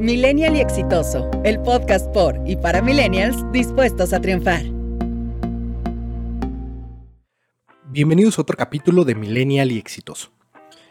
Millennial 0.00 0.56
y 0.56 0.60
Exitoso, 0.60 1.30
el 1.44 1.60
podcast 1.60 2.10
por 2.14 2.40
y 2.46 2.56
para 2.56 2.80
millennials 2.80 3.36
dispuestos 3.52 4.14
a 4.14 4.20
triunfar. 4.22 4.62
Bienvenidos 7.84 8.38
a 8.38 8.42
otro 8.42 8.56
capítulo 8.56 9.04
de 9.04 9.14
Millennial 9.14 9.70
y 9.70 9.76
Exitoso, 9.76 10.32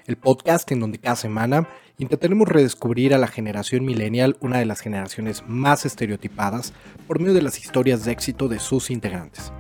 el 0.06 0.16
podcast 0.16 0.72
en 0.72 0.80
donde 0.80 1.00
cada 1.00 1.16
semana 1.16 1.68
intentaremos 1.98 2.48
redescubrir 2.48 3.16
a 3.16 3.18
la 3.18 3.26
generación 3.26 3.84
millennial, 3.84 4.38
una 4.42 4.60
de 4.60 4.66
las 4.66 4.80
generaciones 4.80 5.44
más 5.48 5.88
estereotipadas, 5.88 6.72
por 7.08 7.20
medio 7.20 7.34
de 7.34 7.42
las 7.42 7.58
historias 7.58 8.06
de 8.06 8.12
éxito 8.12 8.48
de 8.48 8.60
sus 8.60 8.92
integrantes. 8.92 9.52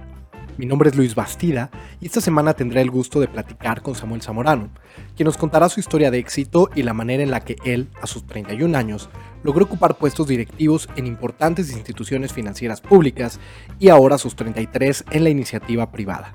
Mi 0.59 0.65
nombre 0.65 0.89
es 0.89 0.97
Luis 0.97 1.15
Bastida 1.15 1.71
y 2.01 2.07
esta 2.07 2.19
semana 2.19 2.53
tendré 2.53 2.81
el 2.81 2.91
gusto 2.91 3.21
de 3.21 3.29
platicar 3.29 3.81
con 3.81 3.95
Samuel 3.95 4.21
Zamorano, 4.21 4.67
quien 5.15 5.23
nos 5.23 5.37
contará 5.37 5.69
su 5.69 5.79
historia 5.79 6.11
de 6.11 6.17
éxito 6.17 6.69
y 6.75 6.83
la 6.83 6.93
manera 6.93 7.23
en 7.23 7.31
la 7.31 7.39
que 7.39 7.55
él, 7.63 7.87
a 8.01 8.07
sus 8.07 8.27
31 8.27 8.77
años, 8.77 9.09
logró 9.41 9.63
ocupar 9.63 9.95
puestos 9.95 10.27
directivos 10.27 10.89
en 10.97 11.07
importantes 11.07 11.71
instituciones 11.71 12.33
financieras 12.33 12.81
públicas 12.81 13.39
y 13.79 13.87
ahora 13.87 14.15
a 14.15 14.17
sus 14.17 14.35
33 14.35 15.05
en 15.11 15.23
la 15.23 15.29
iniciativa 15.29 15.93
privada. 15.93 16.33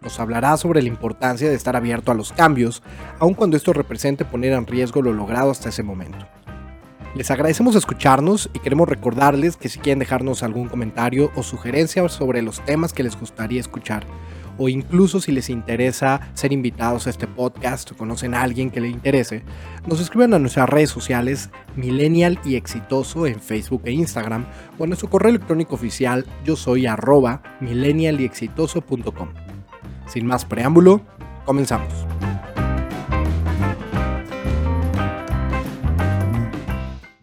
Nos 0.00 0.18
hablará 0.18 0.56
sobre 0.56 0.80
la 0.80 0.88
importancia 0.88 1.46
de 1.46 1.54
estar 1.54 1.76
abierto 1.76 2.10
a 2.10 2.14
los 2.14 2.32
cambios, 2.32 2.82
aun 3.18 3.34
cuando 3.34 3.58
esto 3.58 3.74
represente 3.74 4.24
poner 4.24 4.54
en 4.54 4.66
riesgo 4.66 5.02
lo 5.02 5.12
logrado 5.12 5.50
hasta 5.50 5.68
ese 5.68 5.82
momento. 5.82 6.26
Les 7.14 7.30
agradecemos 7.30 7.74
escucharnos 7.74 8.50
y 8.52 8.60
queremos 8.60 8.88
recordarles 8.88 9.56
que 9.56 9.68
si 9.68 9.80
quieren 9.80 9.98
dejarnos 9.98 10.42
algún 10.42 10.68
comentario 10.68 11.32
o 11.34 11.42
sugerencia 11.42 12.08
sobre 12.08 12.40
los 12.40 12.64
temas 12.64 12.92
que 12.92 13.02
les 13.02 13.18
gustaría 13.18 13.60
escuchar, 13.60 14.06
o 14.58 14.68
incluso 14.68 15.20
si 15.20 15.32
les 15.32 15.50
interesa 15.50 16.20
ser 16.34 16.52
invitados 16.52 17.06
a 17.06 17.10
este 17.10 17.26
podcast 17.26 17.90
o 17.90 17.96
conocen 17.96 18.34
a 18.34 18.42
alguien 18.42 18.70
que 18.70 18.80
le 18.80 18.88
interese, 18.88 19.42
nos 19.86 20.00
escriban 20.00 20.34
a 20.34 20.38
nuestras 20.38 20.68
redes 20.68 20.90
sociales 20.90 21.50
Millennial 21.74 22.38
y 22.44 22.54
Exitoso 22.54 23.26
en 23.26 23.40
Facebook 23.40 23.82
e 23.86 23.92
Instagram 23.92 24.46
o 24.78 24.84
a 24.84 24.86
nuestro 24.86 25.10
correo 25.10 25.30
electrónico 25.30 25.74
oficial 25.74 26.26
yo 26.44 26.54
soy 26.56 26.86
arroba 26.86 27.42
millennialyexitoso.com. 27.60 29.28
Sin 30.06 30.26
más 30.26 30.44
preámbulo, 30.44 31.00
comenzamos. 31.44 31.92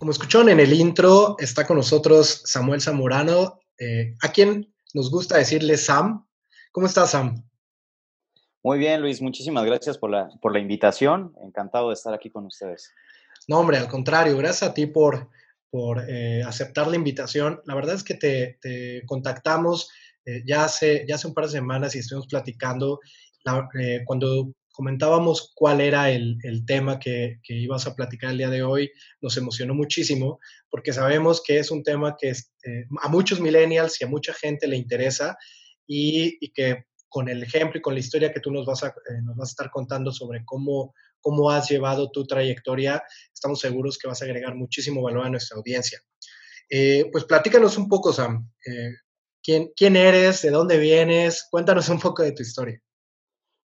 Como 0.08 0.14
escucharon 0.14 0.48
en 0.48 0.62
el 0.62 0.72
intro, 0.72 1.36
está 1.38 1.68
con 1.68 1.76
nosotros 1.76 2.44
Samuel 2.46 2.80
Zamorano, 2.80 3.60
eh, 3.78 4.16
a 4.22 4.32
quien 4.32 4.74
nos 4.94 5.12
gusta 5.12 5.38
decirle 5.38 5.76
Sam. 5.76 6.26
¿Cómo 6.72 6.88
estás, 6.88 7.12
Sam? 7.12 7.44
Muy 8.64 8.80
bien, 8.80 9.02
Luis. 9.02 9.22
Muchísimas 9.22 9.66
gracias 9.66 9.98
por 9.98 10.10
la, 10.10 10.30
por 10.42 10.54
la 10.54 10.60
invitación. 10.60 11.34
Encantado 11.44 11.90
de 11.90 11.96
estar 11.96 12.14
aquí 12.14 12.30
con 12.30 12.46
ustedes. 12.46 12.94
No, 13.50 13.60
hombre, 13.60 13.80
al 13.80 13.90
contrario. 13.90 14.38
Gracias 14.38 14.70
a 14.70 14.74
ti 14.74 14.86
por, 14.86 15.30
por 15.70 16.02
eh, 16.08 16.42
aceptar 16.42 16.88
la 16.88 16.96
invitación. 16.96 17.60
La 17.66 17.76
verdad 17.76 17.96
es 17.96 18.04
que 18.06 18.14
te, 18.14 19.04
contactamos 19.08 19.92
eh, 20.24 20.42
ya, 20.48 20.64
hace, 20.64 21.04
ya 21.06 21.16
hace 21.16 21.28
un 21.28 21.34
par 21.34 21.48
de 21.48 21.52
semanas 21.52 21.96
y 21.96 22.00
estuvimos 22.00 22.28
platicando. 22.28 23.02
cuando 24.06 24.54
comentábamos 24.78 25.54
cuál 25.56 25.82
era 25.82 26.12
el, 26.12 26.38
tema 26.68 27.00
que, 27.00 27.40
ibas 27.48 27.88
a 27.88 27.96
platicar 27.96 28.30
el 28.30 28.38
día 28.38 28.50
de 28.52 28.62
hoy, 28.62 28.92
nos 29.22 29.36
emocionó 29.36 29.74
muchísimo 29.74 30.40
porque 30.70 30.94
sabemos 30.94 31.42
que 31.44 31.58
es 31.58 31.72
un 31.72 31.82
tema 31.82 32.16
que 32.16 32.30
eh, 32.30 32.86
a 33.02 33.10
muchos 33.10 33.40
millennials 33.40 34.00
y 34.00 34.04
a 34.04 34.08
mucha 34.08 34.36
gente 34.36 34.68
le 34.68 34.78
interesa 34.78 35.36
y, 35.88 36.38
que 36.52 36.86
con 37.10 37.28
el 37.28 37.42
ejemplo 37.42 37.80
y 37.80 37.82
con 37.82 37.96
la 37.96 38.02
historia 38.02 38.32
que 38.32 38.40
tú 38.40 38.52
nos 38.52 38.68
vas 38.68 38.84
a, 38.84 38.90
eh, 38.90 39.22
nos 39.24 39.36
vas 39.36 39.50
a 39.50 39.54
estar 39.54 39.72
contando 39.72 40.12
sobre 40.12 40.46
cómo, 40.46 40.94
cómo 41.22 41.50
has 41.50 41.68
llevado 41.68 42.12
tu 42.12 42.28
trayectoria, 42.28 43.02
estamos 43.34 43.60
seguros 43.60 43.98
que 43.98 44.08
vas 44.08 44.22
a 44.22 44.26
agregar 44.26 44.54
muchísimo 44.54 45.02
valor 45.02 45.26
a 45.26 45.30
nuestra 45.32 45.58
audiencia. 45.58 46.00
Eh, 46.70 47.10
pues 47.12 47.26
platícanos 47.26 47.80
un 47.80 47.90
poco, 47.90 48.14
Sam. 48.14 48.48
¿quién, 49.42 49.72
¿Quién 49.76 49.96
eres? 49.96 50.44
¿De 50.44 50.52
dónde 50.52 50.78
vienes? 50.78 51.48
Cuéntanos 51.50 51.90
un 51.90 52.00
poco 52.00 52.22
de 52.22 52.34
tu 52.34 52.44
historia. 52.44 52.80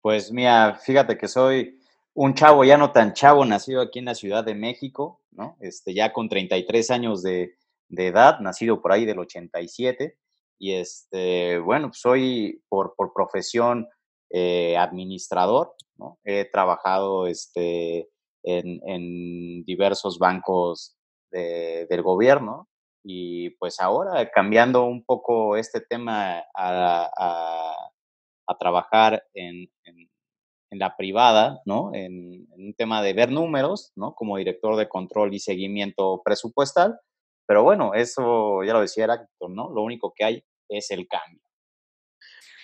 Pues 0.05 0.31
mira, 0.31 0.75
fíjate 0.75 1.17
que 1.17 1.27
soy 1.27 1.79
un 2.13 2.35
chavo 2.35 2.63
ya 2.63 2.77
no 2.77 2.91
tan 2.91 3.13
chavo, 3.13 3.43
nacido 3.43 3.81
aquí 3.81 3.97
en 3.97 4.05
la 4.05 4.13
Ciudad 4.13 4.43
de 4.43 4.53
México, 4.53 5.23
¿no? 5.31 5.57
Este, 5.59 5.95
ya 5.95 6.13
con 6.13 6.29
33 6.29 6.91
años 6.91 7.23
de, 7.23 7.57
edad, 7.89 8.39
nacido 8.39 8.83
por 8.83 8.91
ahí 8.91 9.03
del 9.03 9.17
87. 9.17 10.15
Y 10.59 10.73
este, 10.73 11.57
bueno, 11.57 11.87
pues 11.87 12.01
soy 12.01 12.63
por, 12.69 12.93
por 12.95 13.13
profesión 13.13 13.87
eh, 14.29 14.77
administrador, 14.77 15.73
¿no? 15.97 16.19
He 16.23 16.45
trabajado 16.45 17.25
este, 17.25 18.07
en, 18.43 19.63
diversos 19.65 20.19
bancos 20.19 20.95
del 21.31 22.03
gobierno 22.03 22.69
y 23.03 23.49
pues 23.57 23.79
ahora 23.79 24.29
cambiando 24.29 24.85
un 24.85 25.03
poco 25.03 25.57
este 25.57 25.81
tema 25.81 26.43
a 26.53 27.75
trabajar 28.57 29.23
en, 29.33 29.69
la 30.71 30.97
privada, 30.97 31.61
¿no? 31.65 31.91
En, 31.93 32.47
un 32.51 32.73
tema 32.73 33.01
de 33.01 33.13
ver 33.13 33.31
números, 33.31 33.93
¿no? 33.95 34.13
Como 34.13 34.37
director 34.37 34.75
de 34.75 34.89
control 34.89 35.33
y 35.33 35.39
seguimiento 35.39 36.21
presupuestal. 36.23 36.99
Pero 37.47 37.63
bueno, 37.63 37.93
eso 37.93 38.63
ya 38.63 38.73
lo 38.73 38.81
decía 38.81 39.05
Heráclito, 39.05 39.47
¿no? 39.47 39.69
Lo 39.69 39.83
único 39.83 40.13
que 40.13 40.25
hay 40.25 40.43
es 40.67 40.91
el 40.91 41.07
cambio. 41.07 41.41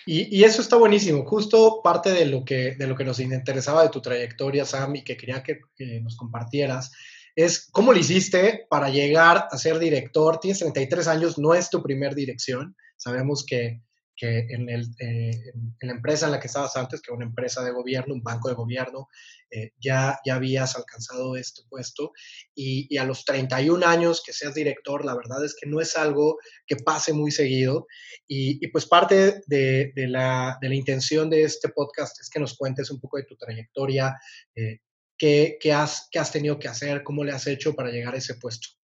Y, 0.06 0.44
eso 0.44 0.62
está 0.62 0.78
buenísimo. 0.78 1.26
Justo 1.26 1.82
parte 1.84 2.12
de 2.12 2.26
lo, 2.26 2.44
que, 2.44 2.76
de 2.76 2.88
lo 2.88 2.96
que 2.96 3.04
nos 3.04 3.20
interesaba 3.20 3.84
de 3.84 3.90
tu 3.90 4.02
trayectoria, 4.02 4.66
Sam, 4.66 4.96
y 4.96 5.04
que 5.04 5.16
quería 5.16 5.44
que, 5.44 5.60
que 5.76 6.02
nos 6.02 6.18
compartieras, 6.18 6.92
es 7.36 7.70
cómo 7.72 7.94
lo 7.94 8.00
hiciste 8.00 8.66
para 8.70 8.90
llegar 8.90 9.48
a 9.52 9.58
ser 9.58 9.80
director. 9.80 10.40
Tienes 10.40 10.60
33 10.60 11.08
años, 11.08 11.38
no 11.38 11.54
es 11.54 11.70
tu 11.70 11.82
primer 11.82 12.16
dirección. 12.16 12.76
Sabemos 12.98 13.46
que 13.46 13.82
que 14.22 14.46
en, 14.50 14.70
el, 14.70 14.84
eh, 15.00 15.32
en, 15.80 15.88
la 15.88 15.94
empresa 15.94 16.28
en 16.28 16.34
la 16.34 16.40
que 16.40 16.46
estabas 16.46 16.76
antes, 16.78 17.02
que 17.02 17.10
era 17.10 17.18
una 17.18 17.26
empresa 17.26 17.64
de 17.64 17.72
gobierno, 17.72 18.14
un 18.14 18.22
banco 18.22 18.50
de 18.50 18.54
gobierno, 18.54 19.10
eh, 19.50 19.72
ya, 19.80 20.20
ya 20.24 20.36
habías 20.36 20.76
alcanzado 20.76 21.36
este 21.36 21.64
puesto 21.68 22.12
y, 22.54 22.96
a 22.98 23.04
los 23.04 23.26
31 23.26 23.84
años 23.84 24.22
que 24.24 24.32
seas 24.32 24.54
director, 24.54 25.06
la 25.06 25.16
verdad 25.16 25.44
es 25.44 25.56
que 25.60 25.68
no 25.68 25.82
es 25.82 25.98
algo 25.98 26.38
que 26.68 26.76
pase 26.76 27.14
muy 27.14 27.32
seguido 27.32 27.88
y, 28.28 28.68
pues 28.68 28.86
parte 28.86 29.42
de, 29.48 29.92
la, 29.96 30.60
de, 30.62 30.70
la, 30.70 30.76
intención 30.76 31.28
de 31.28 31.42
este 31.42 31.70
podcast 31.70 32.22
es 32.22 32.30
que 32.30 32.40
nos 32.40 32.56
cuentes 32.56 32.92
un 32.92 33.00
poco 33.00 33.18
de 33.18 33.24
tu 33.24 33.36
trayectoria, 33.38 34.16
eh, 34.54 34.82
qué, 35.18 35.58
qué, 35.60 35.74
has, 35.74 36.10
qué 36.12 36.20
has 36.20 36.32
tenido 36.32 36.60
que 36.60 36.68
hacer, 36.68 37.02
cómo 37.02 37.24
le 37.24 37.32
has 37.32 37.48
hecho 37.48 37.74
para 37.74 37.90
llegar 37.90 38.14
a 38.14 38.18
ese 38.18 38.36
puesto. 38.36 38.81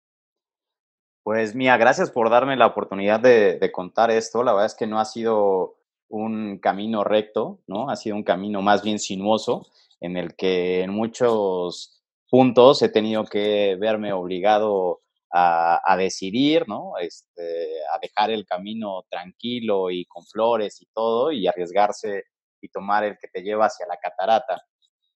Pues 1.26 1.56
mía, 1.56 1.76
gracias 1.78 2.12
por 2.12 2.30
darme 2.30 2.56
la 2.56 2.68
oportunidad 2.68 3.20
de, 3.20 3.72
contar 3.72 4.12
esto. 4.12 4.44
La 4.44 4.52
verdad 4.54 4.68
es 4.68 4.76
que 4.76 4.86
no 4.86 5.00
ha 5.00 5.06
sido 5.06 5.76
un 6.08 6.60
camino 6.60 7.04
recto, 7.04 7.62
¿no? 7.66 7.90
Ha 7.90 7.96
sido 7.96 8.16
un 8.16 8.22
camino 8.22 8.62
más 8.62 8.84
bien 8.84 9.00
sinuoso 9.00 9.66
en 10.00 10.18
el 10.18 10.36
que 10.36 10.84
en 10.84 10.92
muchos 10.92 12.04
puntos 12.30 12.84
he 12.84 12.90
tenido 12.90 13.24
que 13.24 13.76
verme 13.80 14.14
obligado 14.14 15.02
a, 15.32 15.96
decidir, 15.98 16.68
¿no? 16.68 16.94
Este, 17.00 17.80
a 17.92 17.98
dejar 18.00 18.30
el 18.30 18.46
camino 18.46 19.04
tranquilo 19.10 19.90
y 19.90 20.06
con 20.06 20.24
flores 20.28 20.80
y 20.84 20.86
todo 20.94 21.32
y 21.32 21.48
arriesgarse 21.48 22.26
y 22.62 22.70
tomar 22.70 23.04
el 23.04 23.18
que 23.18 23.30
te 23.30 23.42
lleva 23.42 23.66
hacia 23.66 23.88
la 23.88 23.98
catarata. 23.98 24.62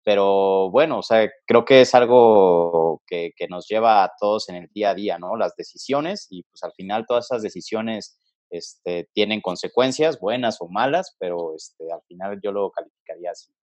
Pero 0.09 0.71
bueno, 0.71 0.97
o 0.97 1.03
sea, 1.03 1.29
creo 1.45 1.65
que 1.65 1.81
es 1.81 1.93
algo 1.93 3.03
que, 3.05 3.31
nos 3.47 3.67
lleva 3.67 4.03
a 4.03 4.11
todos 4.19 4.49
en 4.49 4.55
el 4.55 4.67
día 4.73 4.89
a 4.89 4.95
día, 4.95 5.19
¿no? 5.19 5.37
Las 5.37 5.55
decisiones 5.55 6.25
y 6.31 6.41
pues 6.41 6.63
al 6.63 6.73
final 6.73 7.05
todas 7.07 7.25
esas 7.25 7.43
decisiones 7.43 8.19
este, 8.49 9.07
tienen 9.13 9.39
consecuencias, 9.39 10.19
buenas 10.19 10.61
o 10.61 10.67
malas, 10.67 11.15
pero 11.19 11.53
este, 11.55 11.91
al 11.93 12.01
final 12.07 12.39
yo 12.41 12.51
lo 12.51 12.71
calificaría 12.71 13.29
así. 13.29 13.53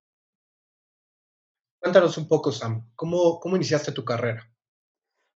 Cuéntanos 1.81 2.17
un 2.17 2.29
poco, 2.29 2.53
Sam, 2.53 2.93
¿cómo, 2.95 3.41
cómo 3.41 3.57
iniciaste 3.57 3.91
tu 3.91 4.05
carrera? 4.05 4.49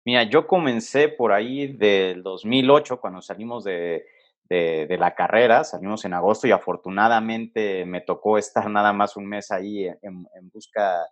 Mira, 0.06 0.24
yo 0.24 0.48
comencé 0.48 1.10
por 1.10 1.34
ahí 1.34 1.76
del 1.76 2.24
2008, 2.24 3.02
cuando 3.02 3.22
salimos 3.22 3.66
de, 3.66 4.06
de, 4.50 4.98
la 5.00 5.16
carrera, 5.16 5.64
salimos 5.64 6.04
en 6.04 6.14
agosto 6.14 6.46
y 6.46 6.52
afortunadamente 6.52 7.86
me 7.86 8.02
tocó 8.02 8.38
estar 8.38 8.70
nada 8.70 8.92
más 8.92 9.16
un 9.16 9.26
mes 9.26 9.50
ahí 9.50 9.86
en, 9.86 10.28
busca 10.52 11.08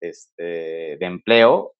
este, 0.00 0.96
de 0.96 1.06
empleo. 1.06 1.74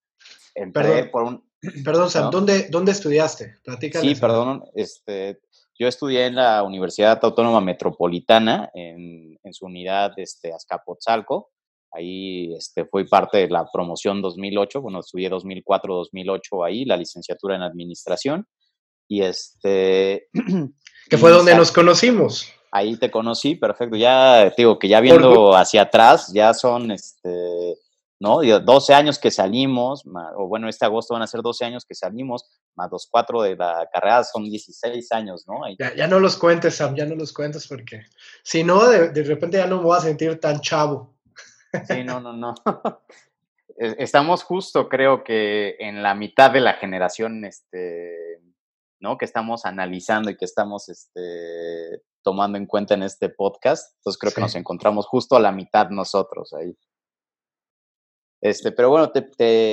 perdón, 0.72 1.10
por 1.12 1.22
un, 1.22 1.44
perdón 1.84 2.10
Sam, 2.10 2.30
¿dónde, 2.30 2.68
¿dónde, 2.68 2.92
estudiaste? 2.92 3.56
sí, 4.00 4.14
perdón, 4.16 4.64
este, 4.74 5.40
yo 5.78 5.88
estudié 5.88 6.26
en 6.26 6.36
la 6.36 6.62
Universidad 6.62 7.18
Autónoma 7.22 7.60
Metropolitana, 7.60 8.70
en, 8.74 9.38
en 9.42 9.54
su 9.54 9.66
unidad 9.66 10.12
este, 10.16 10.52
Azcapotzalco. 10.52 11.50
Ahí 11.92 12.52
este, 12.54 12.84
fui 12.86 13.06
parte 13.06 13.38
de 13.38 13.48
la 13.48 13.68
promoción 13.72 14.20
2008, 14.20 14.82
bueno, 14.82 15.00
estudié 15.00 15.30
2004-2008 15.30 16.66
ahí, 16.66 16.84
la 16.84 16.96
licenciatura 16.96 17.54
en 17.54 17.62
administración. 17.62 18.46
Y 19.08 19.22
este, 19.22 20.28
Que 21.08 21.18
fue 21.18 21.30
donde 21.30 21.54
nos 21.54 21.70
conocimos. 21.70 22.48
Ahí 22.70 22.96
te 22.96 23.10
conocí, 23.10 23.54
perfecto. 23.54 23.96
Ya 23.96 24.50
digo 24.56 24.78
que 24.78 24.88
ya 24.88 25.00
viendo 25.00 25.54
hacia 25.54 25.82
atrás, 25.82 26.32
ya 26.32 26.52
son 26.54 26.90
este 26.90 27.78
¿no? 28.20 28.40
12 28.42 28.94
años 28.94 29.18
que 29.18 29.30
salimos, 29.30 30.04
o 30.36 30.48
bueno, 30.48 30.68
este 30.68 30.84
agosto 30.84 31.14
van 31.14 31.22
a 31.22 31.26
ser 31.26 31.42
12 31.42 31.64
años 31.64 31.84
que 31.84 31.94
salimos, 31.94 32.44
más 32.74 32.90
los 32.90 33.06
cuatro 33.10 33.42
de 33.42 33.56
la 33.56 33.88
carrera 33.92 34.24
son 34.24 34.44
16 34.44 35.12
años, 35.12 35.44
¿no? 35.46 35.60
Ya, 35.78 35.94
ya, 35.94 36.06
no 36.06 36.18
los 36.20 36.36
cuentes, 36.36 36.76
Sam, 36.76 36.94
ya 36.94 37.06
no 37.06 37.16
los 37.16 37.32
cuentes 37.32 37.66
porque 37.66 38.02
si 38.42 38.64
no, 38.64 38.88
de, 38.88 39.10
de, 39.10 39.22
repente 39.24 39.58
ya 39.58 39.66
no 39.66 39.78
me 39.78 39.84
voy 39.84 39.98
a 39.98 40.00
sentir 40.00 40.40
tan 40.40 40.60
chavo. 40.60 41.14
Sí, 41.88 42.04
no, 42.04 42.20
no, 42.20 42.32
no. 42.32 42.54
Estamos 43.76 44.44
justo, 44.44 44.88
creo 44.88 45.24
que 45.24 45.76
en 45.80 46.02
la 46.02 46.14
mitad 46.14 46.50
de 46.50 46.60
la 46.60 46.74
generación, 46.74 47.44
este, 47.44 48.40
¿no? 49.04 49.16
Que 49.16 49.26
estamos 49.26 49.64
analizando 49.66 50.30
y 50.30 50.36
que 50.36 50.46
estamos, 50.46 50.88
este, 50.88 52.02
tomando 52.24 52.58
en 52.58 52.66
cuenta 52.66 52.94
en 52.94 53.04
este 53.04 53.28
podcast. 53.28 53.94
Entonces 53.98 54.18
creo 54.18 54.32
que 54.32 54.40
nos 54.40 54.56
encontramos 54.56 55.06
justo 55.06 55.36
a 55.36 55.40
la 55.40 55.52
mitad 55.52 55.90
nosotros 55.90 56.52
ahí. 56.54 56.76
Este, 58.40 58.72
pero 58.72 58.90
bueno, 58.90 59.10
te, 59.10 59.22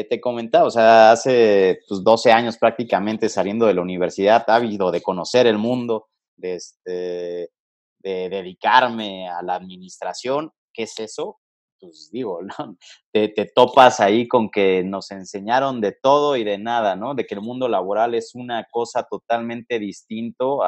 te, 0.07 0.21
comentaba, 0.21 0.65
o 0.65 0.71
sea, 0.71 1.11
hace 1.11 1.79
pues, 1.89 2.03
12 2.03 2.31
años 2.31 2.57
prácticamente 2.57 3.27
saliendo 3.27 3.65
de 3.65 3.73
la 3.73 3.81
universidad, 3.81 4.45
ávido 4.47 4.91
de 4.91 5.01
conocer 5.01 5.45
el 5.47 5.57
mundo, 5.57 6.07
de, 6.37 6.55
este, 6.55 7.51
de 7.99 8.29
dedicarme 8.29 9.27
a 9.27 9.41
la 9.41 9.55
administración. 9.55 10.51
¿Qué 10.73 10.83
es 10.83 10.97
eso? 10.99 11.40
Pues 11.81 12.09
digo, 12.11 12.39
te, 13.11 13.51
topas 13.55 13.99
ahí 13.99 14.27
con 14.27 14.51
que 14.51 14.83
nos 14.83 15.09
enseñaron 15.09 15.81
de 15.81 15.91
todo 15.91 16.37
y 16.37 16.43
de 16.43 16.59
nada, 16.59 16.95
¿no? 16.95 17.15
De 17.15 17.25
que 17.25 17.33
el 17.33 17.41
mundo 17.41 17.67
laboral 17.67 18.13
es 18.13 18.35
una 18.35 18.67
cosa 18.71 19.03
totalmente 19.09 19.79
distinto 19.79 20.61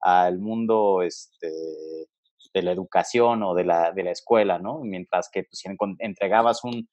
al 0.00 0.38
mundo 0.38 1.00
este, 1.00 1.50
de 2.52 2.62
la 2.62 2.72
educación 2.72 3.42
o 3.42 3.54
de 3.54 3.64
la, 3.64 3.92
de 3.92 4.04
la 4.04 4.10
escuela, 4.10 4.58
¿no? 4.58 4.80
Mientras 4.80 5.30
que 5.32 5.44
pues, 5.44 5.62
entregabas 5.98 6.62
un, 6.62 6.86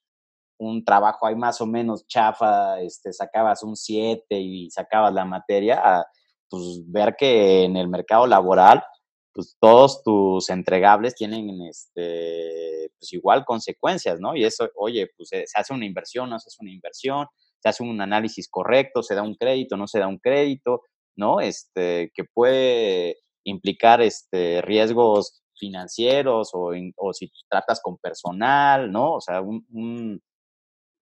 un 0.57 0.85
trabajo 0.85 1.27
ahí 1.27 1.35
más 1.35 1.59
o 1.59 1.65
menos 1.65 2.07
chafa, 2.07 2.79
este, 2.79 3.11
sacabas 3.11 3.63
un 3.63 3.75
7 3.75 4.39
y 4.39 4.69
sacabas 4.69 5.13
la 5.13 5.25
materia, 5.25 5.81
a, 5.83 6.05
pues 6.49 6.83
ver 6.85 7.15
que 7.17 7.63
en 7.63 7.77
el 7.77 7.89
mercado 7.89 8.27
laboral, 8.27 8.83
pues 9.33 9.57
todos 9.59 10.03
tus 10.03 10.49
entregables 10.49 11.15
tienen 11.15 11.61
este, 11.63 12.91
pues 12.99 13.13
igual 13.13 13.45
consecuencias, 13.45 14.19
¿no? 14.19 14.35
Y 14.35 14.43
eso, 14.43 14.69
oye, 14.75 15.09
pues 15.15 15.29
se 15.29 15.45
hace 15.55 15.73
una 15.73 15.85
inversión, 15.85 16.29
no 16.29 16.39
se 16.39 16.49
hace 16.49 16.57
una 16.61 16.71
inversión, 16.71 17.27
se 17.59 17.69
hace 17.69 17.83
un 17.83 18.01
análisis 18.01 18.49
correcto, 18.49 19.03
se 19.03 19.15
da 19.15 19.21
un 19.23 19.35
crédito, 19.35 19.77
no 19.77 19.87
se 19.87 19.99
da 19.99 20.07
un 20.07 20.19
crédito, 20.19 20.81
¿no? 21.15 21.39
Este, 21.41 22.11
que 22.13 22.23
puede 22.25 23.17
implicar 23.43 24.01
este, 24.01 24.61
riesgos 24.61 25.41
financieros 25.55 26.51
o, 26.53 26.71
o 26.97 27.13
si 27.13 27.31
tratas 27.49 27.81
con 27.81 27.97
personal, 27.97 28.91
¿no? 28.91 29.13
O 29.13 29.21
sea, 29.21 29.41
un 29.41 30.21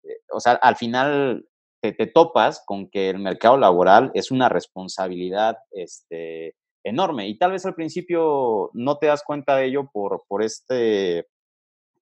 eh, 0.03 0.21
o 0.31 0.39
sea, 0.39 0.53
al 0.53 0.75
final 0.75 1.45
te, 1.81 1.93
topas 2.07 2.63
con 2.65 2.89
que 2.89 3.09
el 3.09 3.19
mercado 3.19 3.57
laboral 3.57 4.11
es 4.13 4.31
una 4.31 4.49
responsabilidad 4.49 5.57
este, 5.71 6.55
enorme 6.83 7.27
y 7.27 7.37
tal 7.37 7.51
vez 7.51 7.65
al 7.65 7.75
principio 7.75 8.69
no 8.73 8.97
te 8.97 9.07
das 9.07 9.23
cuenta 9.23 9.55
de 9.55 9.65
ello 9.65 9.89
por, 9.91 10.23
por 10.27 10.43
este 10.43 11.27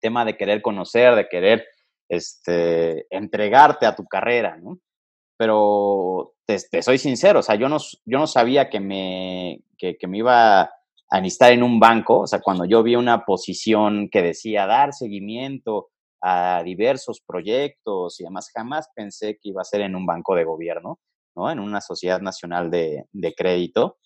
tema 0.00 0.24
de 0.24 0.36
querer 0.36 0.62
conocer, 0.62 1.14
de 1.14 1.28
querer 1.28 1.66
este, 2.08 3.06
entregarte 3.10 3.86
a 3.86 3.94
tu 3.94 4.06
carrera, 4.06 4.56
¿no? 4.56 4.78
Pero 5.36 6.34
te, 6.46 6.82
soy 6.82 6.98
sincero, 6.98 7.40
o 7.40 7.42
sea, 7.42 7.54
yo 7.54 7.68
no, 7.68 7.78
yo 8.04 8.18
no 8.18 8.26
sabía 8.26 8.70
que 8.70 8.80
me, 8.80 9.62
que, 9.76 9.96
me 10.08 10.18
iba 10.18 10.62
a 10.62 11.20
necesitar 11.20 11.52
en 11.52 11.62
un 11.62 11.78
banco, 11.78 12.20
o 12.20 12.26
sea, 12.26 12.40
cuando 12.40 12.64
yo 12.64 12.82
vi 12.82 12.96
una 12.96 13.24
posición 13.24 14.08
que 14.10 14.22
decía 14.22 14.66
dar 14.66 14.92
seguimiento 14.92 15.90
a 16.20 16.62
diversos 16.64 17.20
proyectos 17.24 18.20
y 18.20 18.24
además 18.24 18.50
jamás 18.52 18.90
pensé 18.94 19.38
que 19.40 19.50
iba 19.50 19.62
a 19.62 19.64
ser 19.64 19.82
en 19.82 19.94
un 19.94 20.06
banco 20.06 20.34
de 20.34 20.44
gobierno, 20.44 20.98
¿no? 21.36 21.50
En 21.50 21.60
una 21.60 21.80
sociedad 21.80 22.20
nacional 22.20 22.70
de, 22.70 23.06
crédito, 23.36 23.98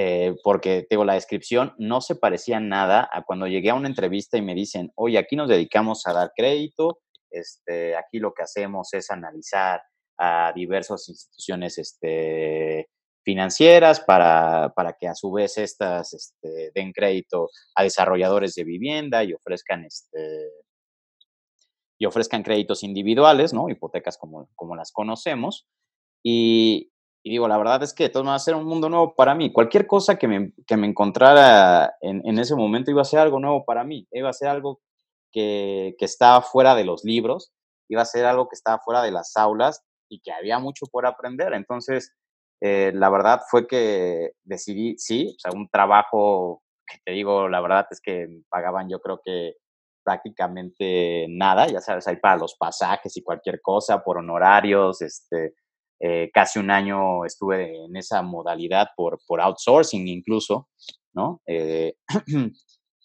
eh, 0.00 0.36
porque, 0.44 0.86
tengo 0.88 1.04
la 1.04 1.14
descripción 1.14 1.74
no 1.76 2.00
se 2.00 2.14
parecía 2.14 2.60
nada 2.60 3.10
a 3.12 3.24
cuando 3.24 3.48
llegué 3.48 3.70
a 3.70 3.74
una 3.74 3.88
entrevista 3.88 4.38
y 4.38 4.42
me 4.42 4.54
dicen, 4.54 4.92
oye, 4.94 5.18
aquí 5.18 5.34
nos 5.34 5.48
dedicamos 5.48 6.06
a 6.06 6.12
dar 6.12 6.30
crédito, 6.36 7.00
este, 7.32 7.96
aquí 7.96 8.20
lo 8.20 8.32
que 8.32 8.44
hacemos 8.44 8.94
es 8.94 9.10
analizar 9.10 9.82
a 10.16 10.52
diversas 10.54 11.08
instituciones 11.08 11.78
este, 11.78 12.88
financieras 13.24 13.98
para, 13.98 14.72
para, 14.76 14.92
que 14.92 15.08
a 15.08 15.16
su 15.16 15.32
vez 15.32 15.58
estas 15.58 16.14
este, 16.14 16.70
den 16.76 16.92
crédito 16.92 17.48
a 17.74 17.82
desarrolladores 17.82 18.54
de 18.54 18.62
vivienda 18.62 19.24
y 19.24 19.32
ofrezcan 19.32 19.84
y 21.98 22.06
ofrezcan 22.06 22.44
créditos 22.44 22.84
individuales. 22.84 23.52
Hipotecas 23.68 24.16
como, 24.16 24.48
como 24.54 24.76
las 24.76 24.92
conocemos. 24.92 25.66
Y, 26.22 26.92
digo, 27.28 27.48
la 27.48 27.58
verdad 27.58 27.82
es 27.82 27.94
que 27.94 28.08
todo 28.08 28.24
va 28.24 28.34
a 28.34 28.38
ser 28.38 28.54
un 28.54 28.64
mundo 28.64 28.88
nuevo 28.88 29.14
para 29.14 29.34
mí. 29.34 29.52
Cualquier 29.52 29.86
cosa 29.86 30.16
que 30.16 30.28
me, 30.28 30.52
que 30.66 30.76
me 30.76 30.86
encontrara 30.86 31.94
en, 32.00 32.22
en, 32.24 32.38
ese 32.38 32.54
momento 32.54 32.90
iba 32.90 33.02
a 33.02 33.04
ser 33.04 33.20
algo 33.20 33.40
nuevo 33.40 33.64
para 33.64 33.84
mí. 33.84 34.06
Iba 34.12 34.30
a 34.30 34.32
ser 34.32 34.48
algo 34.48 34.80
que, 35.32 35.94
que 35.98 36.04
estaba 36.04 36.42
fuera 36.42 36.74
de 36.74 36.84
los 36.84 37.04
libros, 37.04 37.52
iba 37.88 38.02
a 38.02 38.06
ser 38.06 38.24
algo 38.24 38.48
que 38.48 38.54
estaba 38.54 38.78
fuera 38.78 39.02
de 39.02 39.10
las 39.10 39.36
aulas 39.36 39.82
y 40.08 40.20
que 40.20 40.32
había 40.32 40.58
mucho 40.58 40.86
por 40.86 41.06
aprender. 41.06 41.52
Entonces, 41.54 42.14
eh, 42.60 42.92
la 42.94 43.10
verdad 43.10 43.40
fue 43.48 43.66
que 43.66 44.32
decidí, 44.44 44.96
sí, 44.98 45.34
o 45.36 45.38
sea, 45.38 45.52
un 45.52 45.68
trabajo 45.68 46.62
que 46.86 46.98
te 47.04 47.12
digo, 47.12 47.48
la 47.48 47.60
verdad 47.60 47.86
es 47.90 48.00
que 48.00 48.26
pagaban 48.48 48.88
yo 48.88 49.00
creo 49.00 49.20
que 49.24 49.54
prácticamente 50.02 51.26
nada, 51.28 51.66
ya 51.66 51.80
sabes, 51.80 52.08
hay 52.08 52.16
para 52.16 52.38
los 52.38 52.56
pasajes 52.56 53.16
y 53.16 53.22
cualquier 53.22 53.60
cosa, 53.60 54.02
por 54.02 54.18
honorarios, 54.18 55.02
este, 55.02 55.54
eh, 56.00 56.30
casi 56.32 56.58
un 56.58 56.70
año 56.70 57.24
estuve 57.24 57.84
en 57.84 57.96
esa 57.96 58.22
modalidad 58.22 58.88
por, 58.96 59.20
outsourcing 59.40 60.06
incluso, 60.08 60.68
¿no? 61.12 61.42
Eh, 61.46 61.94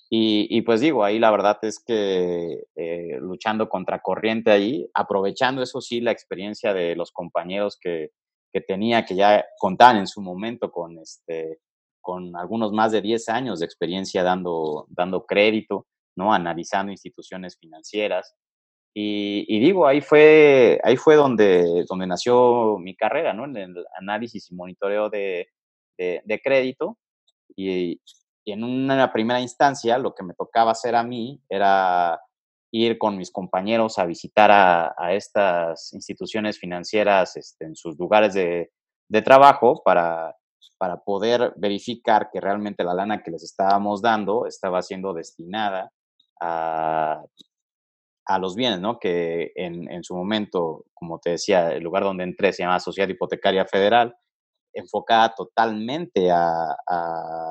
y, 0.10 0.62
pues 0.62 0.81
digo, 0.81 1.04
ahí 1.04 1.18
la 1.18 1.31
verdad 1.31 1.57
es 1.63 1.84
que 1.84 2.66
eh, 2.75 3.18
luchando 3.19 3.68
contra 3.68 4.00
corriente 4.00 4.51
ahí, 4.51 4.88
aprovechando 4.94 5.63
eso 5.63 5.81
sí 5.81 6.01
la 6.01 6.12
experiencia 6.12 6.74
de 6.74 6.95
los 6.95 7.12
compañeros 7.12 7.78
que, 7.81 8.12
que 8.54 8.62
tenía, 8.62 9.06
que 9.06 9.16
ya 9.16 9.44
contaban 9.57 9.98
en 9.98 10.07
su 10.07 10.22
momento 10.22 10.72
con, 10.72 11.00
este, 11.00 11.60
con 12.00 12.36
algunos 12.36 12.72
más 12.72 12.92
de 12.92 13.01
10 13.01 13.30
años 13.30 13.60
de 13.60 13.66
experiencia 13.66 14.22
dando, 14.22 14.86
dando 14.89 15.25
crédito, 15.25 15.88
¿no? 16.16 16.31
Analizando 16.31 16.92
instituciones 16.92 17.57
financieras. 17.57 18.36
Y, 18.95 19.60
digo, 19.60 19.88
ahí 19.88 20.01
fue, 20.01 20.80
ahí 20.84 20.98
fue 20.98 21.16
donde, 21.16 21.84
donde 21.90 22.06
nació 22.06 22.78
mi 22.78 22.95
carrera, 22.95 23.34
¿no? 23.34 23.45
En 23.45 23.57
el 23.57 23.86
análisis 24.00 24.51
y 24.51 24.56
monitoreo 24.56 25.10
de, 25.10 25.48
de, 25.98 26.41
crédito. 26.44 27.00
Y, 27.56 28.00
en 28.46 28.63
una 28.63 29.12
primera 29.12 29.39
instancia, 29.39 29.98
lo 29.98 30.13
que 30.13 30.24
me 30.24 30.34
tocaba 30.36 30.72
hacer 30.72 30.96
a 30.96 31.03
mí 31.03 31.41
era 31.50 32.20
ir 32.72 32.98
con 32.98 33.17
mis 33.17 33.32
compañeros 33.32 33.98
a 33.98 34.06
visitar 34.06 34.51
a, 34.51 34.94
a 34.98 35.13
estas 35.13 35.94
instituciones 35.94 36.60
financieras 36.60 37.38
este, 37.38 37.65
en 37.65 37.75
sus 37.75 37.98
lugares 37.98 38.34
de, 38.34 38.72
de 39.08 39.22
trabajo 39.22 39.82
para, 39.84 40.36
para 40.77 40.98
poder 40.98 41.53
verificar 41.56 42.29
que 42.32 42.41
realmente 42.41 42.84
la 42.84 42.94
lana 42.94 43.24
que 43.24 43.32
les 43.32 43.44
estábamos 43.44 44.01
dando 44.01 44.46
estaba 44.48 44.82
siendo 44.82 45.13
destinada 45.13 45.91
a, 46.41 47.24
los 48.39 48.56
bienes, 48.56 48.80
¿no? 48.80 49.00
Que 49.00 49.51
en, 49.56 50.03
su 50.03 50.15
momento, 50.15 50.86
como 50.94 51.20
te 51.20 51.32
decía, 51.32 51.72
el 51.74 51.84
lugar 51.84 52.03
donde 52.03 52.24
entré 52.24 52.53
se 52.53 52.63
llama 52.63 52.80
Sociedad 52.80 53.10
Hipotecaria 53.10 53.65
Federal, 53.65 54.15
enfocada 54.74 55.34
totalmente 55.36 56.32
a, 56.32 56.75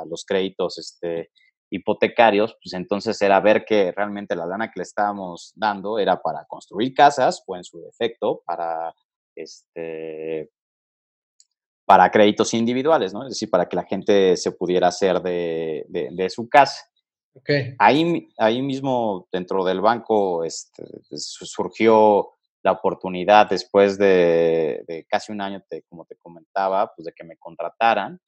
los 0.09 0.25
créditos 0.25 0.79
este, 0.79 1.31
hipotecarios, 1.71 2.57
pues 2.63 2.75
entonces 2.75 3.21
era 3.23 3.41
ver 3.41 3.65
que 3.65 3.93
realmente 3.93 4.35
la 4.35 4.47
lana 4.47 4.69
que 4.69 4.81
le 4.81 4.83
estábamos 4.83 5.53
dando 5.55 5.99
era 5.99 6.21
para 6.21 6.45
construir 6.47 6.93
casas 6.93 7.43
o 7.47 7.57
en 7.57 7.65
su 7.65 7.81
defecto 7.81 8.43
para 8.45 8.93
este 9.37 10.51
para 11.85 12.11
créditos 12.11 12.55
individuales, 12.55 13.13
¿no? 13.13 13.25
Es 13.25 13.31
decir, 13.31 13.51
para 13.51 13.69
que 13.69 13.77
la 13.77 13.85
gente 13.85 14.37
se 14.37 14.53
pudiera 14.53 14.89
hacer 14.89 15.21
de 15.21 16.27
su 16.31 16.49
casa. 16.49 16.92
Ahí, 17.79 18.29
ahí 18.37 18.63
mismo, 18.63 19.27
dentro 19.33 19.65
del 19.65 19.81
banco, 19.81 20.45
este, 20.45 20.85
surgió 21.11 22.31
la 22.63 22.73
oportunidad 22.73 23.49
después 23.49 23.99
de, 23.99 25.07
casi 25.09 25.33
un 25.33 25.41
año, 25.41 25.63
como 25.89 26.05
te 26.05 26.17
comentaba, 26.17 26.93
pues 26.95 27.07
de 27.07 27.13
que 27.13 27.25
me 27.25 27.37
contrataran 27.37 28.21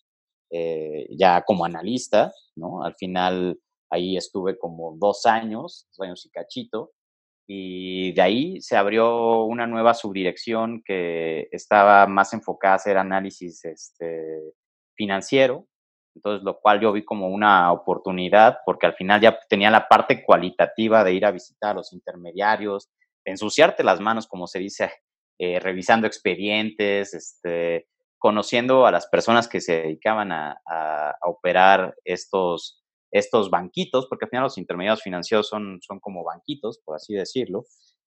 eh, 0.50 1.06
ya 1.10 1.42
como 1.42 1.64
analista, 1.64 2.32
¿no? 2.56 2.82
Al 2.82 2.94
final 2.94 3.58
ahí 3.90 4.16
estuve 4.16 4.58
como 4.58 4.96
dos 4.96 5.26
años, 5.26 5.86
dos 5.90 6.06
años 6.06 6.26
y 6.26 6.30
cachito, 6.30 6.92
y 7.46 8.12
de 8.12 8.22
ahí 8.22 8.60
se 8.60 8.76
abrió 8.76 9.44
una 9.44 9.66
nueva 9.66 9.94
subdirección 9.94 10.82
que 10.84 11.48
estaba 11.52 12.06
más 12.06 12.32
enfocada 12.32 12.74
a 12.74 12.76
hacer 12.76 12.96
análisis 12.96 13.64
este, 13.64 14.54
financiero, 14.96 15.68
entonces, 16.14 16.44
lo 16.44 16.60
cual 16.60 16.80
yo 16.80 16.92
vi 16.92 17.04
como 17.04 17.28
una 17.28 17.72
oportunidad 17.72 18.58
porque 18.64 18.86
al 18.86 18.94
final 18.94 19.20
ya 19.20 19.38
tenía 19.48 19.70
la 19.70 19.88
parte 19.88 20.24
cualitativa 20.24 21.02
de 21.02 21.12
ir 21.12 21.26
a 21.26 21.32
visitar 21.32 21.72
a 21.72 21.74
los 21.74 21.92
intermediarios, 21.92 22.90
ensuciarte 23.24 23.82
las 23.82 24.00
manos, 24.00 24.26
como 24.26 24.46
se 24.46 24.58
dice, 24.58 24.92
eh, 25.38 25.58
revisando 25.58 26.06
expedientes, 26.06 27.14
este, 27.14 27.88
conociendo 28.18 28.86
a 28.86 28.92
las 28.92 29.06
personas 29.06 29.48
que 29.48 29.60
se 29.60 29.82
dedicaban 29.82 30.32
a, 30.32 30.56
operar 31.26 31.94
estos, 32.04 32.82
estos 33.10 33.50
banquitos, 33.50 34.06
porque 34.08 34.26
al 34.26 34.30
final 34.30 34.44
los 34.44 34.58
intermediarios 34.58 35.02
financieros 35.02 35.48
son, 35.48 35.78
son 35.82 36.00
como 36.00 36.24
banquitos, 36.24 36.80
por 36.84 36.96
así 36.96 37.14
decirlo. 37.14 37.64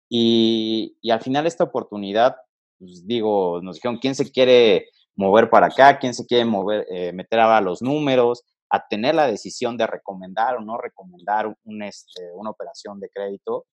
Y, 0.09 0.97
al 1.11 1.21
final 1.21 1.45
esta 1.45 1.63
oportunidad, 1.63 2.37
pues 2.79 3.05
digo, 3.05 3.61
nos 3.61 3.75
dijeron, 3.75 3.99
¿quién 3.99 4.15
se 4.15 4.31
quiere 4.31 4.89
mover 5.19 5.49
para 5.49 5.67
acá? 5.67 5.99
¿Quién 5.99 6.13
se 6.13 6.25
quiere 6.25 6.45
mover, 6.45 6.85
eh, 6.89 7.11
meter 7.13 7.39
a 7.41 7.61
los 7.61 7.81
números? 7.81 8.43
a 8.69 8.88
tener 8.88 9.15
la 9.15 9.27
decisión 9.27 9.77
de 9.77 9.88
recomendar 9.88 10.57
o 10.57 10.61
no 10.61 10.77
recomendar 10.77 11.47
un, 11.63 11.83
este, 11.83 12.31
una 12.35 12.51
operación 12.51 12.99
de 12.99 13.09
crédito. 13.09 13.65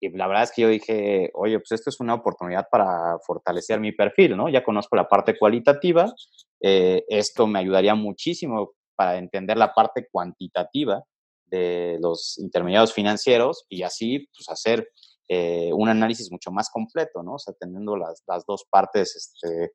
Y 0.00 0.10
la 0.10 0.26
verdad 0.26 0.42
es 0.44 0.52
que 0.52 0.62
yo 0.62 0.68
dije, 0.68 1.30
oye, 1.34 1.58
pues 1.58 1.72
esto 1.72 1.88
es 1.88 1.98
una 2.00 2.14
oportunidad 2.14 2.66
para 2.70 3.18
fortalecer 3.26 3.80
mi 3.80 3.92
perfil, 3.92 4.36
¿no? 4.36 4.50
Ya 4.50 4.62
conozco 4.62 4.96
la 4.96 5.08
parte 5.08 5.38
cualitativa, 5.38 6.12
eh, 6.60 7.04
esto 7.08 7.46
me 7.46 7.58
ayudaría 7.58 7.94
muchísimo 7.94 8.72
para 8.96 9.16
entender 9.16 9.56
la 9.56 9.72
parte 9.72 10.08
cuantitativa 10.10 11.02
de 11.46 11.98
los 12.00 12.36
intermediarios 12.38 12.92
financieros 12.92 13.64
y 13.68 13.82
así, 13.82 14.28
pues, 14.36 14.48
hacer 14.50 14.88
eh, 15.28 15.70
un 15.72 15.88
análisis 15.88 16.30
mucho 16.30 16.50
más 16.50 16.68
completo, 16.70 17.22
¿no? 17.22 17.34
O 17.34 17.38
sea, 17.38 17.54
teniendo 17.58 17.96
las, 17.96 18.22
las 18.26 18.44
dos 18.44 18.66
partes 18.68 19.16
este, 19.16 19.72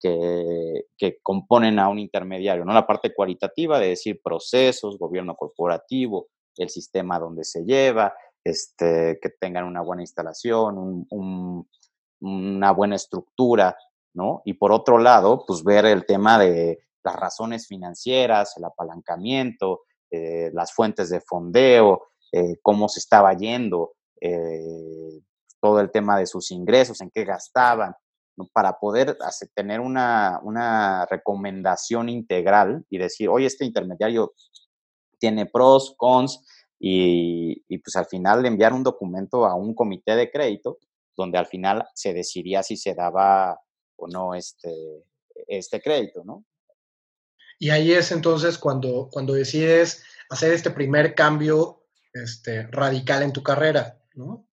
que, 0.00 1.18
componen 1.22 1.78
a 1.78 1.88
un 1.88 1.98
intermediario, 1.98 2.64
¿no? 2.64 2.72
La 2.72 2.86
parte 2.86 3.14
cualitativa 3.14 3.78
de 3.78 3.88
decir 3.88 4.20
procesos, 4.22 4.98
gobierno 4.98 5.34
corporativo, 5.36 6.28
el 6.56 6.70
sistema 6.70 7.18
donde 7.18 7.44
se 7.44 7.64
lleva, 7.64 8.14
este, 8.42 9.18
que 9.20 9.30
tengan 9.30 9.64
una 9.64 9.82
buena 9.82 10.02
instalación, 10.02 11.06
una 12.20 12.72
buena 12.72 12.96
estructura, 12.96 13.76
¿no? 14.14 14.42
Y 14.44 14.54
por 14.54 14.72
otro 14.72 14.98
lado, 14.98 15.44
pues 15.46 15.62
ver 15.62 15.84
el 15.84 16.06
tema 16.06 16.38
de 16.38 16.80
las 17.02 17.16
razones 17.16 17.66
financieras, 17.66 18.56
el 18.56 18.64
apalancamiento, 18.64 19.82
eh, 20.10 20.50
las 20.52 20.72
fuentes 20.72 21.10
de 21.10 21.20
fondeo, 21.20 22.08
eh, 22.32 22.56
cómo 22.62 22.88
se 22.88 23.00
estaba 23.00 23.32
yendo, 23.34 23.92
eh, 24.20 25.20
todo 25.60 25.80
el 25.80 25.90
tema 25.90 26.18
de 26.18 26.26
sus 26.26 26.50
ingresos, 26.50 27.00
en 27.00 27.10
qué 27.10 27.24
gastaban, 27.24 27.94
para 28.52 28.78
poder 28.78 29.16
tener 29.54 29.80
una, 29.80 30.40
una, 30.42 31.06
recomendación 31.06 32.08
integral 32.08 32.84
y 32.88 32.98
decir, 32.98 33.28
oye, 33.28 33.46
este 33.46 33.64
intermediario 33.64 34.32
tiene 35.18 35.46
pros, 35.46 35.94
cons, 35.96 36.44
y, 36.78 37.62
y, 37.68 37.78
pues 37.78 37.94
al 37.96 38.06
final 38.06 38.46
enviar 38.46 38.72
un 38.72 38.82
documento 38.82 39.44
a 39.44 39.54
un 39.54 39.74
comité 39.74 40.16
de 40.16 40.30
crédito 40.30 40.78
donde 41.14 41.36
al 41.36 41.46
final 41.46 41.86
se 41.94 42.14
decidía 42.14 42.62
si 42.62 42.78
se 42.78 42.94
daba 42.94 43.60
o 43.96 44.08
no 44.08 44.34
este, 44.34 45.04
este 45.46 45.80
crédito, 45.80 46.24
¿no? 46.24 46.44
Y 47.58 47.68
ahí 47.68 47.92
es 47.92 48.10
entonces 48.10 48.56
cuando, 48.56 49.10
cuando 49.12 49.34
decides 49.34 50.02
hacer 50.30 50.52
este 50.52 50.70
primer 50.70 51.14
cambio 51.14 51.84
este, 52.14 52.66
radical 52.68 53.22
en 53.22 53.32
tu 53.32 53.42
carrera, 53.42 54.00
¿no? 54.14 54.48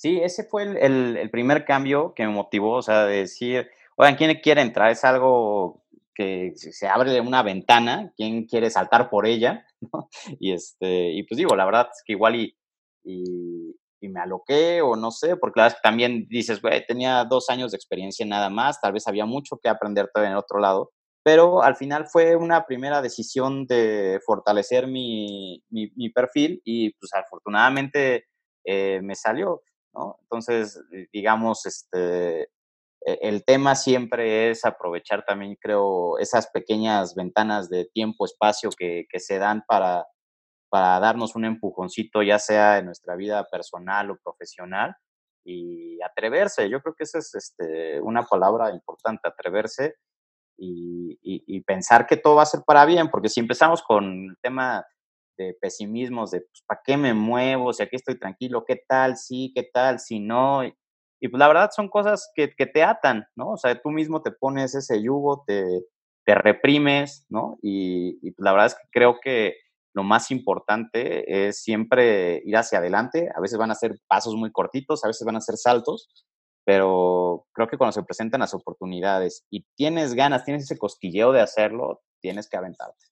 Sí, 0.00 0.18
ese 0.22 0.44
fue 0.44 0.62
el, 0.62 1.18
el, 1.18 1.30
primer 1.30 1.66
cambio 1.66 2.14
que 2.14 2.26
me 2.26 2.32
motivó, 2.32 2.76
o 2.76 2.82
sea, 2.82 3.04
de 3.04 3.18
decir, 3.18 3.68
oigan, 3.96 4.16
¿quién 4.16 4.34
quiere 4.40 4.62
entrar? 4.62 4.90
Es 4.90 5.04
algo 5.04 5.84
que 6.14 6.54
se 6.56 6.88
abre 6.88 7.10
de 7.12 7.20
una 7.20 7.42
ventana, 7.42 8.10
¿quién 8.16 8.46
quiere 8.46 8.70
saltar 8.70 9.10
por 9.10 9.26
ella? 9.26 9.66
Y, 10.40 10.52
este, 10.52 11.10
y 11.12 11.22
pues 11.24 11.36
digo, 11.36 11.54
la 11.54 11.66
verdad 11.66 11.88
es 11.92 12.02
que 12.02 12.14
igual 12.14 12.36
y, 12.36 12.56
y, 13.04 14.08
me 14.08 14.20
aloqué 14.20 14.80
o 14.80 14.96
no 14.96 15.10
sé, 15.10 15.36
porque 15.36 15.60
también 15.82 16.26
dices, 16.30 16.62
güey, 16.62 16.86
tenía 16.86 17.26
dos 17.26 17.50
años 17.50 17.72
de 17.72 17.76
experiencia 17.76 18.24
nada 18.24 18.48
más, 18.48 18.80
tal 18.80 18.94
vez 18.94 19.06
había 19.06 19.26
mucho 19.26 19.58
que 19.62 19.68
aprender 19.68 20.08
todavía 20.08 20.30
en 20.30 20.36
el 20.36 20.42
otro 20.42 20.60
lado, 20.60 20.92
pero 21.22 21.62
al 21.62 21.76
final 21.76 22.06
fue 22.06 22.36
una 22.36 22.64
primera 22.64 23.02
decisión 23.02 23.66
de 23.66 24.18
fortalecer 24.24 24.86
mi, 24.86 25.62
mi, 25.68 25.90
mi 25.94 26.08
perfil 26.08 26.62
y 26.64 26.94
pues 26.94 27.12
afortunadamente 27.12 28.24
eh, 28.64 29.00
me 29.02 29.14
salió. 29.14 29.62
Entonces, 29.94 30.80
digamos, 31.12 31.66
este, 31.66 32.42
e, 32.42 32.48
el 33.22 33.44
tema 33.44 33.74
siempre 33.74 34.50
es 34.50 34.64
aprovechar 34.64 35.24
también, 35.24 35.56
creo, 35.60 36.18
esas 36.18 36.48
pequeñas 36.50 37.14
ventanas 37.14 37.68
de 37.68 37.86
tiempo, 37.86 38.24
espacio 38.24 38.70
que, 38.76 39.06
se 39.18 39.38
dan 39.38 39.62
para, 39.66 40.06
para 40.68 41.00
darnos 41.00 41.34
un 41.34 41.44
empujoncito, 41.44 42.22
ya 42.22 42.38
sea 42.38 42.78
en 42.78 42.86
nuestra 42.86 43.16
vida 43.16 43.46
personal 43.50 44.10
o 44.10 44.18
profesional, 44.22 44.94
y 45.44 45.98
atreverse. 46.02 46.68
Yo 46.68 46.80
creo 46.82 46.94
que 46.94 47.04
esa 47.04 47.18
es 47.18 47.34
este, 47.34 48.00
una 48.00 48.24
palabra 48.24 48.70
importante, 48.70 49.26
atreverse 49.28 49.96
y, 50.58 51.18
y, 51.22 51.60
pensar 51.62 52.06
que 52.06 52.18
todo 52.18 52.36
va 52.36 52.42
a 52.42 52.46
ser 52.46 52.60
para 52.66 52.84
bien, 52.84 53.08
porque 53.08 53.30
si 53.30 53.40
empezamos 53.40 53.82
con 53.82 54.04
el 54.04 54.36
tema 54.42 54.84
de 55.40 55.54
pesimismos, 55.60 56.30
de 56.30 56.40
pues, 56.40 56.62
¿para 56.66 56.80
qué 56.84 56.96
me 56.96 57.14
muevo? 57.14 57.72
Si 57.72 57.82
aquí 57.82 57.96
estoy 57.96 58.18
tranquilo, 58.18 58.64
¿qué 58.66 58.82
tal? 58.86 59.16
Sí, 59.16 59.52
¿qué 59.54 59.62
tal? 59.62 59.98
Si 59.98 60.20
no. 60.20 60.64
Y, 60.64 60.72
pues 61.28 61.38
la 61.38 61.48
verdad 61.48 61.70
son 61.74 61.88
cosas 61.88 62.30
que, 62.34 62.48
te 62.48 62.82
atan, 62.82 63.26
¿no? 63.36 63.52
O 63.52 63.56
sea, 63.56 63.80
tú 63.80 63.90
mismo 63.90 64.22
te 64.22 64.32
pones 64.32 64.74
ese 64.74 65.02
yugo, 65.02 65.44
te, 65.46 65.84
te 66.24 66.34
reprimes, 66.34 67.26
¿no? 67.28 67.58
Y, 67.62 68.18
y 68.22 68.30
pues 68.32 68.44
la 68.44 68.52
verdad 68.52 68.66
es 68.68 68.74
que 68.74 68.88
creo 68.90 69.18
que 69.20 69.54
lo 69.94 70.02
más 70.02 70.30
importante 70.30 71.48
es 71.48 71.62
siempre 71.62 72.42
ir 72.44 72.56
hacia 72.56 72.78
adelante. 72.78 73.28
A 73.34 73.40
veces 73.40 73.58
van 73.58 73.70
a 73.70 73.74
ser 73.74 73.98
pasos 74.08 74.34
muy 74.36 74.52
cortitos, 74.52 75.04
a 75.04 75.08
veces 75.08 75.26
van 75.26 75.36
a 75.36 75.40
ser 75.40 75.56
saltos, 75.56 76.08
pero 76.64 77.46
creo 77.52 77.68
que 77.68 77.76
cuando 77.76 77.92
se 77.92 78.02
presentan 78.02 78.40
las 78.40 78.54
oportunidades 78.54 79.44
y 79.50 79.66
tienes 79.74 80.14
ganas, 80.14 80.44
tienes 80.44 80.64
ese 80.64 80.78
cosquilleo 80.78 81.32
de 81.32 81.40
hacerlo, 81.40 82.02
tienes 82.20 82.48
que 82.48 82.56
aventarte. 82.56 83.09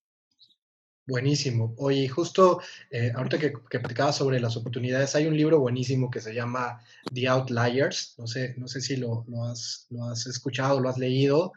Buenísimo. 1.08 1.74
Oye, 1.78 2.06
justo 2.06 2.60
eh, 2.90 3.10
ahorita 3.16 3.38
que, 3.38 3.54
que 3.70 4.12
sobre 4.12 4.40
las 4.40 4.58
oportunidades, 4.58 5.16
hay 5.16 5.26
un 5.26 5.38
libro 5.38 5.58
buenísimo 5.58 6.10
que 6.10 6.20
se 6.20 6.34
llama 6.34 6.82
The 7.14 7.26
Outliers. 7.28 8.14
No 8.18 8.26
sé, 8.26 8.54
no 8.58 8.68
sé 8.68 8.82
si 8.82 8.98
lo, 8.98 9.24
lo, 9.26 9.44
has, 9.44 9.86
lo 9.88 10.04
has, 10.04 10.26
escuchado, 10.26 10.80
lo 10.80 10.90
has 10.90 10.98
leído. 10.98 11.54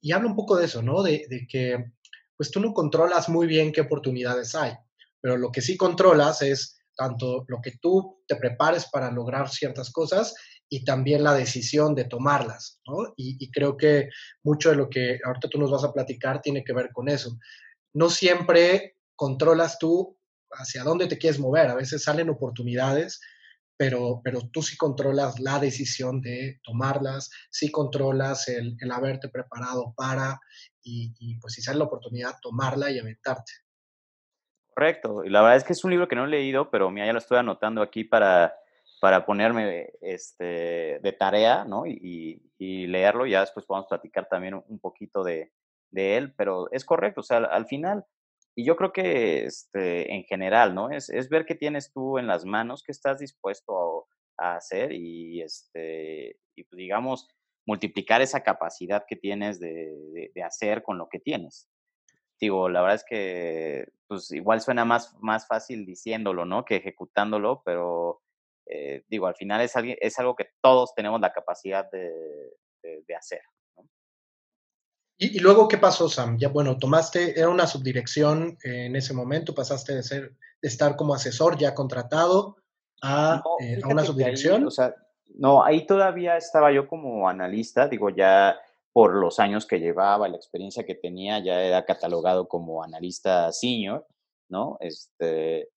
Y 0.00 0.12
habla 0.12 0.28
un 0.28 0.34
poco 0.34 0.56
de 0.56 0.64
eso, 0.64 0.80
¿no? 0.80 1.02
De, 1.02 1.26
de, 1.28 1.46
que 1.46 1.92
pues 2.34 2.50
tú 2.50 2.60
no 2.60 2.72
controlas 2.72 3.28
muy 3.28 3.46
bien 3.46 3.72
qué 3.72 3.82
oportunidades 3.82 4.54
hay, 4.54 4.72
pero 5.20 5.36
lo 5.36 5.52
que 5.52 5.60
sí 5.60 5.76
controlas 5.76 6.40
es 6.40 6.78
tanto 6.96 7.44
lo 7.46 7.60
que 7.60 7.72
tú 7.72 8.22
te 8.26 8.36
prepares 8.36 8.86
para 8.86 9.10
lograr 9.10 9.50
ciertas 9.50 9.90
cosas 9.92 10.34
y 10.66 10.82
también 10.82 11.22
la 11.22 11.34
decisión 11.34 11.94
de 11.94 12.04
tomarlas, 12.04 12.80
¿no? 12.86 13.12
Y, 13.18 13.36
y 13.38 13.50
creo 13.50 13.76
que 13.76 14.08
mucho 14.42 14.70
de 14.70 14.76
lo 14.76 14.88
que 14.88 15.20
ahorita 15.22 15.48
tú 15.48 15.58
nos 15.58 15.70
vas 15.70 15.84
a 15.84 15.92
platicar 15.92 16.40
tiene 16.40 16.64
que 16.64 16.72
ver 16.72 16.90
con 16.90 17.10
eso 17.10 17.38
no 17.94 18.10
siempre 18.10 18.93
controlas 19.16 19.78
tú 19.78 20.18
hacia 20.50 20.84
dónde 20.84 21.06
te 21.06 21.18
quieres 21.18 21.38
mover. 21.38 21.68
A 21.68 21.74
veces 21.74 22.02
salen 22.02 22.30
oportunidades, 22.30 23.20
pero, 23.76 24.20
pero 24.22 24.40
tú 24.52 24.62
sí 24.62 24.76
controlas 24.76 25.40
la 25.40 25.58
decisión 25.58 26.20
de 26.20 26.60
tomarlas, 26.62 27.30
sí 27.50 27.70
controlas 27.70 28.48
el, 28.48 28.76
haberte 28.90 29.28
preparado 29.28 29.94
para 29.96 30.40
y, 30.82 31.38
pues 31.40 31.54
si 31.54 31.62
sale 31.62 31.78
la 31.78 31.84
oportunidad, 31.84 32.34
tomarla 32.42 32.90
y 32.90 32.98
aventarte. 32.98 33.52
Correcto. 34.74 35.24
Y 35.24 35.30
la 35.30 35.40
verdad 35.40 35.56
es 35.56 35.64
que 35.64 35.72
es 35.72 35.84
un 35.84 35.90
libro 35.90 36.08
que 36.08 36.16
no 36.16 36.24
he 36.24 36.28
leído, 36.28 36.70
pero 36.70 36.90
mira, 36.90 37.06
ya 37.06 37.12
lo 37.12 37.18
estoy 37.18 37.38
anotando 37.38 37.80
aquí 37.80 38.04
para, 38.04 38.54
para 39.00 39.24
ponerme 39.24 39.92
este, 40.00 41.00
de 41.02 41.16
tarea, 41.18 41.64
¿no? 41.64 41.86
Y, 41.86 42.42
y, 42.58 42.86
leerlo. 42.86 43.24
Ya 43.24 43.40
después 43.40 43.64
podemos 43.66 43.88
platicar 43.88 44.28
también 44.28 44.54
un 44.54 44.78
poquito 44.80 45.22
de, 45.22 45.52
de 45.94 46.16
él, 46.16 46.34
pero 46.36 46.70
es 46.72 46.84
correcto, 46.84 47.20
o 47.20 47.24
sea, 47.24 47.38
al, 47.38 47.66
final, 47.66 48.04
y 48.56 48.64
yo 48.64 48.76
creo 48.76 48.92
que 48.92 49.44
este, 49.44 50.12
en 50.14 50.24
general, 50.24 50.74
¿no? 50.74 50.90
Es, 50.90 51.10
es, 51.10 51.28
ver 51.28 51.44
qué 51.44 51.54
tienes 51.54 51.92
tú 51.92 52.18
en 52.18 52.26
las 52.26 52.44
manos, 52.44 52.82
qué 52.84 52.92
estás 52.92 53.18
dispuesto 53.18 54.06
a, 54.38 54.56
hacer 54.56 54.92
y, 54.92 55.42
este, 55.42 56.38
y 56.56 56.64
pues, 56.64 56.76
digamos, 56.76 57.28
multiplicar 57.66 58.22
esa 58.22 58.42
capacidad 58.42 59.04
que 59.08 59.16
tienes 59.16 59.58
de, 59.60 60.30
de, 60.34 60.42
hacer 60.42 60.82
con 60.82 60.98
lo 60.98 61.08
que 61.08 61.18
tienes. 61.18 61.68
Digo, 62.40 62.68
la 62.68 62.82
verdad 62.82 62.96
es 62.96 63.04
que, 63.08 63.88
pues 64.08 64.30
igual 64.32 64.60
suena 64.60 64.84
más, 64.84 65.16
más 65.20 65.46
fácil 65.46 65.86
diciéndolo, 65.86 66.44
¿no? 66.44 66.64
Que 66.64 66.76
ejecutándolo, 66.76 67.62
pero 67.64 68.22
eh, 68.66 69.04
digo, 69.08 69.26
al 69.26 69.36
final 69.36 69.60
es, 69.62 69.72
es 69.76 70.18
algo 70.18 70.36
que 70.36 70.48
todos 70.60 70.94
tenemos 70.94 71.20
la 71.20 71.32
capacidad 71.32 71.90
de, 71.90 72.12
de 72.82 73.14
hacer. 73.16 73.40
¿Y, 75.16 75.38
luego 75.38 75.68
qué 75.68 75.78
pasó, 75.78 76.08
Sam? 76.08 76.38
Ya, 76.38 76.48
bueno, 76.48 76.76
tomaste, 76.76 77.38
era 77.38 77.48
una 77.48 77.66
subdirección 77.66 78.58
en 78.64 78.96
ese 78.96 79.14
momento, 79.14 79.54
pasaste 79.54 79.94
de 79.94 80.02
ser, 80.02 80.32
de 80.60 80.68
estar 80.68 80.96
como 80.96 81.14
asesor 81.14 81.56
ya 81.56 81.74
contratado 81.74 82.56
a, 83.00 83.42
eh, 83.60 83.80
una 83.88 84.04
subdirección. 84.04 84.66
o 84.66 84.70
sea, 84.70 84.94
no, 85.36 85.64
ahí 85.64 85.86
todavía 85.86 86.36
estaba 86.36 86.72
yo 86.72 86.88
como 86.88 87.28
analista, 87.28 87.88
digo, 87.88 88.10
ya 88.10 88.58
por 88.92 89.14
los 89.14 89.38
años 89.40 89.66
que 89.66 89.80
llevaba, 89.80 90.28
la 90.28 90.36
experiencia 90.36 90.84
que 90.84 90.94
tenía, 90.94 91.38
ya 91.38 91.62
era 91.62 91.84
catalogado 91.84 92.48
como 92.48 92.82
analista 92.82 93.50
senior, 93.52 94.06
¿no? 94.48 94.76
Este, 94.80 95.68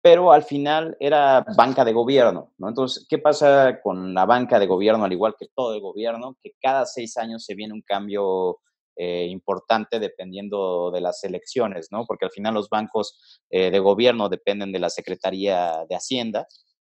pero 0.00 0.32
al 0.32 0.42
final 0.42 0.96
era 0.98 1.44
banca 1.56 1.84
de 1.84 1.92
gobierno, 1.92 2.52
¿no? 2.58 2.68
Entonces, 2.68 3.06
¿qué 3.08 3.18
pasa 3.18 3.80
con 3.80 4.12
la 4.14 4.26
banca 4.26 4.58
de 4.58 4.66
gobierno, 4.66 5.04
al 5.04 5.12
igual 5.12 5.34
que 5.38 5.48
todo 5.54 5.74
el 5.74 5.80
gobierno? 5.80 6.36
Que 6.42 6.52
cada 6.60 6.86
seis 6.86 7.16
años 7.16 7.44
se 7.44 7.54
viene 7.54 7.74
un 7.74 7.82
cambio 7.82 8.58
eh, 8.96 9.26
importante 9.28 10.00
dependiendo 10.00 10.90
de 10.90 11.00
las 11.00 11.22
elecciones, 11.24 11.88
¿no? 11.90 12.04
Porque 12.06 12.26
al 12.26 12.30
final 12.30 12.54
los 12.54 12.68
bancos 12.68 13.40
eh, 13.50 13.70
de 13.70 13.78
gobierno 13.78 14.28
dependen 14.28 14.72
de 14.72 14.80
la 14.80 14.90
Secretaría 14.90 15.84
de 15.88 15.96
Hacienda 15.96 16.46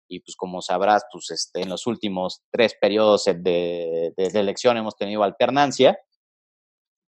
y 0.07 0.19
pues 0.19 0.35
como 0.35 0.61
sabrás, 0.61 1.05
pues 1.11 1.29
este, 1.31 1.61
en 1.61 1.69
los 1.69 1.87
últimos 1.87 2.41
tres 2.51 2.75
periodos 2.79 3.25
de, 3.25 4.13
de 4.15 4.39
elección 4.39 4.77
hemos 4.77 4.95
tenido 4.95 5.23
alternancia 5.23 5.97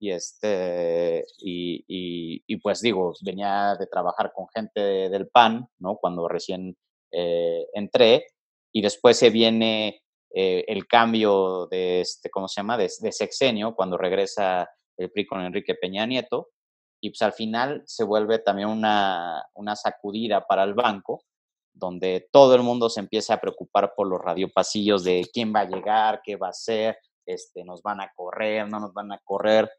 y 0.03 0.11
este 0.11 1.25
y, 1.39 1.85
y, 1.87 2.57
pues 2.57 2.81
digo 2.81 3.15
venía 3.25 3.77
de 3.79 3.87
trabajar 3.87 4.33
con 4.35 4.47
gente 4.53 4.81
del 4.81 5.29
PAN 5.29 5.69
no 5.79 5.97
cuando 5.97 6.27
recién 6.27 6.77
eh, 7.13 7.67
entré 7.73 8.27
y 8.73 8.83
después 8.83 9.17
se 9.17 9.31
viene 9.31 10.03
eh, 10.35 10.65
el 10.67 10.89
cambio 10.89 11.69
de 11.71 12.01
este 12.01 12.31
cómo 12.31 12.49
se 12.49 12.61
llama 12.61 12.77
de, 12.77 12.89
sexenio 12.89 13.77
cuando 13.77 13.97
regresa 13.97 14.69
el 15.03 15.11
PRI 15.11 15.27
con 15.27 15.41
Enrique 15.41 15.75
Peña 15.75 16.07
Nieto 16.07 16.49
y 17.01 17.11
pues 17.11 17.23
al 17.23 17.33
final 17.33 17.83
se 17.87 18.05
vuelve 18.05 18.39
también 18.39 18.69
una, 18.69 19.45
una 19.55 19.77
sacudida 19.77 20.47
para 20.47 20.65
el 20.65 20.75
banco 20.75 21.25
donde 21.75 22.29
todo 22.31 22.55
el 22.55 22.63
mundo 22.63 22.91
se 22.91 23.01
empieza 23.01 23.35
a 23.35 23.41
preocupar 23.41 23.95
por 23.97 24.07
los 24.07 24.21
radiopasillos 24.21 25.05
de 25.05 25.27
quién 25.33 25.53
va 25.55 25.61
a 25.61 25.69
llegar, 25.69 26.21
qué 26.23 26.37
va 26.37 26.49
a 26.49 26.51
hacer, 26.51 26.99
este, 27.25 27.65
nos 27.65 27.83
van 27.83 28.01
a 28.01 28.13
correr, 28.15 28.69
no 28.69 28.79
nos 28.79 28.93
van 28.93 29.11
a 29.13 29.19
correr 29.25 29.71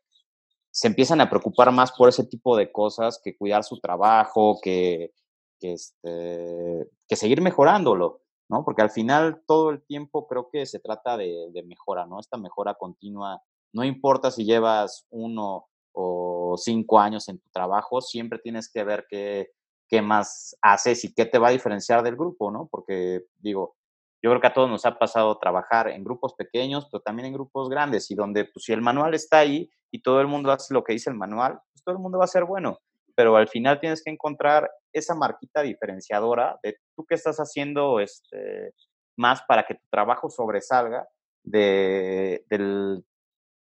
se 0.73 0.87
empiezan 0.87 1.21
a 1.21 1.29
preocupar 1.29 1.71
más 1.71 1.91
por 1.91 2.09
ese 2.09 2.25
tipo 2.25 2.57
de 2.57 2.71
cosas 2.71 3.21
que 3.23 3.37
cuidar 3.37 3.63
su 3.63 3.79
trabajo, 3.79 4.59
que, 4.59 5.13
que, 5.59 5.73
este, 5.73 6.89
seguir 7.09 7.41
mejorándolo, 7.41 8.23
¿no? 8.49 8.65
Porque 8.65 8.81
al 8.81 8.89
final 8.89 9.43
todo 9.45 9.69
el 9.69 9.83
tiempo 9.83 10.25
creo 10.27 10.49
que 10.51 10.65
se 10.65 10.79
trata 10.79 11.15
de, 11.15 11.51
de, 11.53 11.61
mejora, 11.61 12.07
¿no? 12.07 12.19
Esta 12.19 12.37
mejora 12.37 12.73
continua, 12.73 13.39
no 13.73 13.83
importa 13.83 14.31
si 14.31 14.45
llevas 14.45 15.05
uno 15.09 15.65
o 15.91 16.55
cinco 16.57 16.99
años 16.99 17.27
en 17.29 17.39
tu 17.39 17.49
trabajo, 17.49 18.01
siempre 18.01 18.39
tienes 18.39 18.71
que 18.71 18.83
ver 18.83 19.05
qué, 19.09 19.51
qué 19.87 20.01
más 20.01 20.55
haces 20.61 21.03
y 21.03 21.13
qué 21.13 21.25
te 21.25 21.37
va 21.37 21.49
a 21.49 21.51
diferenciar 21.51 22.03
del 22.03 22.15
grupo, 22.15 22.51
¿no? 22.51 22.67
Porque 22.71 23.25
digo, 23.37 23.75
yo 24.23 24.29
creo 24.29 24.41
que 24.41 24.47
a 24.47 24.53
todos 24.53 24.69
nos 24.69 24.85
ha 24.85 24.97
pasado 24.97 25.37
trabajar 25.37 25.89
en 25.89 26.03
grupos 26.03 26.33
pequeños, 26.33 26.87
pero 26.89 27.01
también 27.01 27.27
en 27.27 27.33
grupos 27.33 27.69
grandes 27.69 28.09
y 28.09 28.15
donde 28.15 28.45
pues, 28.45 28.65
si 28.65 28.73
el 28.73 28.81
manual 28.81 29.13
está 29.13 29.39
ahí 29.39 29.69
y 29.91 30.01
todo 30.01 30.21
el 30.21 30.27
mundo 30.27 30.51
hace 30.51 30.73
lo 30.73 30.83
que 30.83 30.93
dice 30.93 31.09
el 31.09 31.17
manual, 31.17 31.59
pues 31.73 31.83
todo 31.83 31.95
el 31.95 32.01
mundo 32.01 32.17
va 32.19 32.23
a 32.23 32.27
ser 32.27 32.45
bueno. 32.45 32.79
Pero 33.15 33.35
al 33.35 33.49
final 33.49 33.79
tienes 33.79 34.01
que 34.01 34.09
encontrar 34.09 34.71
esa 34.93 35.13
marquita 35.13 35.61
diferenciadora 35.61 36.57
de 36.63 36.77
tú 36.95 37.05
qué 37.05 37.15
estás 37.15 37.37
haciendo 37.37 37.99
este, 37.99 38.73
más 39.17 39.43
para 39.47 39.63
que 39.63 39.75
tu 39.75 39.85
trabajo 39.89 40.29
sobresalga 40.29 41.07
de, 41.43 42.45
del, 42.49 43.05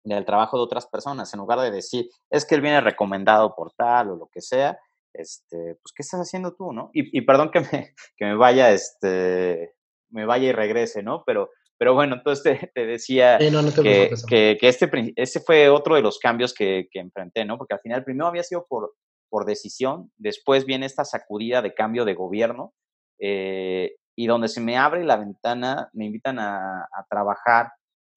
del 0.05 0.25
trabajo 0.25 0.57
de 0.57 0.65
otras 0.65 0.87
personas, 0.87 1.33
en 1.33 1.41
lugar 1.41 1.61
de 1.61 1.71
decir, 1.71 2.09
es 2.31 2.45
que 2.45 2.55
él 2.55 2.61
viene 2.61 2.81
recomendado 2.81 3.55
por 3.55 3.73
tal 3.73 4.11
o 4.11 4.17
lo 4.17 4.29
que 4.33 4.41
sea, 4.41 4.79
este, 5.15 5.77
pues, 5.83 5.93
¿qué 5.95 6.03
estás 6.03 6.21
haciendo 6.21 6.55
tú, 6.55 6.73
no? 6.73 6.91
Y, 6.93 7.17
y 7.17 7.23
perdón 7.23 7.51
que 7.51 7.61
me, 7.61 7.95
que 8.17 8.25
me 8.25 8.37
vaya 8.37 8.71
este, 8.71 9.75
me 10.11 10.27
vaya 10.27 10.49
y 10.49 10.53
regrese, 10.53 11.03
¿no? 11.03 11.25
Pero, 11.27 11.51
pero 11.77 11.95
bueno, 11.95 12.15
entonces 12.17 12.71
te, 12.75 12.87
decía 12.87 13.39
que, 13.39 14.11
que, 14.29 14.69
este, 14.69 15.13
este 15.17 15.41
fue 15.41 15.69
otro 15.69 15.97
de 15.97 16.03
los 16.03 16.19
cambios 16.19 16.55
que, 16.55 16.89
que, 16.91 17.01
enfrenté, 17.01 17.45
¿no? 17.45 17.59
Porque 17.59 17.75
al 17.75 17.81
final 17.81 18.05
primero 18.05 18.29
había 18.29 18.45
sido 18.45 18.65
por, 18.69 18.95
por 19.29 19.45
decisión, 19.45 20.13
después 20.17 20.67
viene 20.67 20.87
esta 20.87 21.05
sacudida 21.05 21.63
de 21.63 21.75
cambio 21.75 22.05
de 22.05 22.15
gobierno 22.15 22.73
eh, 23.21 23.97
y 24.17 24.27
donde 24.27 24.49
se 24.49 24.61
me 24.61 24.77
abre 24.77 25.05
la 25.05 25.17
ventana, 25.17 25.91
me 25.93 26.07
invitan 26.07 26.39
a, 26.39 26.85
a, 26.85 27.05
trabajar 27.11 27.73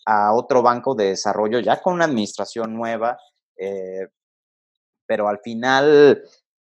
a 0.06 0.34
otro 0.34 0.62
banco 0.62 0.96
de 0.96 1.10
desarrollo 1.10 1.60
ya 1.60 1.82
con 1.82 1.94
una 1.94 2.06
administración 2.06 2.74
nueva, 2.74 3.18
eh, 3.58 4.08
pero 5.06 5.28
al 5.28 5.40
final 5.40 6.24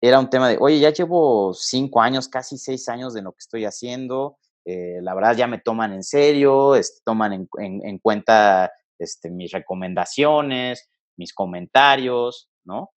era 0.02 0.20
un 0.20 0.30
tema 0.30 0.50
de, 0.50 0.58
oye, 0.60 0.80
ya 0.80 0.92
llevo 0.92 1.54
cinco 1.54 2.02
años, 2.02 2.28
casi 2.28 2.58
seis 2.58 2.90
años 2.90 3.14
de 3.14 3.22
lo 3.22 3.32
que 3.34 3.40
estoy 3.40 3.66
haciendo, 3.66 4.38
eh, 4.66 5.00
la 5.02 5.14
verdad 5.14 5.36
ya 5.36 5.48
me 5.48 5.60
toman 5.60 5.94
en 5.94 6.04
serio, 6.04 6.76
este, 6.76 7.02
toman 7.04 7.34
en, 7.34 7.48
en, 7.58 8.00
cuenta 8.00 8.72
este, 9.00 9.30
mis 9.30 9.52
recomendaciones, 9.52 10.90
mis 11.18 11.34
comentarios, 11.34 12.50
¿no? 12.64 12.92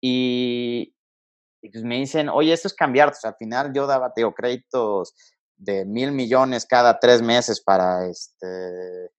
Y, 0.00 0.94
pues 1.60 1.84
me 1.84 1.96
dicen, 1.98 2.28
oye, 2.28 2.52
esto 2.52 2.68
es 2.68 2.74
cambiar, 2.74 3.12
al 3.22 3.36
final 3.36 3.72
yo 3.74 3.86
daba, 3.86 4.14
teo, 4.14 4.34
créditos 4.34 5.14
de 5.56 5.84
mil 5.84 6.12
millones 6.12 6.64
cada 6.64 6.98
tres 6.98 7.22
meses 7.22 7.60
para, 7.60 8.08
este, 8.08 9.10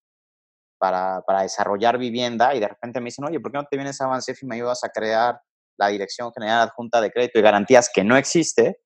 para, 0.81 1.21
para, 1.21 1.43
desarrollar 1.43 1.99
vivienda 1.99 2.55
y 2.55 2.59
de 2.59 2.67
repente 2.67 2.99
me 2.99 3.05
dicen, 3.05 3.25
oye, 3.25 3.39
¿por 3.39 3.51
qué 3.51 3.59
no 3.59 3.65
te 3.69 3.77
vienes 3.77 4.01
a 4.01 4.05
Avancef 4.05 4.41
y 4.41 4.47
me 4.47 4.55
ayudas 4.55 4.83
a 4.83 4.89
crear 4.89 5.39
la 5.77 5.89
Dirección 5.89 6.31
General 6.33 6.67
Adjunta 6.67 6.99
de 6.99 7.11
Crédito 7.11 7.37
y 7.37 7.43
Garantías 7.43 7.89
que 7.93 8.03
no 8.03 8.17
existe? 8.17 8.81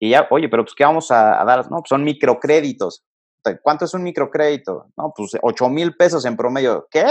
Y 0.00 0.10
ya, 0.10 0.26
oye, 0.30 0.48
pero 0.48 0.64
pues, 0.64 0.74
¿qué 0.74 0.84
vamos 0.84 1.10
a, 1.10 1.44
dar? 1.44 1.70
No, 1.70 1.80
pues 1.80 1.90
son 1.90 2.02
microcréditos. 2.02 3.04
¿Cuánto 3.62 3.84
es 3.84 3.92
un 3.92 4.02
microcrédito? 4.02 4.86
No, 4.96 5.12
pues 5.14 5.32
8 5.40 5.68
mil 5.68 5.94
pesos 5.96 6.24
en 6.24 6.36
promedio. 6.36 6.88
¿Qué? 6.90 7.04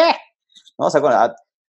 No, 0.79 0.87
o 0.87 0.89
sea, 0.89 1.01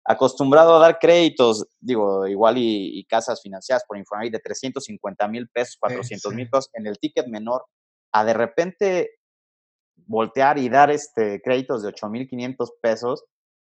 acostumbrado 0.03 0.75
a 0.75 0.79
dar 0.79 0.97
créditos, 0.99 1.67
digo, 1.79 2.25
igual 2.25 2.55
y, 2.57 3.05
casas 3.05 3.41
financiadas 3.41 3.83
por 3.87 3.97
Infonavit 3.97 4.33
de 4.33 4.39
350 4.39 5.27
mil 5.27 5.47
pesos, 5.49 5.77
400 5.79 6.33
mil 6.33 6.49
pesos 6.49 6.69
en 6.73 6.87
el 6.87 6.97
ticket 6.97 7.27
menor, 7.27 7.65
a 8.11 8.23
de 8.23 8.33
repente 8.33 9.11
voltear 10.07 10.57
y 10.57 10.69
dar 10.69 10.91
este 10.91 11.41
créditos 11.41 11.81
de 11.81 11.89
8 11.89 12.09
mil 12.09 12.27
500 12.27 12.73
pesos, 12.81 13.25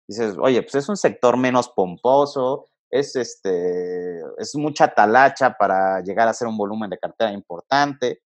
dices, 0.09 0.37
oye, 0.39 0.63
pues 0.63 0.75
es 0.77 0.89
un 0.89 0.97
sector 0.97 1.37
menos 1.37 1.69
pomposo, 1.69 2.67
es, 2.91 3.15
este, 3.15 4.21
es 4.39 4.55
mucha 4.57 4.89
talacha 4.89 5.57
para 5.57 6.01
llegar 6.03 6.27
a 6.27 6.33
hacer 6.33 6.49
un 6.49 6.57
volumen 6.57 6.91
de 6.91 6.99
cartera 6.99 7.33
importante. 7.33 8.23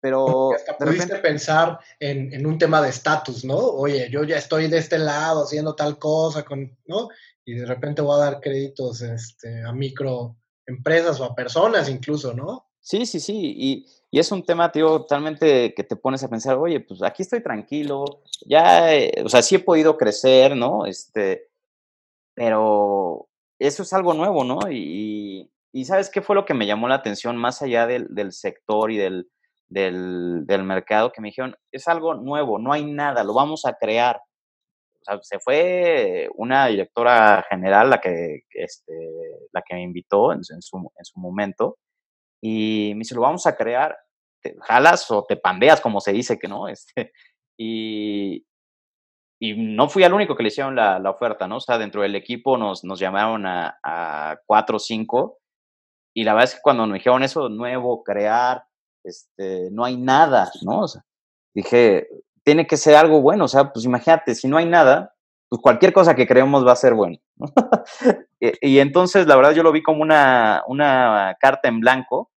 Pero. 0.00 0.54
Hasta 0.54 0.76
pudiste 0.76 1.16
pensar 1.16 1.78
en, 1.98 2.32
en, 2.32 2.46
un 2.46 2.56
tema 2.56 2.80
de 2.80 2.88
estatus, 2.88 3.44
¿no? 3.44 3.58
Oye, 3.58 4.08
yo 4.10 4.22
ya 4.22 4.36
estoy 4.36 4.68
de 4.68 4.78
este 4.78 4.98
lado 4.98 5.42
haciendo 5.42 5.74
tal 5.74 5.98
cosa, 5.98 6.44
con, 6.44 6.78
¿no? 6.86 7.08
Y 7.44 7.54
de 7.54 7.66
repente 7.66 8.00
voy 8.00 8.20
a 8.20 8.24
dar 8.24 8.40
créditos 8.40 9.02
este, 9.02 9.62
a 9.64 9.72
microempresas 9.72 11.20
o 11.20 11.24
a 11.24 11.34
personas 11.34 11.88
incluso, 11.88 12.32
¿no? 12.32 12.68
Sí, 12.80 13.06
sí, 13.06 13.20
sí. 13.20 13.54
Y, 13.56 13.86
y 14.10 14.18
es 14.18 14.32
un 14.32 14.44
tema, 14.44 14.72
tío, 14.72 15.00
totalmente 15.00 15.74
que 15.74 15.84
te 15.84 15.96
pones 15.96 16.24
a 16.24 16.28
pensar, 16.28 16.56
oye, 16.56 16.80
pues 16.80 17.02
aquí 17.02 17.22
estoy 17.22 17.42
tranquilo, 17.42 18.22
ya, 18.46 18.94
eh, 18.94 19.22
o 19.24 19.28
sea, 19.28 19.42
sí 19.42 19.56
he 19.56 19.58
podido 19.58 19.98
crecer, 19.98 20.56
¿no? 20.56 20.86
Este, 20.86 21.50
pero 22.34 23.28
eso 23.58 23.82
es 23.82 23.92
algo 23.92 24.14
nuevo, 24.14 24.44
¿no? 24.44 24.60
Y, 24.70 25.50
y, 25.72 25.84
¿sabes 25.84 26.10
qué 26.10 26.22
fue 26.22 26.36
lo 26.36 26.46
que 26.46 26.54
me 26.54 26.66
llamó 26.66 26.88
la 26.88 26.96
atención 26.96 27.36
más 27.36 27.60
allá 27.60 27.86
del, 27.86 28.06
del 28.14 28.32
sector 28.32 28.90
y 28.90 28.96
del, 28.96 29.28
del, 29.68 30.46
del, 30.46 30.62
mercado? 30.64 31.12
Que 31.12 31.20
me 31.20 31.28
dijeron, 31.28 31.56
es 31.72 31.86
algo 31.88 32.14
nuevo, 32.14 32.58
no 32.58 32.72
hay 32.72 32.84
nada, 32.84 33.24
lo 33.24 33.34
vamos 33.34 33.66
a 33.66 33.74
crear. 33.74 34.22
O 35.00 35.04
sea, 35.04 35.18
se 35.22 35.38
fue 35.38 36.28
una 36.36 36.66
directora 36.68 37.44
general 37.50 37.90
la 37.90 38.00
que, 38.00 38.44
este, 38.50 38.94
la 39.52 39.62
que 39.62 39.74
me 39.74 39.82
invitó 39.82 40.32
en, 40.32 40.40
en, 40.50 40.62
su, 40.62 40.78
en 40.78 41.04
su 41.04 41.20
momento 41.20 41.76
y 42.40 42.92
me 42.94 43.00
dice, 43.00 43.14
lo 43.14 43.22
vamos 43.22 43.46
a 43.46 43.56
crear, 43.56 43.96
te 44.42 44.56
jalas 44.62 45.10
o 45.10 45.24
te 45.24 45.36
pandeas, 45.36 45.80
como 45.80 46.00
se 46.00 46.12
dice 46.12 46.38
que 46.38 46.48
no. 46.48 46.68
Este, 46.68 47.12
y, 47.58 48.46
y 49.40 49.54
no 49.56 49.88
fui 49.88 50.04
el 50.04 50.12
único 50.12 50.36
que 50.36 50.42
le 50.42 50.48
hicieron 50.48 50.76
la, 50.76 50.98
la, 50.98 51.10
oferta, 51.10 51.46
¿no? 51.48 51.56
O 51.56 51.60
sea, 51.60 51.78
dentro 51.78 52.02
del 52.02 52.14
equipo 52.14 52.56
nos, 52.56 52.84
nos 52.84 52.98
llamaron 52.98 53.46
a, 53.46 53.78
a 53.82 54.38
cuatro 54.46 54.76
o 54.76 54.80
cinco 54.80 55.38
y 56.14 56.24
la 56.24 56.34
verdad 56.34 56.50
es 56.50 56.54
que 56.56 56.62
cuando 56.62 56.86
me 56.86 56.94
dijeron 56.94 57.22
eso 57.22 57.48
nuevo, 57.48 58.02
crear, 58.02 58.64
este, 59.04 59.70
no 59.70 59.84
hay 59.84 59.96
nada, 59.96 60.50
¿no? 60.62 60.80
O 60.80 60.88
sea, 60.88 61.02
dije, 61.54 62.08
tiene 62.44 62.66
que 62.66 62.76
ser 62.76 62.96
algo 62.96 63.20
bueno, 63.20 63.44
o 63.44 63.48
sea, 63.48 63.72
pues 63.72 63.84
imagínate, 63.84 64.34
si 64.34 64.48
no 64.48 64.56
hay 64.56 64.66
nada, 64.66 65.14
pues 65.48 65.62
cualquier 65.62 65.92
cosa 65.92 66.14
que 66.14 66.26
creemos 66.26 66.66
va 66.66 66.72
a 66.72 66.76
ser 66.76 66.94
bueno. 66.94 67.18
y, 68.40 68.52
y, 68.74 68.78
entonces, 68.80 69.26
la 69.26 69.36
verdad, 69.36 69.52
yo 69.52 69.62
lo 69.62 69.72
vi 69.72 69.82
como 69.82 70.02
una, 70.02 70.62
una 70.66 71.36
carta 71.40 71.68
en 71.68 71.80
blanco 71.80 72.30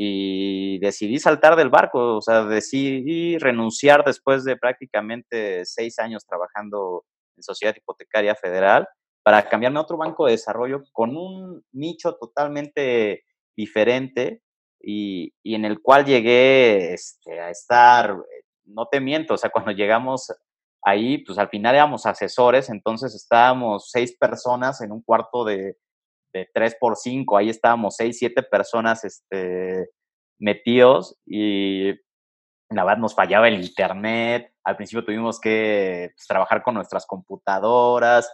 y 0.00 0.78
decidí 0.78 1.18
saltar 1.18 1.56
del 1.56 1.70
barco, 1.70 2.16
o 2.16 2.22
sea, 2.22 2.44
decidí 2.44 3.36
renunciar 3.36 4.04
después 4.04 4.44
de 4.44 4.56
prácticamente 4.56 5.64
seis 5.64 5.98
años 5.98 6.24
trabajando 6.24 7.04
en 7.36 7.42
Sociedad 7.42 7.74
Hipotecaria 7.76 8.36
Federal 8.36 8.86
para 9.24 9.48
cambiarme 9.48 9.80
a 9.80 9.82
otro 9.82 9.98
banco 9.98 10.26
de 10.26 10.32
desarrollo 10.32 10.84
con 10.92 11.16
un 11.16 11.64
nicho 11.72 12.14
totalmente 12.14 13.24
diferente 13.56 14.40
y, 14.80 15.34
y 15.42 15.56
en 15.56 15.64
el 15.64 15.82
cual 15.82 16.04
llegué 16.04 16.94
este, 16.94 17.40
a 17.40 17.50
estar, 17.50 18.16
no 18.64 18.86
te 18.86 19.00
miento, 19.00 19.34
o 19.34 19.36
sea, 19.36 19.50
cuando 19.50 19.72
llegamos 19.72 20.32
ahí, 20.82 21.18
pues 21.18 21.38
al 21.38 21.48
final 21.48 21.74
éramos 21.74 22.06
asesores, 22.06 22.70
entonces 22.70 23.14
estábamos 23.14 23.90
seis 23.90 24.16
personas 24.18 24.80
en 24.80 24.92
un 24.92 25.02
cuarto 25.02 25.44
de, 25.44 25.76
de 26.32 26.48
3 26.52 26.76
por 26.80 26.96
5, 26.96 27.36
ahí 27.36 27.48
estábamos 27.48 27.96
6, 27.96 28.16
7 28.18 28.42
personas 28.44 29.04
este, 29.04 29.90
metidos 30.38 31.18
y 31.26 31.90
la 32.70 32.84
verdad 32.84 32.98
nos 32.98 33.14
fallaba 33.14 33.48
el 33.48 33.62
internet. 33.62 34.52
Al 34.64 34.76
principio 34.76 35.04
tuvimos 35.04 35.40
que 35.40 36.10
pues, 36.14 36.26
trabajar 36.26 36.62
con 36.62 36.74
nuestras 36.74 37.06
computadoras 37.06 38.30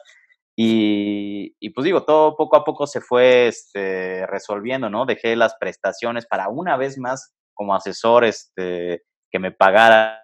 y, 0.57 1.57
y, 1.59 1.71
pues 1.71 1.85
digo, 1.85 2.05
todo 2.05 2.37
poco 2.37 2.57
a 2.57 2.65
poco 2.65 2.87
se 2.87 3.01
fue 3.01 3.49
este, 3.49 4.25
resolviendo, 4.27 4.89
¿no? 4.89 5.05
Dejé 5.05 5.35
las 5.35 5.57
prestaciones 5.57 6.27
para 6.27 6.49
una 6.49 6.77
vez 6.77 6.97
más 6.99 7.35
como 7.55 7.75
asesor 7.75 8.25
este, 8.25 9.03
que 9.31 9.39
me 9.39 9.51
pagaran 9.51 10.19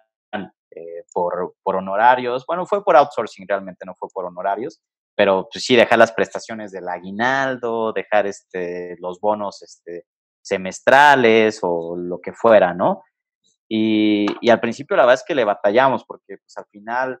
eh, 0.75 1.03
por, 1.13 1.55
por 1.63 1.75
honorarios. 1.75 2.45
Bueno, 2.45 2.65
fue 2.65 2.83
por 2.83 2.95
outsourcing 2.95 3.47
realmente, 3.47 3.85
no 3.85 3.95
fue 3.95 4.09
por 4.13 4.25
honorarios 4.25 4.81
pero 5.15 5.47
pues 5.51 5.65
sí, 5.65 5.75
dejar 5.75 5.99
las 5.99 6.13
prestaciones 6.13 6.71
del 6.71 6.87
aguinaldo, 6.87 7.93
dejar 7.93 8.25
este, 8.27 8.95
los 8.99 9.19
bonos 9.19 9.61
este, 9.61 10.05
semestrales 10.41 11.59
o 11.61 11.95
lo 11.95 12.19
que 12.19 12.33
fuera, 12.33 12.73
¿no? 12.73 13.03
Y, 13.69 14.25
y, 14.41 14.49
al 14.49 14.59
principio 14.59 14.97
la 14.97 15.03
verdad 15.03 15.21
es 15.21 15.25
que 15.25 15.35
le 15.35 15.45
batallamos 15.45 16.03
porque 16.05 16.37
pues 16.37 16.57
al 16.57 16.65
final 16.71 17.19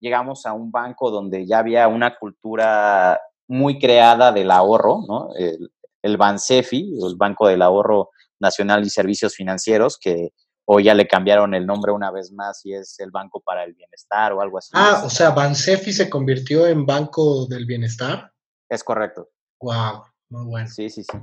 llegamos 0.00 0.46
a 0.46 0.52
un 0.52 0.70
banco 0.70 1.10
donde 1.10 1.46
ya 1.46 1.58
había 1.58 1.88
una 1.88 2.16
cultura 2.16 3.20
muy 3.48 3.78
creada 3.78 4.32
del 4.32 4.50
ahorro, 4.50 5.00
¿no? 5.08 5.30
El, 5.36 5.72
el 6.02 6.16
BANSEFI, 6.16 6.98
el 7.02 7.16
Banco 7.16 7.48
del 7.48 7.62
Ahorro 7.62 8.10
Nacional 8.40 8.82
y 8.84 8.90
Servicios 8.90 9.34
Financieros, 9.34 9.98
que 9.98 10.30
o 10.64 10.80
ya 10.80 10.94
le 10.94 11.08
cambiaron 11.08 11.54
el 11.54 11.66
nombre 11.66 11.92
una 11.92 12.10
vez 12.10 12.32
más 12.32 12.64
y 12.64 12.74
es 12.74 12.98
el 13.00 13.10
Banco 13.10 13.40
para 13.40 13.64
el 13.64 13.74
Bienestar 13.74 14.32
o 14.32 14.40
algo 14.40 14.58
así. 14.58 14.70
Ah, 14.74 15.02
o 15.04 15.10
sea, 15.10 15.30
Bansefi 15.30 15.92
se 15.92 16.08
convirtió 16.08 16.66
en 16.66 16.86
Banco 16.86 17.46
del 17.46 17.66
Bienestar. 17.66 18.32
Es 18.68 18.84
correcto. 18.84 19.28
Wow, 19.60 20.04
muy 20.28 20.44
bueno. 20.44 20.68
Sí, 20.68 20.88
sí, 20.88 21.02
sí. 21.02 21.18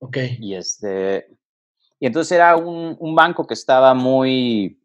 Ok. 0.00 0.16
Y 0.38 0.54
este 0.54 1.28
y 1.98 2.06
entonces 2.06 2.32
era 2.32 2.56
un, 2.56 2.96
un 2.98 3.14
banco 3.14 3.46
que 3.46 3.54
estaba 3.54 3.94
muy 3.94 4.82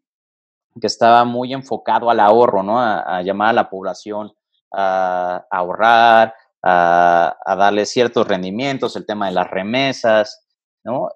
que 0.80 0.86
estaba 0.86 1.24
muy 1.24 1.54
enfocado 1.54 2.10
al 2.10 2.20
ahorro, 2.20 2.62
¿no? 2.62 2.78
A, 2.78 3.18
a 3.18 3.22
llamar 3.22 3.50
a 3.50 3.54
la 3.54 3.70
población 3.70 4.32
a, 4.72 5.46
a 5.50 5.56
ahorrar, 5.56 6.34
a, 6.62 7.36
a 7.44 7.56
darle 7.56 7.86
ciertos 7.86 8.28
rendimientos, 8.28 8.96
el 8.96 9.06
tema 9.06 9.26
de 9.26 9.32
las 9.32 9.50
remesas, 9.50 10.45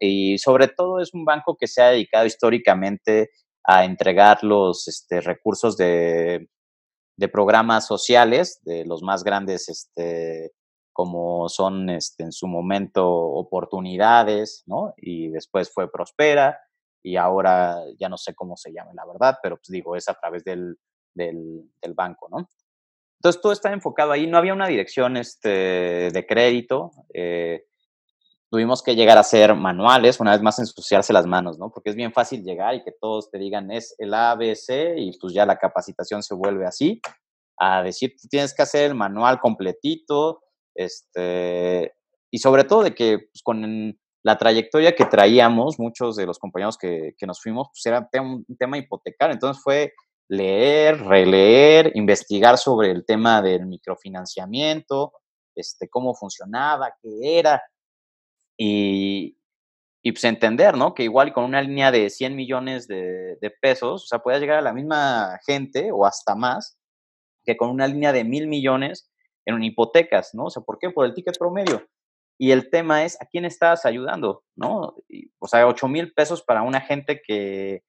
Y 0.01 0.39
sobre 0.39 0.69
todo 0.69 1.01
es 1.01 1.13
un 1.15 1.25
banco 1.25 1.57
que 1.59 1.67
se 1.67 1.83
ha 1.83 1.91
dedicado 1.91 2.27
históricamente 2.27 3.31
a 3.65 3.85
entregar 3.85 4.43
los 4.43 4.89
este, 4.89 5.21
recursos 5.21 5.77
de, 5.77 6.49
de, 7.17 7.29
programas 7.29 7.87
sociales, 7.87 8.61
de 8.63 8.85
los 8.85 9.03
más 9.03 9.23
grandes, 9.23 9.69
este, 9.69 10.53
como 10.93 11.49
son 11.49 11.91
este, 11.91 12.25
en 12.25 12.33
su 12.33 12.47
momento 12.47 13.07
oportunidades, 13.09 14.63
¿no? 14.67 14.95
Y 14.97 15.29
después 15.29 15.73
fue 15.73 15.91
Prospera 15.91 16.59
y 17.03 17.17
ahora 17.17 17.77
ya 17.99 18.09
no 18.09 18.17
sé 18.17 18.35
cómo 18.35 18.57
se 18.57 18.73
llama, 18.73 18.93
la 18.95 19.07
verdad, 19.07 19.39
pero 19.43 19.57
pues 19.57 19.69
digo, 19.69 19.97
es 19.97 20.09
a 20.09 20.15
través 20.15 20.45
del, 20.45 20.79
del, 21.15 21.71
del 21.81 21.95
banco, 21.95 22.29
¿no? 22.31 22.49
Entonces 23.21 23.43
todo 23.43 23.53
está 23.53 23.71
enfocado 23.73 24.13
ahí, 24.13 24.27
no 24.27 24.39
había 24.39 24.55
una 24.55 24.67
dirección 24.67 25.19
este, 25.19 26.11
de 26.11 26.27
crédito. 26.27 26.93
Eh, 27.13 27.67
tuvimos 28.51 28.83
que 28.83 28.97
llegar 28.97 29.17
a 29.17 29.23
ser 29.23 29.55
manuales, 29.55 30.19
una 30.19 30.33
vez 30.33 30.43
más 30.43 30.59
ensuciarse 30.59 31.13
las 31.13 31.27
manos, 31.27 31.59
¿no? 31.59 31.71
Porque 31.71 31.91
es 31.91 31.97
bien 31.97 32.13
fácil 32.13 32.43
llegar 32.43 32.75
y 32.75 32.83
que 32.83 32.93
todos 33.01 33.31
te 33.31 33.39
digan 33.39 33.71
es 33.71 33.95
el 33.99 34.13
ABC 34.13 34.97
y 34.97 35.17
pues 35.19 35.33
ya 35.33 35.47
la 35.47 35.57
capacitación 35.57 36.23
se 36.23 36.35
vuelve 36.35 36.67
así, 36.67 37.01
a 37.59 37.83
decir, 37.83 38.15
tienes 38.29 38.53
que 38.53 38.63
hacer 38.63 38.91
el 38.91 38.95
manual 38.97 39.39
completito, 39.39 40.43
este, 40.75 41.93
y 42.33 42.39
sobre 42.39 42.65
todo 42.65 42.83
de 42.83 42.95
que 42.95 43.19
pues, 43.19 43.43
con 43.45 43.97
la 44.23 44.37
trayectoria 44.37 44.95
que 44.95 45.05
traíamos, 45.05 45.79
muchos 45.79 46.17
de 46.17 46.27
los 46.27 46.39
compañeros 46.39 46.77
que, 46.77 47.15
que 47.17 47.27
nos 47.27 47.41
fuimos, 47.41 47.69
pues 47.69 47.87
era 47.87 48.09
un 48.21 48.45
tema 48.59 48.79
hipotecario, 48.79 49.35
entonces 49.35 49.63
fue 49.63 49.93
leer, 50.29 51.01
releer, 51.05 51.93
investigar 51.95 52.59
sobre 52.59 52.91
el 52.91 53.05
tema 53.05 53.43
del 53.43 53.67
microfinanciamiento, 53.67 55.13
este, 55.57 55.89
cómo 55.89 56.15
funcionaba, 56.15 56.95
qué 57.03 57.39
era, 57.39 57.63
y, 58.63 59.39
pues 60.13 60.25
entender, 60.25 60.77
¿no? 60.77 60.95
Que 60.95 61.05
igual 61.05 61.33
con 61.33 61.45
una 61.45 61.63
línea 61.63 61.91
de 61.91 62.11
100 62.11 62.37
millones 62.37 62.87
de, 62.87 63.39
pesos, 63.63 64.05
o 64.05 64.07
sea, 64.07 64.19
puedes 64.19 64.41
llegar 64.41 64.59
a 64.59 64.63
la 64.63 64.75
misma 64.75 65.39
gente 65.47 65.91
o 65.93 66.05
hasta 66.05 66.35
más 66.35 66.79
que 67.43 67.57
con 67.57 67.71
una 67.71 67.87
línea 67.87 68.13
de 68.13 68.23
mil 68.23 68.49
millones 68.49 69.11
en 69.47 69.63
hipotecas, 69.63 70.35
¿no? 70.35 70.45
O 70.45 70.51
sea, 70.51 70.63
¿por 70.63 70.79
qué? 70.79 70.91
Por 70.91 71.07
el 71.07 71.15
ticket 71.15 71.39
promedio. 71.39 71.89
Y 72.39 72.51
el 72.51 72.69
tema 72.69 73.05
es, 73.05 73.21
¿a 73.23 73.25
quién 73.25 73.47
estás 73.47 73.87
ayudando? 73.87 74.45
¿No? 74.57 74.95
Y, 75.09 75.31
o 75.39 75.49
sea, 75.49 75.67
8 75.67 75.89
mil 75.89 76.13
pesos 76.13 76.43
para 76.43 76.61
una 76.63 76.83
gente 76.83 77.23
que 77.27 77.83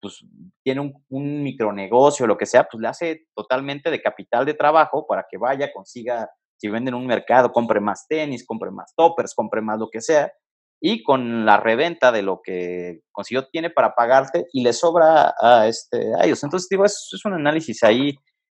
pues, 0.00 0.26
tiene 0.62 0.82
un, 0.82 1.04
un 1.08 1.42
micronegocio 1.42 2.26
lo 2.26 2.36
que 2.36 2.46
sea, 2.46 2.68
pues 2.70 2.82
le 2.82 2.88
hace 2.88 3.26
totalmente 3.34 3.90
de 3.90 4.02
capital 4.02 4.44
de 4.44 4.54
trabajo 4.54 5.06
para 5.06 5.26
que 5.30 5.38
vaya, 5.38 5.72
consiga 5.72 6.30
si 6.58 6.68
venden 6.68 6.94
un 6.94 7.06
mercado, 7.06 7.52
compre 7.52 7.80
más 7.80 8.06
tenis, 8.08 8.44
compre 8.46 8.70
más 8.70 8.94
toppers, 8.94 9.34
compre 9.34 9.62
más 9.62 9.78
lo 9.78 9.88
que 9.88 10.00
sea, 10.00 10.32
y 10.80 11.02
con 11.02 11.44
la 11.44 11.56
reventa 11.56 12.12
de 12.12 12.22
lo 12.22 12.40
que 12.42 13.00
consiguió 13.10 13.48
tiene 13.48 13.70
para 13.70 13.94
pagarte 13.94 14.46
y 14.52 14.62
le 14.62 14.72
sobra 14.72 15.34
a, 15.40 15.66
este, 15.66 16.14
a 16.14 16.24
ellos. 16.24 16.42
Entonces, 16.44 16.68
digo, 16.68 16.84
es, 16.84 17.10
es 17.12 17.24
un 17.24 17.32
análisis 17.32 17.82
ahí 17.82 18.16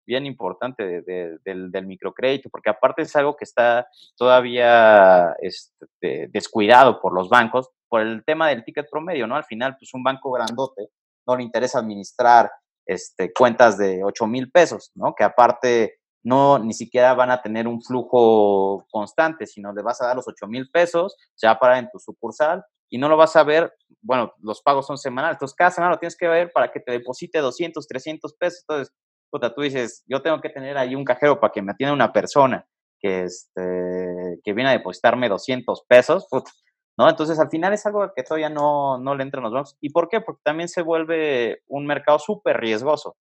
bien 0.07 0.25
importante 0.25 0.85
de, 0.85 1.03
de, 1.03 1.39
del, 1.45 1.71
del, 1.71 1.87
microcrédito, 1.87 2.49
porque 2.49 2.71
aparte 2.71 3.03
es 3.03 3.15
algo 3.15 3.37
que 3.37 3.45
está 3.45 3.87
todavía 4.17 5.37
este, 5.43 6.29
descuidado 6.33 6.99
por 7.01 7.13
los 7.13 7.29
bancos 7.29 7.69
por 7.89 8.01
el 8.01 8.25
tema 8.25 8.49
del 8.49 8.65
ticket 8.65 8.89
promedio, 8.91 9.27
¿no? 9.27 9.37
Al 9.37 9.45
final, 9.45 9.77
pues 9.79 9.93
un 9.95 10.03
banco 10.03 10.31
grandote 10.33 10.89
no 11.27 11.37
le 11.37 11.43
interesa 11.43 11.79
administrar 11.79 12.51
este, 12.87 13.33
cuentas 13.33 13.77
de 13.77 14.03
8 14.03 14.27
mil 14.27 14.51
pesos, 14.51 14.91
¿no? 14.95 15.15
Que 15.15 15.25
aparte 15.25 15.98
no 16.23 16.59
ni 16.59 16.73
siquiera 16.73 17.15
van 17.15 17.31
a 17.31 17.43
tener 17.43 17.67
un 17.69 17.83
flujo 17.83 18.87
constante, 18.91 19.47
sino 19.47 19.73
le 19.73 19.83
vas 19.83 20.01
a 20.03 20.07
dar 20.07 20.17
los 20.17 20.29
8 20.29 20.47
mil 20.47 20.71
pesos, 20.71 21.17
se 21.35 21.47
va 21.47 21.55
a 21.55 21.59
parar 21.59 21.79
en 21.79 21.91
tu 21.91 21.99
sucursal 21.99 22.65
y 22.91 22.99
no 22.99 23.09
lo 23.09 23.17
vas 23.17 23.37
a 23.37 23.45
ver, 23.45 23.73
bueno, 24.01 24.33
los 24.41 24.63
pagos 24.63 24.87
son 24.87 24.99
semanales, 24.99 25.37
entonces 25.37 25.57
cada 25.57 25.71
semana 25.71 25.93
lo 25.93 25.99
tienes 25.99 26.17
que 26.17 26.29
ver 26.29 26.51
para 26.53 26.71
que 26.73 26.81
te 26.81 26.93
deposite 26.93 27.39
200, 27.39 27.87
300 27.87 28.35
pesos, 28.35 28.65
entonces, 28.67 28.95
puta, 29.31 29.55
tú 29.55 29.63
dices, 29.63 30.05
yo 30.07 30.23
tengo 30.23 30.41
que 30.41 30.49
tener 30.49 30.79
ahí 30.79 30.95
un 30.95 31.05
cajero 31.05 31.39
para 31.39 31.53
que 31.53 31.63
me 31.63 31.73
atienda 31.73 31.93
una 31.93 32.13
persona 32.13 32.67
que, 33.01 33.25
este, 33.25 34.41
que 34.43 34.53
viene 34.53 34.71
a 34.71 34.73
depositarme 34.73 35.29
200 35.29 35.85
pesos, 35.87 36.27
puta, 36.31 36.51
¿no? 36.99 37.09
Entonces, 37.09 37.39
al 37.39 37.49
final 37.49 37.73
es 37.73 37.87
algo 37.87 38.11
que 38.15 38.25
todavía 38.25 38.51
no, 38.51 38.99
no 38.99 39.15
le 39.15 39.23
entran 39.23 39.45
los 39.45 39.53
bancos. 39.53 39.77
¿Y 39.81 39.91
por 39.91 40.09
qué? 40.09 40.21
Porque 40.21 40.41
también 40.45 40.69
se 40.69 40.83
vuelve 40.83 41.63
un 41.69 41.87
mercado 41.87 42.19
súper 42.19 42.59
riesgoso, 42.59 43.17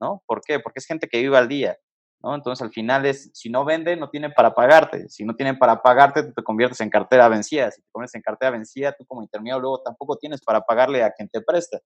¿no? 0.00 0.22
¿Por 0.26 0.40
qué? 0.42 0.58
Porque 0.58 0.80
es 0.80 0.86
gente 0.86 1.08
que 1.08 1.20
vive 1.20 1.38
al 1.38 1.48
día. 1.48 1.78
¿No? 2.22 2.34
Entonces 2.34 2.62
al 2.62 2.72
final 2.72 3.06
es, 3.06 3.30
si 3.32 3.50
no 3.50 3.64
vende, 3.64 3.96
no 3.96 4.10
tiene 4.10 4.30
para 4.30 4.54
pagarte. 4.54 5.08
Si 5.08 5.24
no 5.24 5.34
tienen 5.34 5.58
para 5.58 5.82
pagarte, 5.82 6.22
tú 6.22 6.32
te 6.32 6.42
conviertes 6.42 6.80
en 6.80 6.90
cartera 6.90 7.28
vencida. 7.28 7.70
Si 7.70 7.82
te 7.82 7.88
conviertes 7.90 8.14
en 8.16 8.22
cartera 8.22 8.50
vencida, 8.50 8.92
tú 8.92 9.04
como 9.06 9.22
intermediario 9.22 9.60
luego 9.60 9.82
tampoco 9.82 10.16
tienes 10.16 10.42
para 10.42 10.60
pagarle 10.62 11.02
a 11.02 11.12
quien 11.12 11.28
te 11.28 11.40
presta. 11.40 11.78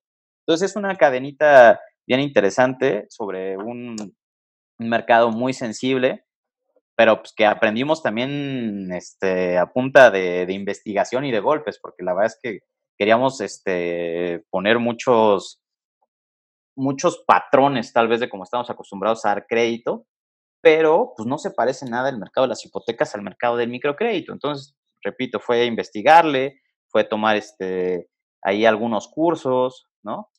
Entonces 0.47 0.71
es 0.71 0.77
una 0.77 0.97
cadenita 0.97 1.81
bien 2.07 2.21
interesante 2.21 3.07
sobre 3.09 3.57
un, 3.57 3.97
mercado 4.77 5.31
muy 5.31 5.53
sensible, 5.53 6.25
pero 6.97 7.21
pues 7.21 7.33
que 7.33 7.47
aprendimos 7.47 8.03
también 8.03 8.93
este, 8.93 9.57
a 9.57 9.73
punta 9.73 10.11
de, 10.11 10.47
de, 10.47 10.53
investigación 10.53 11.25
y 11.25 11.31
de 11.31 11.39
golpes, 11.39 11.79
porque 11.81 12.03
la 12.03 12.13
verdad 12.13 12.33
es 12.35 12.39
que 12.43 12.59
queríamos 12.99 13.41
este, 13.41 14.45
poner 14.51 14.81
muchos 14.81 15.63
muchos 16.77 17.23
patrones 17.25 17.93
tal 17.93 18.09
vez 18.09 18.19
de 18.19 18.29
cómo 18.29 18.43
estamos 18.43 18.69
acostumbrados 18.69 19.25
a 19.25 19.29
dar 19.29 19.47
crédito 19.47 20.07
pero 20.65 21.13
pues 21.15 21.29
no 21.29 21.37
se 21.37 21.51
parece 21.51 21.85
nada 21.85 22.09
el 22.09 22.19
mercado 22.19 22.47
de 22.47 22.49
las 22.49 22.65
hipotecas 22.65 23.15
al 23.15 23.21
mercado 23.23 23.59
del 23.59 23.69
microcrédito. 23.69 24.33
Entonces, 24.33 24.75
repito, 25.03 25.39
fue 25.39 25.67
investigarle, 25.67 26.63
fue 26.89 27.05
tomar 27.05 27.37
este, 27.37 28.09
ahí 28.43 28.65
algunos 28.65 29.09
cursos, 29.09 29.87
¿no? 30.03 30.31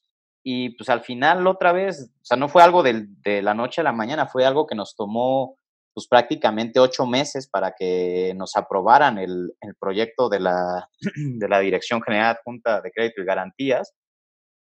Y 0.43 0.71
pues 0.77 0.89
al 0.89 1.01
final 1.01 1.45
otra 1.45 1.73
vez, 1.73 2.11
o 2.21 2.25
sea, 2.25 2.37
no 2.37 2.49
fue 2.49 2.63
algo 2.63 2.81
de, 2.81 3.05
de 3.23 3.43
la 3.43 3.53
noche 3.53 3.81
a 3.81 3.83
la 3.83 3.91
mañana, 3.91 4.25
fue 4.25 4.45
algo 4.45 4.65
que 4.65 4.75
nos 4.75 4.95
tomó 4.95 5.59
pues 5.93 6.07
prácticamente 6.07 6.79
ocho 6.79 7.05
meses 7.05 7.47
para 7.47 7.73
que 7.77 8.33
nos 8.35 8.55
aprobaran 8.55 9.19
el, 9.19 9.53
el 9.61 9.75
proyecto 9.75 10.27
de 10.27 10.39
la, 10.39 10.89
de 11.15 11.47
la 11.47 11.59
Dirección 11.59 12.01
General 12.01 12.39
Junta 12.43 12.81
de 12.81 12.91
Crédito 12.91 13.21
y 13.21 13.25
Garantías. 13.25 13.93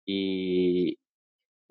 Y, 0.06 0.98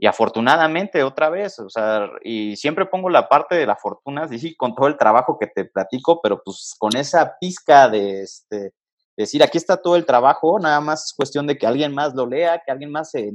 y 0.03 0.07
afortunadamente, 0.09 1.05
otra 1.05 1.31
vez, 1.31 1.61
o 1.61 1.71
sea, 1.71 2.11
y 2.25 2.57
siempre 2.57 2.87
pongo 2.87 3.09
la 3.09 3.29
parte 3.29 3.55
de 3.55 3.67
la 3.67 3.77
fortuna, 3.77 4.27
sí, 4.27 4.57
con 4.57 4.75
todo 4.75 4.89
el 4.89 4.97
trabajo 4.97 5.39
que 5.39 5.47
te 5.47 5.65
platico, 5.65 6.21
pero 6.21 6.43
pues 6.45 6.75
con 6.77 6.97
esa 6.97 7.37
pizca 7.39 7.89
de 7.89 8.23
este, 8.23 8.73
decir, 9.17 9.45
aquí 9.45 9.59
está 9.59 9.77
todo 9.77 9.95
el 9.95 10.05
trabajo, 10.05 10.59
nada 10.59 10.81
más 10.81 11.05
es 11.05 11.15
cuestión 11.15 11.47
de 11.47 11.57
que 11.57 11.69
alguien 11.69 11.95
más 11.95 12.15
lo 12.17 12.27
lea, 12.27 12.61
que 12.67 12.73
alguien 12.73 12.91
más 12.91 13.13
se, 13.13 13.31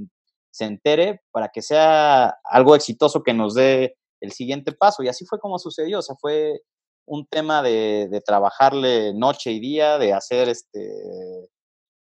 se 0.52 0.66
entere 0.66 1.22
para 1.32 1.48
que 1.48 1.62
sea 1.62 2.38
algo 2.44 2.76
exitoso 2.76 3.24
que 3.24 3.34
nos 3.34 3.54
dé 3.54 3.96
el 4.20 4.34
siguiente 4.34 4.74
paso. 4.74 5.04
Y 5.04 5.08
así 5.08 5.26
fue 5.26 5.40
como 5.40 5.60
sucedió, 5.60 6.00
o 6.00 6.02
sea, 6.02 6.18
fue 6.20 6.64
un 7.06 7.26
tema 7.28 7.62
de 7.62 8.22
trabajarle 8.26 9.14
noche 9.14 9.52
y 9.52 9.62
día, 9.62 9.98
de 9.98 10.12
hacer 10.12 10.50
este 10.50 11.50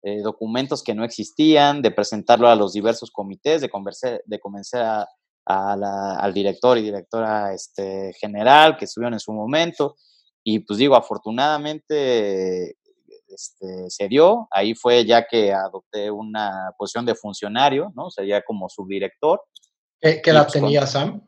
eh, 0.08 0.22
documentos 0.22 0.82
que 0.82 0.94
no 0.94 1.04
existían, 1.04 1.82
de 1.82 1.90
presentarlo 1.90 2.48
a 2.48 2.56
los 2.56 2.72
diversos 2.72 3.10
comités, 3.10 3.60
de, 3.60 3.68
convencer, 3.68 4.22
de 4.24 4.40
convencer 4.40 4.84
al 5.44 6.34
director 6.34 6.78
y 6.78 6.82
directora 6.82 7.52
este, 7.54 8.12
general 8.20 8.76
que 8.76 8.84
estuvieron 8.86 9.14
en 9.14 9.20
su 9.20 9.32
momento. 9.32 9.96
Y 10.42 10.60
pues 10.60 10.78
digo, 10.78 10.96
afortunadamente 10.96 12.76
este, 13.28 13.90
se 13.90 14.08
dio. 14.08 14.48
Ahí 14.50 14.74
fue 14.74 15.04
ya 15.04 15.26
que 15.26 15.52
adopté 15.52 16.10
una 16.10 16.72
posición 16.78 17.04
de 17.04 17.14
funcionario, 17.14 17.92
¿no? 17.94 18.10
Sería 18.10 18.42
como 18.42 18.68
subdirector. 18.68 19.42
¿Qué, 20.00 20.22
qué 20.22 20.30
edad 20.30 20.44
pues, 20.44 20.54
tenía 20.54 20.86
Sam? 20.86 21.22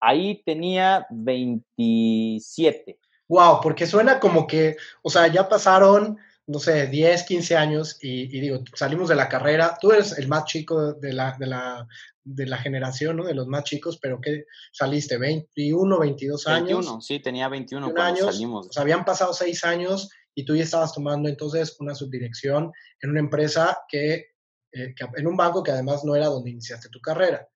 Ahí 0.00 0.42
tenía 0.44 1.06
27. 1.10 2.98
Wow, 3.28 3.60
porque 3.62 3.86
suena 3.86 4.18
como 4.18 4.46
que, 4.46 4.76
o 5.02 5.08
sea, 5.08 5.28
ya 5.28 5.48
pasaron 5.48 6.18
no 6.46 6.58
sé, 6.58 6.88
10, 6.88 7.22
15 7.22 7.56
años 7.56 7.98
y, 8.00 8.26
digo, 8.40 8.62
salimos 8.74 9.08
de 9.08 9.14
la 9.14 9.28
carrera, 9.28 9.78
tú 9.80 9.92
eres 9.92 10.18
el 10.18 10.28
más 10.28 10.44
chico 10.44 10.94
de 10.94 11.12
la, 11.12 11.36
de 11.38 11.46
la, 11.46 11.86
de 12.24 12.46
la 12.46 12.58
generación, 12.58 13.16
¿no? 13.16 13.24
De 13.24 13.34
los 13.34 13.46
más 13.46 13.64
chicos, 13.64 13.98
pero 14.00 14.20
que 14.20 14.44
saliste 14.72 15.18
21, 15.18 15.98
22 15.98 16.46
años. 16.48 16.68
21, 16.68 17.00
sí, 17.00 17.20
tenía 17.20 17.48
21 17.48 17.92
cuando 17.92 18.02
años, 18.02 18.34
salimos. 18.34 18.68
Sea, 18.70 18.82
habían 18.82 19.04
pasado 19.04 19.32
6 19.32 19.64
años 19.64 20.10
y 20.34 20.44
tú 20.44 20.56
ya 20.56 20.64
estabas 20.64 20.92
tomando 20.92 21.28
entonces 21.28 21.76
una 21.78 21.94
subdirección 21.94 22.72
en 23.00 23.10
una 23.10 23.20
empresa 23.20 23.78
que, 23.88 24.32
eh, 24.72 24.94
que 24.96 25.06
en 25.16 25.26
un 25.26 25.36
banco 25.36 25.62
que 25.62 25.70
además 25.70 26.04
no 26.04 26.16
era 26.16 26.26
donde 26.26 26.50
iniciaste 26.50 26.88
tu 26.88 27.00
carrera. 27.00 27.48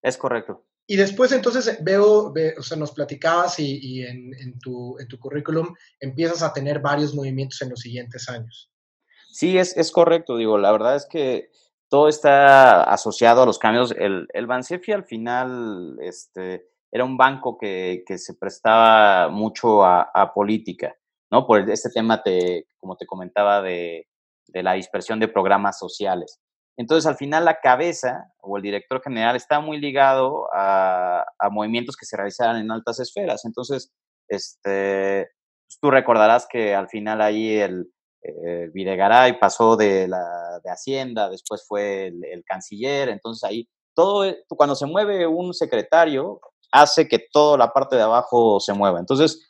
Es 0.00 0.16
correcto. 0.16 0.66
Y 0.86 0.96
después 0.96 1.32
entonces 1.32 1.78
veo, 1.82 2.32
o 2.58 2.62
sea, 2.62 2.76
nos 2.76 2.92
platicabas 2.92 3.58
y, 3.58 4.02
en, 4.02 4.58
tu, 4.58 4.98
en, 4.98 5.08
tu, 5.08 5.18
currículum 5.18 5.74
empiezas 6.00 6.42
a 6.42 6.52
tener 6.52 6.80
varios 6.80 7.14
movimientos 7.14 7.62
en 7.62 7.70
los 7.70 7.80
siguientes 7.80 8.28
años. 8.28 8.70
Sí, 9.30 9.56
es, 9.56 9.90
correcto, 9.92 10.36
digo, 10.36 10.58
la 10.58 10.72
verdad 10.72 10.96
es 10.96 11.06
que 11.06 11.50
todo 11.88 12.08
está 12.08 12.82
asociado 12.82 13.42
a 13.42 13.46
los 13.46 13.58
cambios. 13.58 13.94
El, 13.96 14.26
el 14.32 14.46
Bansefi 14.46 14.92
al 14.92 15.04
final 15.04 15.96
este, 16.02 16.68
era 16.90 17.04
un 17.04 17.16
banco 17.16 17.56
que, 17.56 18.04
se 18.16 18.34
prestaba 18.34 19.28
mucho 19.28 19.84
a, 19.84 20.32
política, 20.34 20.94
¿no? 21.30 21.46
Por 21.46 21.70
este 21.70 21.90
tema, 21.90 22.22
te, 22.22 22.66
como 22.78 22.96
te 22.96 23.06
comentaba, 23.06 23.62
de 23.62 24.06
la 24.52 24.74
dispersión 24.74 25.18
de 25.20 25.28
programas 25.28 25.78
sociales. 25.78 26.40
Entonces, 26.76 27.06
al 27.06 27.16
final, 27.16 27.44
la 27.44 27.60
cabeza 27.60 28.32
o 28.40 28.56
el 28.56 28.62
director 28.62 29.02
general 29.02 29.36
está 29.36 29.60
muy 29.60 29.78
ligado 29.78 30.48
a, 30.54 31.24
movimientos 31.50 31.96
que 31.96 32.06
se 32.06 32.16
realizaran 32.16 32.56
en 32.56 32.70
altas 32.70 32.98
esferas. 32.98 33.44
Entonces, 33.44 33.92
este, 34.28 35.28
pues, 35.66 35.78
tú 35.80 35.90
recordarás 35.90 36.46
que 36.50 36.74
al 36.74 36.88
final 36.88 37.20
ahí 37.20 37.58
el 37.58 37.92
eh, 38.22 38.70
Videgaray 38.72 39.38
pasó 39.38 39.76
de, 39.76 40.08
la, 40.08 40.60
de 40.62 40.70
Hacienda, 40.70 41.28
después 41.28 41.64
fue 41.66 42.06
el, 42.06 42.44
canciller. 42.46 43.08
Entonces, 43.08 43.44
ahí 43.44 43.68
todo, 43.94 44.24
e, 44.24 44.44
cuando 44.48 44.74
se 44.74 44.86
mueve 44.86 45.26
un 45.26 45.52
secretario, 45.52 46.40
hace 46.72 47.06
que 47.06 47.18
toda 47.18 47.58
la 47.58 47.72
parte 47.72 47.96
de 47.96 48.02
abajo 48.02 48.60
se 48.60 48.72
mueva. 48.72 48.98
Entonces, 48.98 49.46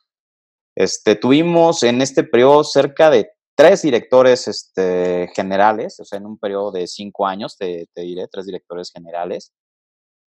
este, 0.77 1.17
tuvimos 1.17 1.83
en 1.83 2.03
este 2.03 2.25
periodo 2.25 2.65
cerca 2.65 3.11
de 3.11 3.31
tres 3.55 3.83
directores 3.83 4.49
este, 4.49 5.31
generales, 5.35 6.01
o 6.01 6.05
sea, 6.05 6.19
en 6.19 6.27
un 6.27 6.39
periodo 6.39 6.73
de 6.73 6.87
cinco 6.87 7.27
años, 7.27 7.57
te, 7.57 7.87
diré, 7.95 8.29
tres 8.29 8.47
directores 8.47 8.91
generales. 8.91 9.53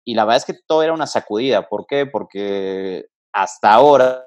Y 0.04 0.14
la 0.14 0.24
verdad 0.24 0.38
es 0.38 0.44
que 0.44 0.61
todo 0.66 0.83
era 0.83 0.94
una 0.94 1.06
sacudida. 1.06 1.68
¿Por 1.68 1.87
qué? 1.87 2.06
Porque 2.06 3.06
hasta 3.33 3.72
ahora, 3.72 4.24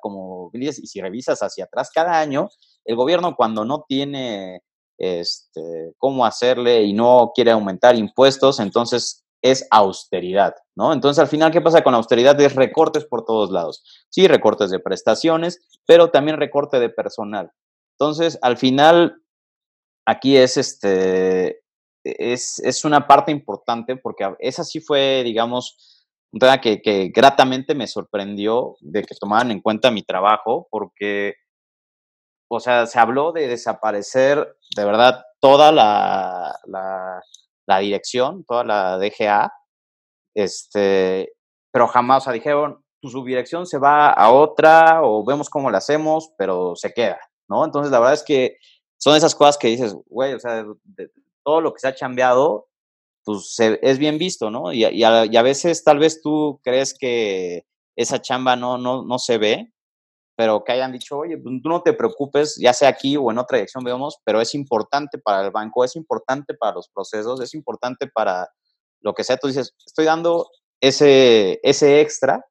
como 0.00 0.50
dices, 0.52 0.78
y 0.80 0.86
si 0.86 1.00
revisas 1.00 1.40
hacia 1.42 1.64
atrás 1.64 1.90
cada 1.94 2.18
año, 2.18 2.48
el 2.84 2.96
gobierno 2.96 3.36
cuando 3.36 3.64
no 3.64 3.84
tiene 3.88 4.62
este, 4.98 5.94
cómo 5.98 6.26
hacerle 6.26 6.82
y 6.82 6.92
no 6.92 7.32
quiere 7.34 7.52
aumentar 7.52 7.96
impuestos, 7.96 8.60
entonces 8.60 9.24
es 9.42 9.66
austeridad, 9.70 10.54
¿no? 10.76 10.92
Entonces, 10.92 11.20
al 11.20 11.26
final, 11.26 11.50
¿qué 11.50 11.60
pasa 11.60 11.82
con 11.82 11.94
austeridad? 11.94 12.40
Es 12.40 12.54
recortes 12.54 13.04
por 13.04 13.24
todos 13.24 13.50
lados. 13.50 13.82
Sí, 14.08 14.28
recortes 14.28 14.70
de 14.70 14.78
prestaciones, 14.78 15.60
pero 15.84 16.10
también 16.10 16.36
recorte 16.36 16.78
de 16.78 16.88
personal. 16.88 17.50
Entonces, 18.02 18.36
al 18.42 18.56
final, 18.56 19.22
aquí 20.04 20.36
es 20.36 20.56
este, 20.56 21.62
es, 22.02 22.84
una 22.84 23.06
parte 23.06 23.30
importante 23.30 23.94
porque 23.94 24.28
esa 24.40 24.64
sí 24.64 24.80
fue, 24.80 25.22
digamos, 25.22 26.08
un 26.32 26.40
tema 26.40 26.60
que, 26.60 27.12
gratamente 27.14 27.76
me 27.76 27.86
sorprendió 27.86 28.74
de 28.80 29.04
que 29.04 29.14
tomaran 29.14 29.52
en 29.52 29.60
cuenta 29.60 29.92
mi 29.92 30.02
trabajo 30.02 30.66
porque, 30.68 31.34
o 32.50 32.58
sea, 32.58 32.86
se 32.86 32.98
habló 32.98 33.30
de 33.30 33.46
desaparecer 33.46 34.52
de 34.74 34.84
verdad 34.84 35.22
toda 35.38 35.70
la, 35.70 36.52
la, 36.66 37.78
dirección, 37.78 38.44
toda 38.48 38.64
la 38.64 38.98
DGA, 38.98 39.52
este, 40.34 41.34
pero 41.72 41.86
jamás, 41.86 42.22
o 42.22 42.24
sea, 42.24 42.32
dijeron, 42.32 42.84
tu 43.00 43.10
subdirección 43.10 43.64
se 43.64 43.78
va 43.78 44.10
a 44.10 44.32
otra 44.32 45.02
o 45.04 45.24
vemos 45.24 45.48
cómo 45.48 45.70
la 45.70 45.78
hacemos, 45.78 46.32
pero 46.36 46.74
se 46.74 46.92
queda. 46.92 47.20
¿No? 47.52 47.64
Entonces, 47.64 47.92
la 47.92 47.98
verdad 47.98 48.14
es 48.14 48.24
que 48.24 48.56
son 48.96 49.14
esas 49.14 49.34
cosas 49.34 49.58
que 49.58 49.68
dices, 49.68 49.94
güey, 50.06 50.32
o 50.32 50.40
sea, 50.40 50.64
todo 51.44 51.60
lo 51.60 51.74
que 51.74 51.80
se 51.80 51.88
ha 51.88 51.94
chambeado, 51.94 52.68
pues 53.24 53.56
es 53.58 53.98
bien 53.98 54.18
visto, 54.18 54.50
¿no? 54.50 54.72
Y, 54.72 54.86
y, 54.86 55.04
a, 55.04 55.42
veces 55.42 55.84
tal 55.84 55.98
vez 55.98 56.22
tú 56.22 56.60
crees 56.64 56.96
que 56.98 57.66
esa 57.94 58.22
chamba 58.22 58.56
no, 58.56 58.78
no, 58.78 59.04
no 59.04 59.18
se 59.18 59.36
ve, 59.36 59.72
pero 60.34 60.64
que 60.64 60.72
hayan 60.72 60.92
dicho, 60.92 61.18
oye, 61.18 61.36
pues, 61.36 61.54
tú 61.62 61.68
no 61.68 61.82
te 61.82 61.92
preocupes, 61.92 62.56
ya 62.58 62.72
sea 62.72 62.88
aquí 62.88 63.16
o 63.16 63.30
en 63.30 63.38
otra 63.38 63.58
dirección, 63.58 63.84
veamos, 63.84 64.18
pero 64.24 64.40
es 64.40 64.54
importante 64.54 65.18
para 65.18 65.44
el 65.44 65.50
banco, 65.50 65.84
es 65.84 65.94
importante 65.94 66.54
para 66.54 66.74
los 66.76 66.88
procesos, 66.88 67.40
es 67.40 67.54
importante 67.54 68.06
para 68.06 68.48
lo 69.00 69.12
que 69.14 69.24
sea. 69.24 69.36
Tú 69.36 69.48
dices, 69.48 69.74
estoy 69.84 70.06
dando 70.06 70.48
ese, 70.80 71.60
ese 71.62 72.00
extra 72.00 72.44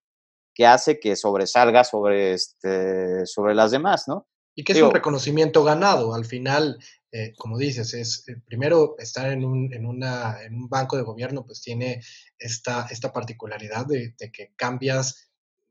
que 0.53 0.65
hace 0.65 0.99
que 0.99 1.15
sobresalga 1.15 1.83
sobre, 1.83 2.33
este, 2.33 3.25
sobre 3.25 3.55
las 3.55 3.71
demás, 3.71 4.07
¿no? 4.07 4.27
Y 4.55 4.63
que 4.63 4.73
es 4.73 4.81
un 4.81 4.91
reconocimiento 4.91 5.63
ganado. 5.63 6.13
Al 6.13 6.25
final, 6.25 6.77
eh, 7.11 7.33
como 7.37 7.57
dices, 7.57 7.93
es 7.93 8.27
eh, 8.27 8.35
primero 8.45 8.95
estar 8.99 9.31
en 9.31 9.45
un, 9.45 9.73
en, 9.73 9.85
una, 9.85 10.41
en 10.43 10.55
un 10.55 10.69
banco 10.69 10.97
de 10.97 11.03
gobierno, 11.03 11.45
pues 11.45 11.61
tiene 11.61 12.01
esta, 12.37 12.87
esta 12.89 13.11
particularidad 13.11 13.85
de, 13.85 14.13
que 14.31 14.53
cambias 14.55 15.29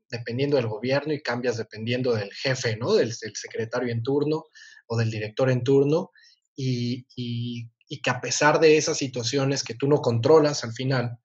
dependiendo 0.09 0.57
del 0.57 0.67
gobierno 0.67 1.13
y 1.13 1.21
cambias 1.21 1.57
dependiendo 1.57 2.13
del 2.13 2.33
jefe, 2.33 2.75
¿no? 2.75 2.93
Del, 2.93 3.13
secretario 3.13 3.91
en 3.91 4.03
turno 4.03 4.45
o 4.87 4.97
del 4.97 5.09
director 5.09 5.49
en 5.49 5.63
turno. 5.63 6.11
Y, 6.55 7.07
y, 7.15 7.69
que 8.01 8.09
a 8.09 8.21
pesar 8.21 8.59
de 8.59 8.77
esas 8.77 8.97
situaciones 8.97 9.63
que 9.63 9.75
tú 9.75 9.87
no 9.87 9.97
controlas 9.97 10.63
al 10.63 10.71
final, 10.71 11.17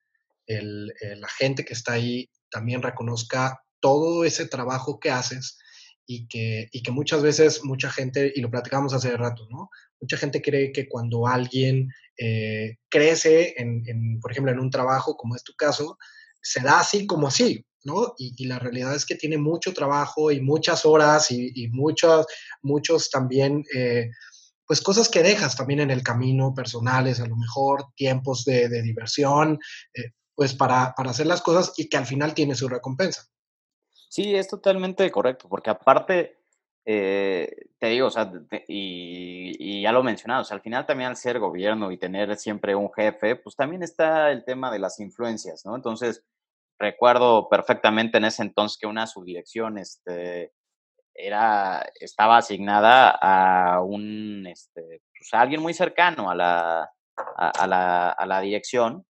el, 0.47 0.87
la 1.17 1.29
gente 1.29 1.65
que 1.65 1.75
está 1.75 1.93
ahí 1.93 2.29
también 2.51 2.83
reconozca 2.83 3.63
todo 3.81 4.25
ese 4.25 4.49
trabajo 4.49 4.99
que 4.99 5.11
haces 5.11 5.59
y 6.07 6.29
que, 6.29 6.69
y 6.71 6.83
que 6.83 6.93
muchas 6.93 7.23
veces 7.23 7.65
mucha 7.65 7.91
gente, 7.91 8.33
y 8.35 8.41
lo 8.41 8.51
platicamos 8.51 8.95
hace 8.95 9.17
rato, 9.17 9.47
¿no? 9.51 9.71
Mucha 10.01 10.17
gente 10.17 10.41
cree 10.41 10.73
que 10.73 10.89
cuando 10.89 11.27
alguien 11.27 11.91
eh, 12.17 12.77
crece, 12.89 13.55
en, 13.57 14.21
por 14.21 14.31
ejemplo, 14.31 14.53
en 14.53 14.61
un 14.61 14.71
trabajo, 14.71 15.17
como 15.17 15.35
es 15.35 15.43
tu 15.43 15.55
caso, 15.55 15.99
se 16.41 16.61
da 16.61 16.81
así 16.81 17.07
como 17.07 17.27
así, 17.27 17.67
¿no? 17.85 18.15
Y, 18.19 18.47
la 18.47 18.59
realidad 18.59 18.95
es 18.95 19.05
que 19.05 19.17
tiene 19.17 19.37
mucho 19.37 19.73
trabajo 19.73 20.31
y 20.31 20.41
muchas 20.41 20.87
horas 20.87 21.31
y, 21.31 21.51
y 21.55 21.69
muchos, 21.69 22.27
muchos 22.63 23.11
también, 23.11 23.65
eh, 23.75 24.11
pues 24.67 24.81
cosas 24.81 25.09
que 25.09 25.23
dejas 25.23 25.57
también 25.57 25.81
en 25.81 25.91
el 25.91 26.03
camino, 26.03 26.55
personales, 26.55 27.21
a 27.21 27.27
lo 27.27 27.37
mejor, 27.37 27.87
tiempos 27.97 28.45
de, 28.45 28.69
diversión, 28.83 29.59
eh, 29.95 30.13
pues 30.35 30.55
para, 30.55 30.95
para 30.97 31.11
hacer 31.11 31.27
las 31.27 31.43
cosas 31.43 31.73
y 31.77 31.89
que 31.89 31.97
al 31.97 32.07
final 32.07 32.35
tiene 32.35 32.55
su 32.55 32.69
recompensa. 32.69 33.27
Sí, 34.09 34.35
es 34.35 34.49
totalmente 34.49 35.11
correcto, 35.11 35.49
porque 35.49 35.71
aparte, 35.71 36.39
eh, 36.85 37.51
te 37.79 37.89
digo, 37.89 38.07
o 38.07 38.11
sea, 38.11 38.31
y, 38.69 39.83
ya 39.83 39.93
lo 39.93 40.03
mencionado, 40.03 40.45
al 40.51 40.61
final 40.61 40.87
también 40.87 41.11
al 41.11 41.17
ser 41.17 41.39
gobierno 41.39 41.91
y 41.93 41.99
tener 41.99 42.37
siempre 42.37 42.75
un 42.75 42.93
jefe, 42.93 43.37
pues 43.37 43.57
también 43.57 43.83
está 43.83 44.31
el 44.31 44.45
tema 44.45 44.71
de 44.71 44.79
las 44.79 45.01
influencias, 45.01 45.65
¿no? 45.65 45.77
Entonces, 45.77 46.25
recuerdo 46.79 47.49
perfectamente 47.49 48.19
en 48.19 48.27
ese 48.27 48.43
entonces 48.43 48.79
que 48.79 48.87
una 48.87 49.07
subdirección, 49.07 49.79
este, 49.79 50.53
era, 51.15 51.85
estaba 52.01 52.39
asignada 52.39 53.11
a 53.11 53.83
un, 53.83 54.47
este, 54.47 55.03
pues 55.19 55.33
a 55.35 55.41
alguien 55.41 55.63
muy 55.63 55.75
cercano 55.75 56.31
a 56.31 56.35
la, 56.35 56.91
a, 57.37 57.67
la, 57.67 58.11
a 58.11 58.27
la 58.27 58.41
dirección 58.41 59.05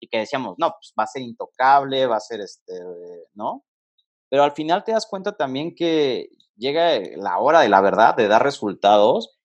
y 0.00 0.08
que 0.08 0.18
decíamos, 0.18 0.56
no, 0.58 0.70
pues 0.70 0.92
va 0.98 1.04
a 1.04 1.06
ser 1.06 1.22
intocable, 1.22 2.06
va 2.06 2.16
a 2.16 2.20
ser, 2.20 2.40
este, 2.40 2.74
¿no? 3.34 3.64
Pero 4.28 4.42
al 4.42 4.52
final 4.52 4.84
te 4.84 4.92
das 4.92 5.06
cuenta 5.06 5.36
también 5.36 5.74
que 5.74 6.30
llega 6.56 6.98
la 7.16 7.38
hora 7.38 7.60
de 7.60 7.68
la 7.68 7.80
verdad, 7.80 8.16
de 8.16 8.28
dar 8.28 8.42
resultados, 8.42 9.38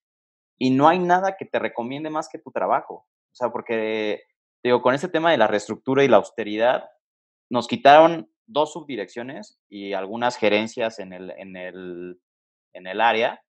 y 0.58 0.70
no 0.72 0.88
hay 0.88 1.00
nada 1.00 1.38
que 1.38 1.46
te 1.46 1.60
recomiende 1.60 2.10
más 2.10 2.30
que 2.30 2.40
tu 2.40 2.52
trabajo. 2.52 3.08
O 3.32 3.36
sea, 3.36 3.52
porque, 3.52 4.24
digo, 4.64 4.82
con 4.82 4.94
este 4.94 5.08
tema 5.08 5.32
de 5.32 5.38
la 5.38 5.48
reestructura 5.48 6.04
y 6.04 6.08
la 6.08 6.18
austeridad, 6.18 6.90
nos 7.50 7.68
quitaron 7.68 8.32
dos 8.46 8.74
subdirecciones 8.74 9.60
y 9.70 9.94
algunas 9.94 10.38
gerencias 10.38 11.00
en 11.00 11.14
el, 11.14 11.32
en 11.32 11.56
el, 11.56 12.22
en 12.74 12.88
el 12.88 13.02
área. 13.02 13.42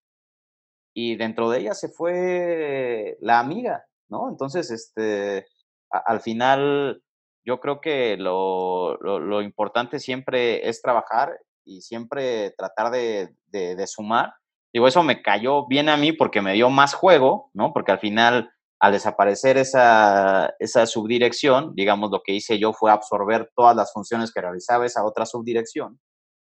y 0.95 1.17
dentro 1.17 1.51
de 1.51 1.61
ella 1.61 1.75
se 1.75 1.89
fue 1.89 3.17
la 3.21 3.39
amiga, 3.41 3.85
¿no? 4.09 4.29
Entonces, 4.29 4.71
este, 4.71 5.47
al 5.91 6.21
final, 6.21 7.03
yo 7.45 7.61
creo 7.61 7.81
que 7.81 8.17
lo, 8.17 8.97
lo, 8.97 9.43
importante 9.43 9.99
siempre 9.99 10.69
es 10.69 10.81
trabajar 10.81 11.39
y 11.65 11.81
siempre 11.83 12.53
tratar 12.57 12.93
de, 12.93 13.35
de, 13.47 13.87
sumar. 13.87 14.35
Digo, 14.73 14.87
eso 14.87 15.03
me 15.03 15.23
cayó 15.23 15.67
bien 15.67 15.89
a 15.89 15.97
mí 15.97 16.13
porque 16.13 16.41
me 16.41 16.55
dio 16.55 16.71
más 16.71 16.95
juego, 16.95 17.51
¿no? 17.53 17.73
Porque 17.73 17.93
al 17.93 17.99
final, 17.99 18.51
al 18.81 18.93
desaparecer 18.93 19.57
esa, 19.59 20.55
esa 20.61 20.87
subdirección, 20.87 21.75
digamos, 21.75 22.11
lo 22.11 22.23
que 22.23 22.33
hice 22.33 22.59
yo 22.59 22.73
fue 22.73 22.91
absorber 22.91 23.51
todas 23.55 23.77
las 23.77 23.93
funciones 23.93 24.33
que 24.33 24.41
realizaba 24.41 24.87
esa 24.87 25.05
otra 25.05 25.27
subdirección. 25.27 26.01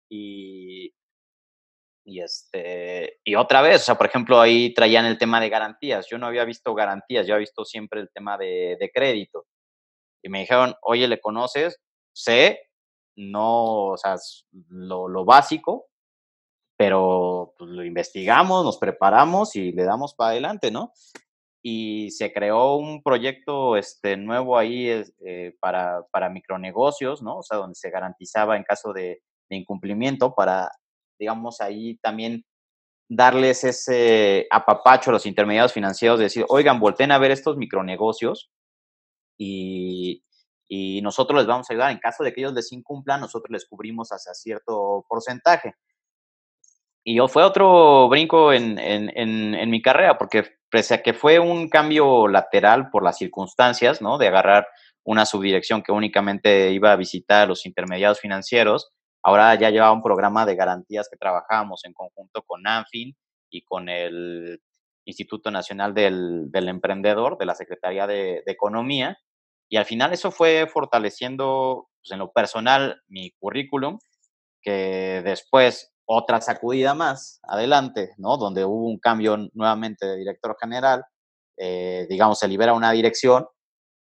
Y, 0.09 0.93
y, 2.05 2.21
este, 2.21 3.19
y 3.23 3.35
otra 3.35 3.61
vez, 3.61 3.81
o 3.81 3.85
sea, 3.85 3.95
por 3.95 4.07
ejemplo, 4.07 4.41
ahí 4.41 4.73
traían 4.73 5.05
el 5.05 5.17
tema 5.17 5.39
de 5.39 5.49
garantías. 5.49 6.07
Yo 6.09 6.17
no 6.17 6.27
había 6.27 6.43
visto 6.43 6.73
garantías, 6.75 7.25
yo 7.25 7.33
había 7.33 7.45
visto 7.45 7.63
siempre 7.63 8.01
el 8.01 8.09
tema 8.13 8.37
de, 8.37 8.77
de 8.79 8.91
crédito. 8.93 9.45
Y 10.23 10.29
me 10.29 10.39
dijeron, 10.39 10.75
oye, 10.81 11.07
¿le 11.07 11.19
conoces? 11.19 11.79
Sé, 12.13 12.59
no, 13.15 13.87
o 13.89 13.97
sea, 13.97 14.15
lo, 14.69 15.07
lo 15.07 15.25
básico, 15.25 15.87
pero 16.77 17.53
pues, 17.57 17.69
lo 17.69 17.83
investigamos, 17.85 18.65
nos 18.65 18.77
preparamos 18.77 19.55
y 19.55 19.71
le 19.71 19.83
damos 19.83 20.15
para 20.15 20.31
adelante, 20.31 20.71
¿no? 20.71 20.93
Y 21.63 22.09
se 22.11 22.33
creó 22.33 22.75
un 22.75 23.03
proyecto 23.03 23.77
este, 23.77 24.17
nuevo 24.17 24.57
ahí 24.57 24.89
eh, 24.89 25.55
para, 25.59 26.03
para 26.11 26.29
micronegocios, 26.29 27.21
¿no? 27.21 27.37
O 27.37 27.43
sea, 27.43 27.59
donde 27.59 27.75
se 27.75 27.91
garantizaba 27.91 28.57
en 28.57 28.63
caso 28.63 28.93
de, 28.93 29.21
incumplimiento 29.49 30.33
para 30.33 30.71
digamos, 31.19 31.61
ahí 31.61 31.97
también 31.97 32.45
darles 33.07 33.63
ese 33.63 34.47
apapacho 34.49 35.11
a 35.11 35.13
los 35.13 35.25
intermediarios 35.27 35.73
financieros, 35.73 36.17
de 36.17 36.23
decir, 36.23 36.45
oigan, 36.49 36.79
volteen 36.79 37.11
a 37.11 37.19
ver 37.19 37.29
estos 37.29 37.57
micronegocios 37.57 38.49
y, 39.43 41.01
nosotros 41.01 41.39
les 41.39 41.47
vamos 41.47 41.69
a 41.69 41.73
ayudar. 41.73 41.91
En 41.91 41.97
caso 41.97 42.23
de 42.23 42.33
que 42.33 42.41
ellos 42.41 42.53
les 42.53 42.71
incumplan, 42.71 43.19
nosotros 43.19 43.49
les 43.51 43.65
cubrimos 43.65 44.11
hasta 44.11 44.33
cierto 44.33 45.05
porcentaje. 45.09 45.75
Y 47.03 47.15
yo 47.15 47.27
fue 47.27 47.43
otro 47.43 48.07
brinco 48.07 48.53
en, 48.53 48.79
en, 48.79 49.09
en, 49.55 49.69
mi 49.69 49.81
carrera, 49.81 50.17
porque 50.17 50.45
pese 50.69 50.93
a 50.93 51.01
que 51.03 51.13
fue 51.13 51.39
un 51.39 51.67
cambio 51.67 52.27
lateral 52.27 52.89
por 52.89 53.03
las 53.03 53.17
circunstancias, 53.17 54.01
¿no? 54.01 54.17
De 54.17 54.27
agarrar 54.27 54.67
una 55.03 55.25
subdirección 55.25 55.81
que 55.81 55.91
únicamente 55.91 56.71
iba 56.71 56.91
a 56.91 56.95
visitar 56.95 57.43
a 57.43 57.47
los 57.47 57.65
intermediarios 57.65 58.19
financieros, 58.19 58.93
Ahora 59.23 59.53
ya 59.55 59.69
lleva 59.69 59.91
un 59.91 60.01
programa 60.01 60.45
de 60.45 60.55
garantías 60.55 61.07
que 61.09 61.17
trabajamos 61.17 61.85
en 61.85 61.93
conjunto 61.93 62.41
con 62.43 62.65
ANFIN 62.65 63.15
y 63.51 63.61
con 63.61 63.87
el 63.87 64.59
Instituto 65.05 65.51
Nacional 65.51 65.93
del, 65.93 66.49
Emprendedor 66.53 67.37
de 67.37 67.45
la 67.45 67.55
Secretaría 67.55 68.07
de, 68.07 68.43
Economía. 68.47 69.19
Y 69.71 69.77
al 69.77 69.85
final 69.85 70.11
eso 70.11 70.31
fue 70.31 70.67
fortaleciendo 70.67 71.87
pues, 72.01 72.11
en 72.11 72.19
lo 72.19 72.31
personal 72.31 73.01
mi 73.07 73.31
currículum, 73.39 73.99
que 74.61 75.21
después 75.23 75.93
otra 76.05 76.41
sacudida 76.41 76.93
más 76.93 77.39
adelante, 77.43 78.11
¿no? 78.17 78.35
Donde 78.35 78.65
hubo 78.65 78.85
un 78.85 78.99
cambio 78.99 79.37
nuevamente 79.53 80.05
de 80.05 80.17
director 80.17 80.57
general, 80.59 81.05
eh, 81.57 82.05
digamos, 82.09 82.37
se 82.37 82.49
libera 82.49 82.73
una 82.73 82.91
dirección 82.91 83.47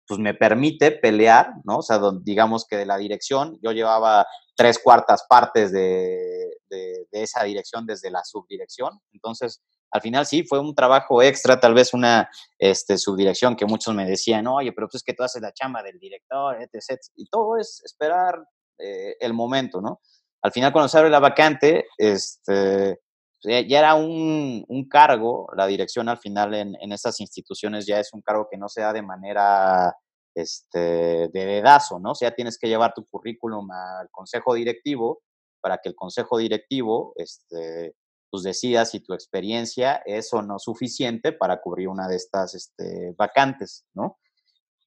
pues 0.06 0.20
me 0.20 0.34
permite 0.34 0.90
pelear, 0.92 1.54
¿no? 1.64 1.78
O 1.78 1.82
sea, 1.82 1.98
digamos 2.22 2.66
que 2.68 2.76
de 2.76 2.84
la 2.84 2.98
dirección, 2.98 3.58
yo 3.62 3.72
llevaba 3.72 4.26
tres 4.54 4.78
cuartas 4.78 5.24
partes 5.26 5.72
de, 5.72 6.58
de, 6.68 7.06
esa 7.10 7.42
dirección 7.44 7.86
desde 7.86 8.10
la 8.10 8.22
subdirección. 8.22 9.00
Entonces, 9.14 9.62
al 9.94 10.00
final 10.00 10.26
sí, 10.26 10.42
fue 10.42 10.58
un 10.58 10.74
trabajo 10.74 11.22
extra, 11.22 11.60
tal 11.60 11.72
vez 11.72 11.94
una 11.94 12.28
este, 12.58 12.98
subdirección 12.98 13.54
que 13.54 13.64
muchos 13.64 13.94
me 13.94 14.04
decían, 14.04 14.44
oye, 14.48 14.72
pero 14.72 14.88
pues 14.88 14.96
es 14.96 15.02
que 15.04 15.14
tú 15.14 15.22
haces 15.22 15.40
la 15.40 15.52
chamba 15.52 15.84
del 15.84 16.00
director, 16.00 16.60
etc. 16.60 17.00
Y 17.14 17.26
todo 17.26 17.56
es 17.58 17.80
esperar 17.84 18.44
eh, 18.76 19.14
el 19.20 19.32
momento, 19.34 19.80
¿no? 19.80 20.00
Al 20.42 20.50
final, 20.50 20.72
cuando 20.72 20.88
se 20.88 20.98
abre 20.98 21.10
la 21.10 21.20
vacante, 21.20 21.86
este, 21.96 22.98
ya 23.44 23.78
era 23.78 23.94
un, 23.94 24.64
un, 24.66 24.88
cargo, 24.88 25.46
la 25.56 25.68
dirección 25.68 26.08
al 26.08 26.18
final 26.18 26.54
en, 26.54 26.74
en 26.80 26.90
estas 26.90 27.20
instituciones 27.20 27.86
ya 27.86 28.00
es 28.00 28.12
un 28.12 28.20
cargo 28.20 28.48
que 28.50 28.58
no 28.58 28.68
se 28.68 28.80
da 28.80 28.92
de 28.92 29.02
manera 29.02 29.94
este, 30.34 31.28
de 31.28 31.46
dedazo, 31.46 32.00
¿no? 32.00 32.10
O 32.10 32.14
sea, 32.16 32.34
tienes 32.34 32.58
que 32.58 32.66
llevar 32.66 32.94
tu 32.94 33.06
currículum 33.06 33.70
al 33.70 34.10
consejo 34.10 34.54
directivo 34.54 35.22
para 35.60 35.78
que 35.78 35.88
el 35.88 35.94
consejo 35.94 36.36
directivo, 36.36 37.12
este, 37.14 37.94
pues 38.34 38.42
decida 38.42 38.84
si 38.84 38.98
tu 38.98 39.14
experiencia 39.14 40.02
es 40.04 40.34
o 40.34 40.42
no 40.42 40.58
suficiente 40.58 41.30
para 41.30 41.60
cubrir 41.60 41.86
una 41.86 42.08
de 42.08 42.16
estas 42.16 42.56
este, 42.56 43.14
vacantes, 43.16 43.86
¿no? 43.94 44.18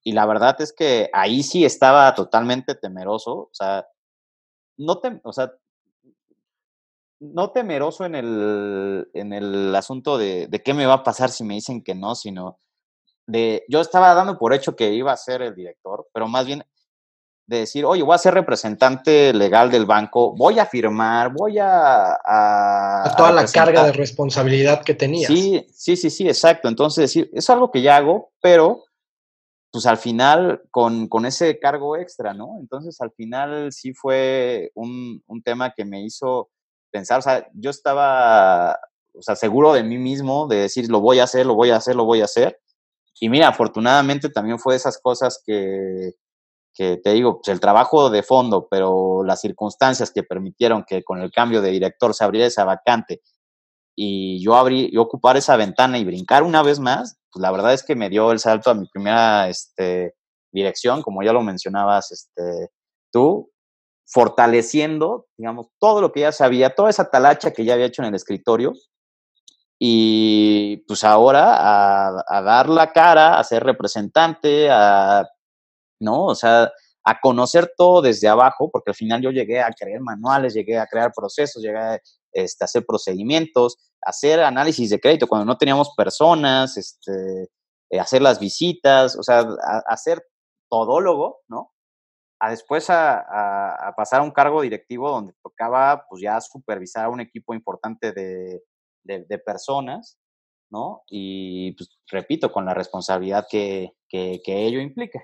Y 0.04 0.12
la 0.12 0.26
verdad 0.26 0.60
es 0.60 0.74
que 0.74 1.10
ahí 1.14 1.44
sí 1.44 1.64
estaba 1.64 2.14
totalmente 2.14 2.76
temeroso, 2.76 3.32
o 3.34 3.50
sea, 3.54 3.88
no, 4.76 5.00
te, 5.00 5.22
o 5.24 5.32
sea, 5.32 5.54
no 7.22 7.52
temeroso 7.52 8.04
en 8.04 8.16
el, 8.16 9.10
en 9.14 9.32
el 9.32 9.74
asunto 9.74 10.18
de, 10.18 10.48
de, 10.48 10.62
qué 10.62 10.74
me 10.74 10.86
va 10.86 10.96
a 10.96 11.04
pasar 11.04 11.30
si 11.30 11.46
me 11.46 11.54
dicen 11.54 11.82
que 11.82 11.96
no, 11.96 12.16
sino 12.16 12.60
de, 13.28 13.64
yo 13.70 13.80
estaba 13.80 14.14
dando 14.14 14.38
por 14.38 14.54
hecho 14.54 14.76
que 14.76 14.92
iba 14.92 15.14
a 15.14 15.18
ser 15.18 15.42
el 15.42 15.56
director, 15.56 16.06
pero 16.12 16.28
más 16.28 16.46
bien 16.46 16.66
de 17.48 17.60
decir, 17.60 17.86
oye, 17.86 18.04
voy 18.04 18.14
a 18.14 18.18
ser 18.18 18.34
representante 18.34 19.34
legal 19.34 19.72
del 19.72 19.86
banco, 19.86 20.36
voy 20.36 20.60
a 20.60 20.66
firmar, 20.66 21.32
voy 21.32 21.58
a... 21.60 22.20
a, 22.24 23.16
toda 23.16 23.32
la 23.32 23.46
carga 23.46 23.86
de 23.86 23.94
responsabilidad 23.94 24.84
que 24.84 24.94
tenías. 24.94 25.32
Sí, 25.32 25.66
sí, 25.74 25.96
sí, 25.96 26.10
sí, 26.10 26.28
exacto. 26.28 26.68
Entonces, 26.68 27.04
decir, 27.04 27.30
es 27.34 27.50
algo 27.50 27.72
que 27.72 27.82
ya 27.82 27.96
hago, 27.96 28.32
pero 28.42 28.84
pues 29.72 29.86
al 29.86 29.98
final 29.98 30.62
con, 30.72 31.08
con, 31.08 31.26
ese 31.26 31.58
cargo 31.60 31.96
extra, 31.96 32.34
¿no? 32.34 32.58
Entonces 32.60 33.00
al 33.00 33.12
final 33.12 33.72
sí 33.72 33.94
fue 33.94 34.72
un, 34.76 35.24
un 35.28 35.42
tema 35.42 35.74
que 35.74 35.86
me 35.86 36.02
hizo 36.02 36.50
pensar, 36.92 37.20
o 37.20 37.22
sea, 37.22 37.48
yo 37.54 37.70
estaba, 37.70 38.78
o 39.14 39.22
sea, 39.22 39.36
seguro 39.36 39.74
de 39.74 39.84
mí 39.84 39.98
mismo, 39.98 40.48
de 40.48 40.58
decir, 40.58 40.90
lo 40.90 41.00
voy 41.00 41.20
a 41.20 41.26
hacer, 41.26 41.46
lo 41.46 41.56
voy 41.56 41.70
a 41.70 41.78
hacer, 41.78 41.96
lo 41.96 42.06
voy 42.06 42.22
a 42.22 42.26
hacer. 42.26 42.60
Y 43.20 43.30
mira, 43.30 43.48
afortunadamente 43.48 44.30
también 44.30 44.60
fue 44.60 44.76
esas 44.76 44.98
cosas 44.98 45.42
que, 45.46 46.16
que 46.78 46.98
te 46.98 47.14
digo, 47.14 47.42
pues 47.42 47.48
el 47.48 47.60
trabajo 47.60 48.10
de 48.10 48.22
fondo, 48.22 48.68
pero 48.70 49.24
las 49.24 49.42
circunstancias 49.42 50.12
que 50.12 50.24
permitieron 50.24 50.84
que 50.88 51.04
con 51.04 51.20
el 51.22 51.32
cambio 51.32 51.62
de 51.62 51.72
director 51.72 52.14
se 52.14 52.24
abriera 52.24 52.48
esa 52.48 52.66
vacante 52.66 53.22
y 53.96 54.40
yo 54.44 54.56
abrí, 54.56 54.92
yo 54.94 55.02
ocupar 55.02 55.38
esa 55.38 55.58
ventana 55.58 55.98
y 55.98 56.06
brincar 56.06 56.44
una 56.44 56.62
vez 56.62 56.80
más, 56.80 57.18
pues 57.32 57.42
la 57.42 57.52
verdad 57.52 57.74
es 57.74 57.84
que 57.84 57.96
me 57.96 58.10
dio 58.10 58.32
el 58.32 58.38
salto 58.38 58.70
a 58.70 58.76
mi 58.76 58.88
primera 58.88 59.50
este, 59.50 60.14
dirección, 60.52 61.02
como 61.02 61.24
ya 61.24 61.34
lo 61.34 61.42
mencionabas 61.42 62.12
este, 62.12 62.70
tú, 63.12 63.52
fortaleciendo, 64.06 65.26
digamos, 65.36 65.70
todo 65.80 66.00
lo 66.00 66.12
que 66.12 66.20
ya 66.22 66.32
sabía, 66.32 66.76
toda 66.76 66.92
esa 66.92 67.10
talacha 67.10 67.52
que 67.52 67.66
ya 67.66 67.74
había 67.74 67.88
hecho 67.88 68.04
en 68.04 68.10
el 68.10 68.16
escritorio, 68.16 68.74
y 69.80 70.78
pues 70.88 71.04
ahora 71.04 71.56
a, 72.28 72.42
dar 72.42 72.70
la 72.70 72.92
cara, 72.92 73.40
a 73.40 73.44
ser 73.44 73.64
representante, 73.64 74.70
a, 74.70 75.28
¿no? 76.00 76.26
O 76.26 76.36
sea, 76.36 76.72
a 77.04 77.20
conocer 77.22 77.72
todo 77.78 78.02
desde 78.02 78.28
abajo, 78.28 78.70
porque 78.72 78.92
al 78.92 78.96
final 78.96 79.22
yo 79.22 79.32
llegué 79.32 79.62
a 79.62 79.72
crear 79.72 80.02
manuales, 80.02 80.54
llegué 80.54 80.78
a 80.78 80.88
crear 80.88 81.12
procesos, 81.16 81.64
llegué 81.64 81.78
a 81.78 82.00
este, 82.34 82.66
hacer 82.66 82.86
procedimientos, 82.86 83.78
hacer 84.02 84.42
análisis 84.42 84.90
de 84.90 85.00
crédito 85.00 85.28
cuando 85.28 85.46
no 85.46 85.58
teníamos 85.58 85.94
personas, 85.96 86.78
este, 86.78 87.50
eh, 87.90 88.00
hacer 88.00 88.22
las 88.22 88.40
visitas, 88.40 89.16
o 89.16 89.24
sea, 89.24 89.40
a, 89.40 89.84
a 89.88 89.98
ser 89.98 90.22
todólogo, 90.70 91.42
¿no? 91.48 91.72
A 92.40 92.52
después 92.52 92.90
a, 92.90 93.20
a, 93.88 93.96
pasar 93.96 94.20
a 94.20 94.24
un 94.24 94.32
cargo 94.32 94.62
directivo 94.62 95.10
donde 95.10 95.34
tocaba 95.42 96.06
pues 96.08 96.22
ya 96.22 96.40
supervisar 96.40 97.06
a 97.06 97.10
un 97.10 97.20
equipo 97.20 97.54
importante 97.54 98.12
de, 98.12 98.62
de, 99.04 99.40
personas, 99.40 100.20
¿no? 100.70 101.04
Y 101.10 101.72
pues, 101.74 101.98
repito, 102.12 102.52
con 102.52 102.66
la 102.66 102.74
responsabilidad 102.74 103.48
que, 103.50 103.94
que, 104.10 104.42
ello 104.46 104.80
implica. 104.80 105.22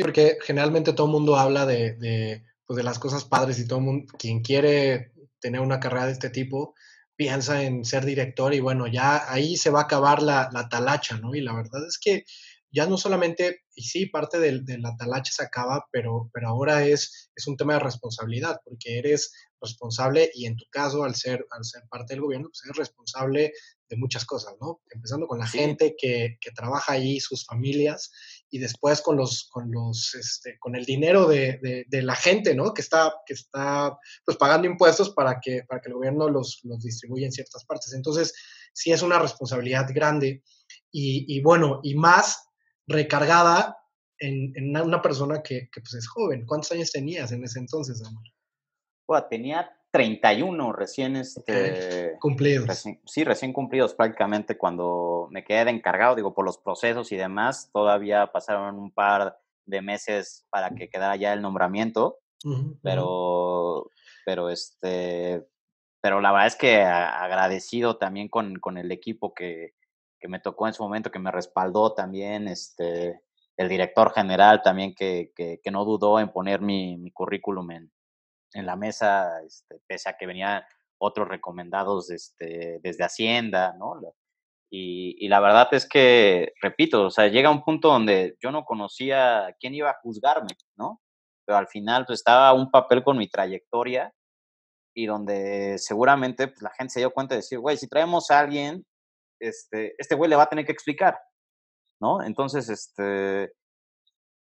Sí, 0.00 0.02
porque 0.02 0.38
generalmente 0.40 0.94
todo 0.94 1.08
el 1.08 1.12
mundo 1.12 1.36
habla 1.36 1.66
de, 1.66 1.94
de, 1.96 2.44
pues, 2.66 2.78
de 2.78 2.82
las 2.82 2.98
cosas 2.98 3.24
padres 3.24 3.58
y 3.58 3.66
todo 3.66 3.80
el 3.80 3.84
mundo, 3.84 4.14
quien 4.18 4.40
quiere 4.40 5.12
tener 5.40 5.60
una 5.60 5.78
carrera 5.78 6.06
de 6.06 6.12
este 6.12 6.30
tipo, 6.30 6.74
piensa 7.16 7.62
en 7.64 7.84
ser 7.84 8.06
director 8.06 8.54
y 8.54 8.60
bueno, 8.60 8.86
ya 8.86 9.30
ahí 9.30 9.58
se 9.58 9.68
va 9.68 9.80
a 9.80 9.84
acabar 9.84 10.22
la, 10.22 10.48
la 10.54 10.70
talacha, 10.70 11.18
¿no? 11.18 11.34
Y 11.34 11.42
la 11.42 11.54
verdad 11.54 11.86
es 11.86 11.98
que 11.98 12.24
ya 12.72 12.86
no 12.86 12.96
solamente, 12.96 13.62
y 13.74 13.82
sí, 13.82 14.06
parte 14.06 14.38
de, 14.38 14.60
de, 14.60 14.78
la 14.78 14.96
talacha 14.96 15.32
se 15.32 15.42
acaba, 15.42 15.84
pero, 15.90 16.30
pero 16.32 16.48
ahora 16.48 16.86
es, 16.86 17.30
es 17.34 17.46
un 17.46 17.56
tema 17.56 17.74
de 17.74 17.80
responsabilidad, 17.80 18.60
porque 18.64 18.98
eres 18.98 19.32
responsable 19.60 20.30
y 20.34 20.46
en 20.46 20.56
tu 20.56 20.64
caso, 20.70 21.04
al 21.04 21.14
ser, 21.14 21.44
al 21.50 21.64
ser 21.64 21.82
parte 21.90 22.14
del 22.14 22.22
gobierno, 22.22 22.48
pues 22.48 22.62
eres 22.64 22.76
responsable 22.76 23.52
de 23.88 23.96
muchas 23.96 24.24
cosas, 24.24 24.54
¿no? 24.60 24.80
Empezando 24.90 25.26
con 25.26 25.40
la 25.40 25.46
gente 25.46 25.94
que, 25.98 26.38
que, 26.40 26.52
trabaja 26.52 26.92
ahí, 26.92 27.18
sus 27.18 27.44
familias, 27.44 28.12
y 28.50 28.58
después 28.58 29.00
con 29.00 29.16
los, 29.16 29.48
con 29.50 29.70
los, 29.70 30.14
este, 30.14 30.58
con 30.58 30.74
el 30.74 30.84
dinero 30.84 31.26
de, 31.26 31.86
la 31.90 32.16
gente, 32.16 32.54
¿no? 32.54 32.74
Que 32.74 32.82
está, 32.82 33.14
que 33.24 33.34
está, 33.34 33.96
pues 34.24 34.36
pagando 34.36 34.66
impuestos 34.66 35.10
para 35.10 35.38
que, 35.40 35.62
para 35.68 35.80
que 35.80 35.88
el 35.88 35.94
gobierno 35.94 36.28
los, 36.28 36.60
los 36.64 36.82
distribuya 36.82 37.26
en 37.26 37.32
ciertas 37.32 37.64
partes. 37.64 37.92
Entonces, 37.94 38.34
sí 38.72 38.90
es 38.90 39.02
una 39.02 39.18
responsabilidad 39.18 39.88
grande 39.94 40.42
y, 40.90 41.40
bueno, 41.42 41.80
y 41.82 41.94
más 41.94 42.48
recargada 42.86 43.76
en, 44.18 44.76
una 44.76 45.00
persona 45.00 45.42
que, 45.42 45.68
pues 45.72 45.94
es 45.94 46.08
joven. 46.08 46.44
¿Cuántos 46.44 46.72
años 46.72 46.90
tenías 46.90 47.30
en 47.32 47.44
ese 47.44 47.60
entonces, 47.60 48.04
amor? 48.04 48.24
Bueno, 49.06 49.26
tenía 49.30 49.70
31 49.90 50.72
recién 50.72 51.16
este, 51.16 52.16
cumplidos. 52.20 52.84
sí, 53.04 53.24
recién 53.24 53.52
cumplidos 53.52 53.94
prácticamente 53.94 54.56
cuando 54.56 55.28
me 55.30 55.44
quedé 55.44 55.64
de 55.64 55.72
encargado, 55.72 56.14
digo, 56.14 56.32
por 56.32 56.44
los 56.44 56.58
procesos 56.58 57.10
y 57.12 57.16
demás, 57.16 57.70
todavía 57.72 58.28
pasaron 58.28 58.78
un 58.78 58.92
par 58.92 59.38
de 59.66 59.82
meses 59.82 60.46
para 60.50 60.70
que 60.70 60.88
quedara 60.88 61.16
ya 61.16 61.32
el 61.32 61.42
nombramiento, 61.42 62.18
pero, 62.82 63.90
pero 64.24 64.48
este, 64.48 65.46
pero 66.00 66.20
la 66.20 66.32
verdad 66.32 66.46
es 66.46 66.56
que 66.56 66.82
agradecido 66.82 67.96
también 67.96 68.28
con, 68.28 68.60
con 68.60 68.78
el 68.78 68.92
equipo 68.92 69.34
que, 69.34 69.74
que, 70.18 70.28
me 70.28 70.38
tocó 70.38 70.66
en 70.66 70.72
su 70.72 70.82
momento, 70.82 71.10
que 71.10 71.18
me 71.18 71.32
respaldó 71.32 71.94
también, 71.94 72.48
este, 72.48 73.20
el 73.56 73.68
director 73.68 74.12
general 74.12 74.62
también 74.62 74.94
que, 74.94 75.32
que, 75.34 75.60
que 75.62 75.70
no 75.70 75.84
dudó 75.84 76.20
en 76.20 76.30
poner 76.30 76.60
mi, 76.60 76.96
mi 76.96 77.10
currículum 77.10 77.70
en, 77.72 77.92
en 78.52 78.66
la 78.66 78.76
mesa, 78.76 79.42
este, 79.44 79.80
pese 79.86 80.08
a 80.08 80.16
que 80.16 80.26
venían 80.26 80.62
otros 80.98 81.28
recomendados 81.28 82.10
este, 82.10 82.78
desde 82.82 83.04
Hacienda, 83.04 83.74
¿no? 83.78 84.00
Y, 84.72 85.26
la 85.28 85.40
verdad 85.40 85.68
es 85.72 85.88
que, 85.88 86.52
repito, 86.62 87.06
o 87.06 87.10
sea, 87.10 87.26
llega 87.26 87.50
un 87.50 87.64
punto 87.64 87.88
donde 87.88 88.36
yo 88.40 88.52
no 88.52 88.64
conocía 88.64 89.56
quién 89.58 89.74
iba 89.74 89.90
a 89.90 89.98
juzgarme, 90.00 90.56
¿no? 90.76 91.00
Pero 91.44 91.58
al 91.58 91.66
final 91.66 92.06
pues, 92.06 92.20
estaba 92.20 92.52
un 92.52 92.70
papel 92.70 93.02
con 93.02 93.18
mi 93.18 93.28
trayectoria 93.28 94.12
y 94.94 95.06
donde 95.06 95.76
seguramente 95.78 96.48
pues, 96.48 96.62
la 96.62 96.70
gente 96.70 96.92
se 96.92 97.00
dio 97.00 97.10
cuenta 97.10 97.34
de 97.34 97.40
decir, 97.40 97.58
güey, 97.58 97.76
si 97.76 97.88
traemos 97.88 98.30
a 98.30 98.38
alguien, 98.38 98.84
este, 99.40 99.94
este 99.98 100.14
güey 100.14 100.30
le 100.30 100.36
va 100.36 100.44
a 100.44 100.48
tener 100.48 100.64
que 100.64 100.72
explicar, 100.72 101.18
¿no? 102.00 102.22
Entonces, 102.22 102.68
este, 102.68 103.52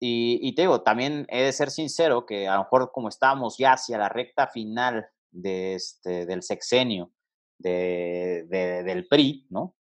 y, 0.06 0.54
te 0.54 0.64
digo, 0.64 0.82
también 0.82 1.26
he 1.30 1.44
de 1.44 1.54
ser 1.54 1.72
sincero 1.72 2.26
que 2.26 2.46
a 2.46 2.56
lo 2.56 2.64
mejor 2.64 2.92
como 2.92 3.08
estábamos 3.08 3.58
ya 3.58 3.74
hacia 3.74 3.98
la 3.98 4.10
recta 4.10 4.48
final 4.48 5.08
de 5.32 5.76
este, 5.76 6.26
del 6.26 6.44
sexenio 6.44 7.14
de, 7.58 8.46
del 8.86 9.08
PRI, 9.08 9.48
¿no? 9.50 9.78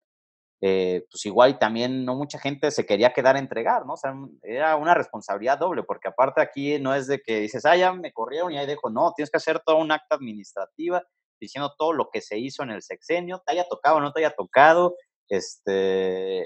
Eh, 0.59 1.05
pues 1.11 1.23
igual 1.27 1.59
también 1.59 2.03
no 2.03 2.15
mucha 2.15 2.39
gente 2.39 2.71
se 2.71 2.87
quería 2.87 3.13
quedar 3.13 3.35
a 3.35 3.39
entregar, 3.39 3.85
¿no? 3.85 3.93
O 3.93 3.97
sea, 3.97 4.15
era 4.41 4.75
una 4.75 4.95
responsabilidad 4.95 5.59
doble, 5.59 5.83
porque 5.83 6.07
aparte 6.07 6.41
aquí 6.41 6.79
no 6.79 6.95
es 6.95 7.05
de 7.05 7.21
que 7.21 7.41
dices, 7.41 7.63
ah, 7.65 7.77
ya 7.77 7.93
me 7.93 8.11
corrieron 8.11 8.51
y 8.51 8.57
ahí 8.57 8.65
dejo, 8.65 8.89
no, 8.89 9.13
tienes 9.15 9.29
que 9.29 9.37
hacer 9.37 9.59
todo 9.63 9.77
un 9.77 9.91
acta 9.91 10.15
administrativa 10.15 11.03
diciendo 11.39 11.75
todo 11.77 11.93
lo 11.93 12.09
que 12.09 12.21
se 12.21 12.39
hizo 12.39 12.63
en 12.63 12.71
el 12.71 12.81
sexenio, 12.81 13.43
te 13.45 13.51
haya 13.51 13.67
tocado 13.69 13.97
o 13.97 14.01
no 14.01 14.11
te 14.11 14.21
haya 14.21 14.35
tocado, 14.35 14.95
este, 15.29 16.43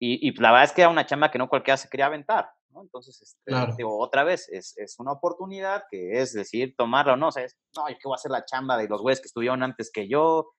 y, 0.00 0.28
y 0.28 0.32
la 0.40 0.50
verdad 0.50 0.64
es 0.64 0.72
que 0.72 0.80
era 0.80 0.90
una 0.90 1.06
chamba 1.06 1.30
que 1.30 1.38
no 1.38 1.48
cualquiera 1.48 1.76
se 1.76 1.88
quería 1.88 2.06
aventar, 2.06 2.50
entonces, 2.82 3.20
este, 3.22 3.52
digo, 3.76 3.98
otra 3.98 4.24
vez, 4.24 4.48
es, 4.48 4.76
es, 4.76 4.98
una 4.98 5.12
oportunidad 5.12 5.84
que 5.90 6.20
es 6.20 6.32
decir, 6.32 6.74
tomarla 6.76 7.14
o 7.14 7.16
no, 7.16 7.28
o 7.28 7.32
sea, 7.32 7.44
es, 7.44 7.56
no, 7.76 7.88
yo 7.88 7.94
qué 7.96 8.08
voy 8.08 8.14
a 8.14 8.16
hacer 8.16 8.30
la 8.30 8.44
chamba 8.44 8.76
de 8.76 8.88
los 8.88 9.00
güeyes 9.00 9.20
que 9.20 9.26
estudiaron 9.26 9.62
antes 9.62 9.90
que 9.92 10.08
yo, 10.08 10.52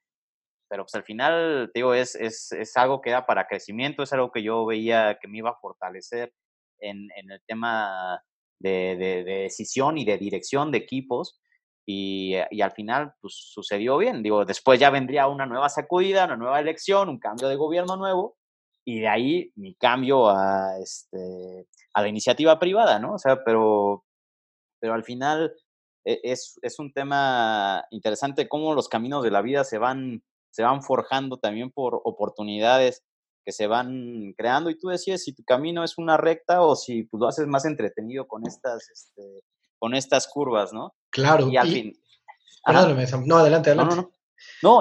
pero 0.70 0.84
pues 0.84 0.96
al 0.96 1.04
final, 1.04 1.72
digo, 1.74 1.94
es, 1.94 2.16
es, 2.16 2.52
es, 2.52 2.76
algo 2.78 3.02
que 3.02 3.12
da 3.12 3.26
para 3.26 3.48
crecimiento, 3.48 4.04
es 4.04 4.14
algo 4.14 4.32
que 4.32 4.44
yo 4.44 4.66
veía 4.66 5.18
que 5.22 5.28
me 5.28 5.38
iba 5.38 5.52
a 5.52 5.60
fortalecer 5.60 6.34
en, 6.80 7.08
en 7.16 7.32
el 7.32 7.42
tema 7.48 8.22
de, 8.60 8.96
de, 8.98 9.24
de, 9.24 9.42
decisión 9.44 9.98
y 9.98 10.06
de 10.06 10.18
dirección 10.18 10.72
de 10.72 10.80
equipos, 10.80 11.40
y, 11.88 12.36
y, 12.50 12.62
al 12.62 12.72
final, 12.72 13.14
pues 13.22 13.36
sucedió 13.36 13.98
bien, 13.98 14.24
digo, 14.24 14.44
después 14.44 14.80
ya 14.80 14.90
vendría 14.90 15.28
una 15.28 15.46
nueva 15.46 15.70
sacudida, 15.70 16.26
una 16.26 16.36
nueva 16.36 16.60
elección, 16.60 17.10
un 17.10 17.20
cambio 17.20 17.48
de 17.48 17.56
gobierno 17.56 17.96
nuevo, 17.96 18.38
y 18.86 19.00
de 19.00 19.08
ahí 19.08 19.52
mi 19.56 19.74
cambio 19.76 20.30
a, 20.30 20.78
este, 20.80 21.68
a 21.94 22.02
la 22.02 22.08
iniciativa 22.08 22.60
privada, 22.60 23.00
¿no? 23.00 23.16
O 23.16 23.18
sea, 23.18 23.44
pero, 23.44 24.06
pero 24.80 24.94
al 24.94 25.04
final 25.04 25.54
e, 26.06 26.22
es, 26.24 26.60
es, 26.62 26.78
un 26.78 26.94
tema 26.94 27.84
interesante 27.90 28.48
cómo 28.48 28.76
los 28.76 28.88
caminos 28.88 29.24
de 29.24 29.32
la 29.32 29.42
vida 29.42 29.64
se 29.64 29.80
van, 29.80 30.24
se 30.52 30.62
van 30.62 30.84
forjando 30.84 31.38
también 31.38 31.72
por 31.72 32.00
oportunidades 32.04 33.04
que 33.44 33.52
se 33.52 33.68
van 33.68 34.34
creando 34.38 34.70
y 34.70 34.78
tú 34.78 34.90
decides 34.90 35.24
si 35.24 35.34
tu 35.34 35.44
camino 35.44 35.84
es 35.84 35.98
una 35.98 36.18
recta 36.18 36.62
o 36.62 36.76
si 36.76 37.04
pues, 37.04 37.20
lo 37.20 37.28
haces 37.28 37.48
más 37.48 37.66
entretenido 37.66 38.28
con 38.28 38.46
estas, 38.48 38.90
este, 38.90 39.44
con 39.80 39.96
estas 39.96 40.28
curvas, 40.28 40.74
¿no? 40.74 40.96
Claro. 41.10 41.50
Y 41.50 41.58
al 41.58 41.68
fin... 41.68 41.94
No, 42.68 43.38
adelante, 43.38 43.70
adelante. 43.70 43.96
no. 43.96 44.02
No, 44.02 44.12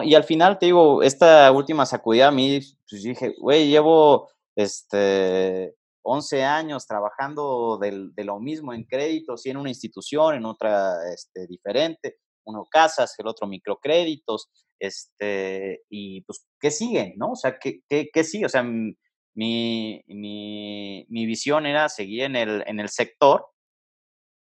y 0.03 0.15
al 0.15 0.25
final 0.25 0.59
te 0.59 0.67
digo, 0.67 1.03
esta 1.03 1.51
última 1.53 1.87
sacudida 1.87 2.29
a 2.29 2.33
mí, 2.33 2.61
pues 2.89 3.03
dije, 3.03 3.35
güey, 3.39 3.69
llevo 3.69 4.29
este 4.57 5.75
11 6.03 6.45
años 6.45 6.87
trabajando 6.87 7.79
de 7.79 8.25
lo 8.25 8.39
mismo 8.39 8.73
en 8.73 8.85
créditos 8.85 9.45
y 9.47 9.51
en 9.51 9.57
una 9.57 9.71
institución, 9.71 10.35
en 10.35 10.45
otra 10.45 10.97
este, 11.13 11.47
diferente, 11.47 12.19
uno 12.47 12.67
casas, 12.71 13.15
el 13.19 13.27
otro 13.27 13.47
microcréditos, 13.47 14.49
este, 14.79 15.83
y 15.89 16.21
pues, 16.23 16.47
¿qué 16.61 16.71
sigue? 16.71 17.15
¿No? 17.17 17.33
O 17.33 17.37
sea, 17.37 17.59
¿qué, 17.59 17.81
qué, 17.89 18.09
qué 18.13 18.25
sigue? 18.25 18.47
O 18.47 18.51
sea, 18.51 18.63
mi, 18.63 20.03
mi, 20.07 21.07
mi 21.09 21.27
visión 21.27 21.67
era 21.67 21.89
seguir 21.89 22.25
en 22.25 22.37
el, 22.37 22.65
en 22.67 22.81
el 22.81 22.89
sector 22.89 23.47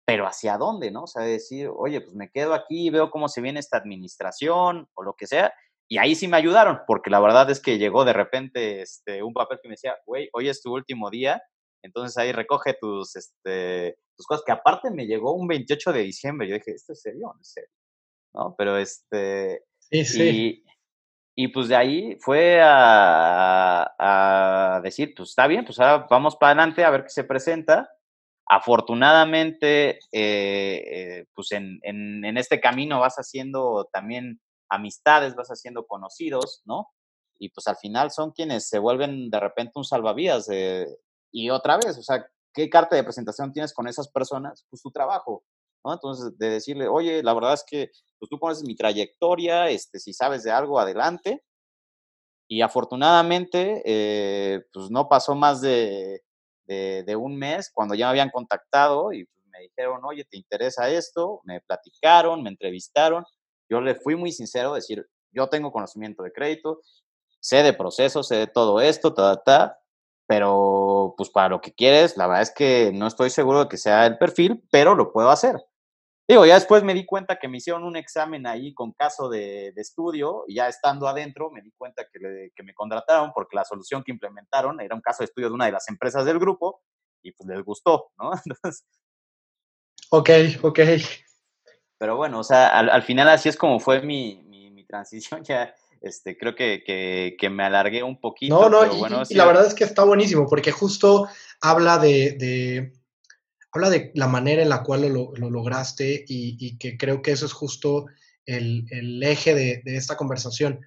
pero 0.06 0.28
¿hacia 0.28 0.58
dónde, 0.58 0.92
no? 0.92 1.04
O 1.04 1.08
sea, 1.08 1.24
decir, 1.24 1.70
oye, 1.76 2.02
pues 2.02 2.14
me 2.14 2.30
quedo 2.30 2.54
aquí, 2.54 2.90
veo 2.92 3.10
cómo 3.10 3.28
se 3.28 3.42
viene 3.42 3.60
esta 3.60 3.78
administración 3.78 4.88
o 4.94 5.04
lo 5.04 5.14
que 5.14 5.26
sea. 5.26 5.52
Y 5.90 5.98
ahí 5.98 6.16
sí 6.16 6.28
me 6.28 6.38
ayudaron, 6.38 6.80
porque 6.88 7.10
la 7.10 7.20
verdad 7.20 7.50
es 7.50 7.60
que 7.60 7.78
llegó 7.78 8.06
de 8.06 8.14
repente 8.14 8.82
este, 8.82 9.24
un 9.24 9.34
papel 9.34 9.60
que 9.62 9.68
me 9.68 9.74
decía, 9.74 9.96
güey, 10.06 10.30
hoy 10.34 10.50
es 10.50 10.62
tu 10.62 10.74
último 10.74 11.10
día, 11.10 11.42
entonces 11.84 12.18
ahí 12.18 12.32
recoge 12.32 12.76
tus, 12.80 13.16
este, 13.16 13.98
tus 14.16 14.26
cosas, 14.26 14.44
que 14.46 14.52
aparte 14.52 14.92
me 14.92 15.06
llegó 15.06 15.34
un 15.34 15.48
28 15.48 15.94
de 15.94 16.02
diciembre. 16.02 16.48
Yo 16.48 16.56
dije, 16.56 16.72
¿esto 16.72 16.94
es 16.94 17.02
serio? 17.02 17.34
¿En 17.38 17.44
serio? 17.44 17.70
¿No? 18.34 18.56
Pero 18.58 18.78
este... 18.78 19.64
Sí, 19.80 20.06
sí. 20.06 20.64
Y, 21.38 21.50
pues 21.50 21.68
de 21.68 21.76
ahí 21.76 22.18
fue 22.22 22.62
a, 22.64 23.94
a 24.00 24.82
decir, 24.82 25.14
pues 25.16 25.30
está 25.30 25.48
bien, 25.48 25.66
pues 25.66 25.80
ahora 25.80 26.08
vamos 26.10 26.38
para 26.38 26.54
adelante 26.54 26.84
a 26.84 26.90
ver 26.90 27.04
qué 27.04 27.10
se 27.10 27.26
presenta 27.26 27.90
Afortunadamente, 28.48 30.00
eh, 30.12 30.84
eh, 31.22 31.26
pues 31.34 31.52
en, 31.52 31.80
en, 31.82 32.38
este 32.38 32.60
camino 32.60 33.00
vas 33.00 33.16
haciendo 33.16 33.90
también 33.92 34.40
amistades, 34.70 35.36
vas 35.36 35.50
haciendo 35.50 35.88
conocidos, 35.88 36.62
¿no? 36.66 36.90
Y 37.40 37.50
pues 37.50 37.68
al 37.68 37.78
final 37.78 38.12
son 38.12 38.32
quienes 38.32 38.70
se 38.70 38.78
vuelven 38.78 39.30
de 39.32 39.40
repente 39.40 39.74
un 39.76 39.84
salvavidas. 39.84 40.48
y 41.32 41.50
otra 41.50 41.78
vez, 41.78 41.98
o 41.98 42.04
sea, 42.04 42.26
¿qué 42.54 42.70
carta 42.70 42.96
de 42.96 43.04
presentación 43.04 43.52
tienes 43.52 43.74
con 43.74 43.88
esas 43.88 44.10
personas? 44.10 44.66
Pues 44.70 44.82
tu 44.82 44.92
trabajo, 44.92 45.44
¿no? 45.84 45.94
Entonces, 45.94 46.38
de 46.38 46.50
decirle, 46.50 46.88
oye, 46.88 47.24
la 47.24 47.34
verdad 47.34 47.54
es 47.54 47.64
que 47.68 47.90
pues 48.20 48.30
tú 48.30 48.40
conoces 48.40 48.64
mi 48.64 48.76
trayectoria, 48.76 49.70
este, 49.70 50.00
si 50.00 50.14
sabes 50.14 50.44
de 50.44 50.52
algo, 50.52 50.80
adelante. 50.80 51.44
Y 52.48 52.62
afortunadamente, 52.62 53.82
eh, 53.86 54.64
pues 54.72 54.92
no 54.92 55.10
pasó 55.10 55.34
más 55.34 55.62
de 55.62 56.24
de, 56.66 57.16
un 57.16 57.38
mes 57.38 57.72
cuando 57.74 57.96
ya 57.96 58.06
me 58.08 58.12
habían 58.12 58.30
contactado 58.30 59.14
y 59.14 59.28
me 59.50 59.60
dijeron, 59.62 60.02
oye, 60.04 60.26
¿te 60.26 60.38
interesa 60.38 60.90
esto? 60.90 61.42
Me 61.44 61.62
platicaron, 61.62 62.44
me 62.44 62.50
entrevistaron. 62.50 63.24
Yo 63.70 63.82
le 63.82 63.96
fui 63.96 64.16
muy 64.16 64.32
sincero, 64.32 64.74
decir, 64.74 65.08
yo 65.32 65.48
tengo 65.48 65.72
conocimiento 65.72 66.24
de 66.24 66.32
crédito, 66.32 66.82
sé 67.40 67.64
de 67.64 67.74
procesos, 67.74 68.28
sé 68.28 68.36
de 68.36 68.48
todo 68.48 68.82
esto, 68.82 69.14
ta, 69.14 69.42
ta, 69.44 69.80
pero 70.28 71.14
pues 71.18 71.30
para 71.30 71.50
lo 71.50 71.62
que 71.62 71.74
quieres, 71.74 72.18
la 72.18 72.28
verdad 72.28 72.44
es 72.44 72.52
que 72.52 72.92
no 72.94 73.08
estoy 73.08 73.30
seguro 73.30 73.64
de 73.64 73.70
que 73.70 73.78
sea 73.78 74.06
el 74.06 74.18
perfil, 74.18 74.64
pero 74.72 74.96
lo 74.96 75.12
puedo 75.12 75.30
hacer. 75.30 75.56
Digo, 76.28 76.44
ya 76.46 76.56
después 76.56 76.84
me 76.84 76.96
di 76.96 77.06
cuenta 77.06 77.38
que 77.38 77.48
me 77.48 77.58
hicieron 77.58 77.84
un 77.84 77.96
examen 77.96 78.48
ahí 78.48 78.74
con 78.74 78.94
caso 78.94 79.30
de, 79.30 79.72
estudio 79.76 80.44
y 80.48 80.56
ya 80.56 80.68
estando 80.68 81.08
adentro 81.08 81.52
me 81.52 81.62
di 81.62 81.72
cuenta 81.78 82.08
que, 82.12 82.52
que, 82.56 82.64
me 82.64 82.74
contrataron 82.74 83.32
porque 83.32 83.56
la 83.56 83.64
solución 83.64 84.04
que 84.04 84.12
implementaron 84.12 84.82
era 84.82 84.96
un 84.96 85.02
caso 85.02 85.20
de 85.20 85.26
estudio 85.26 85.50
de 85.50 85.54
una 85.54 85.68
de 85.68 85.74
las 85.74 85.88
empresas 85.88 86.26
del 86.26 86.40
grupo 86.40 86.82
y 87.22 87.32
pues 87.32 87.48
les 87.48 87.64
gustó, 87.64 88.12
¿no? 88.18 88.32
Entonces, 88.46 88.86
ok, 90.10 90.30
ok. 90.64 90.80
Pero 92.00 92.18
bueno, 92.18 92.40
o 92.40 92.44
sea, 92.44 92.80
al, 92.80 93.04
final 93.04 93.30
así 93.30 93.48
es 93.48 93.56
como 93.56 93.80
fue 93.80 94.02
mi, 94.02 94.42
mi, 94.44 94.84
transición. 94.86 95.44
Ya 95.48 95.76
este, 96.02 96.38
creo 96.38 96.56
que, 96.56 96.84
que, 97.40 97.50
me 97.50 97.64
alargué 97.64 98.04
un 98.04 98.20
poquito. 98.20 98.60
No, 98.60 98.70
no, 98.70 98.94
y, 98.94 99.00
bueno, 99.00 99.24
y, 99.28 99.36
la 99.36 99.46
verdad 99.46 99.66
es 99.66 99.74
que 99.74 99.84
está 99.84 100.04
buenísimo 100.04 100.48
porque 100.48 100.72
justo 100.72 101.28
habla 101.62 101.98
de 101.98 102.92
habla 103.76 103.90
de 103.90 104.12
la 104.16 104.28
manera 104.28 104.62
en 104.62 104.70
la 104.70 104.84
cual 104.84 105.08
lo, 105.12 105.34
lograste 105.36 106.24
y, 106.28 106.78
que 106.78 106.98
creo 106.98 107.22
que 107.22 107.32
eso 107.32 107.46
es 107.46 107.52
justo 107.52 108.06
el, 108.46 109.22
eje 109.22 109.54
de, 109.54 109.82
esta 109.86 110.16
conversación. 110.16 110.80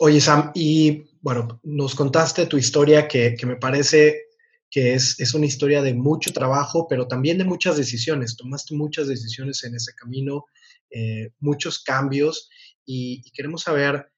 Oye, 0.00 0.20
Sam, 0.20 0.50
y 0.54 1.04
bueno, 1.22 1.60
nos 1.62 1.94
contaste 1.94 2.46
tu 2.46 2.58
historia 2.58 3.08
que, 3.08 3.36
me 3.46 3.56
parece 3.56 4.26
que 4.70 4.94
es, 4.94 5.18
es 5.18 5.32
una 5.32 5.46
historia 5.46 5.82
de 5.82 5.94
mucho 5.94 6.32
trabajo, 6.32 6.86
pero 6.88 7.08
también 7.08 7.38
de 7.38 7.44
muchas 7.44 7.76
decisiones. 7.76 8.36
Tomaste 8.36 8.74
muchas 8.74 9.08
decisiones 9.08 9.64
en 9.64 9.74
ese 9.74 9.94
camino, 9.94 10.44
eh, 10.90 11.30
muchos 11.40 11.82
cambios 11.82 12.50
y, 12.84 13.22
queremos 13.32 13.62
saber 13.62 14.12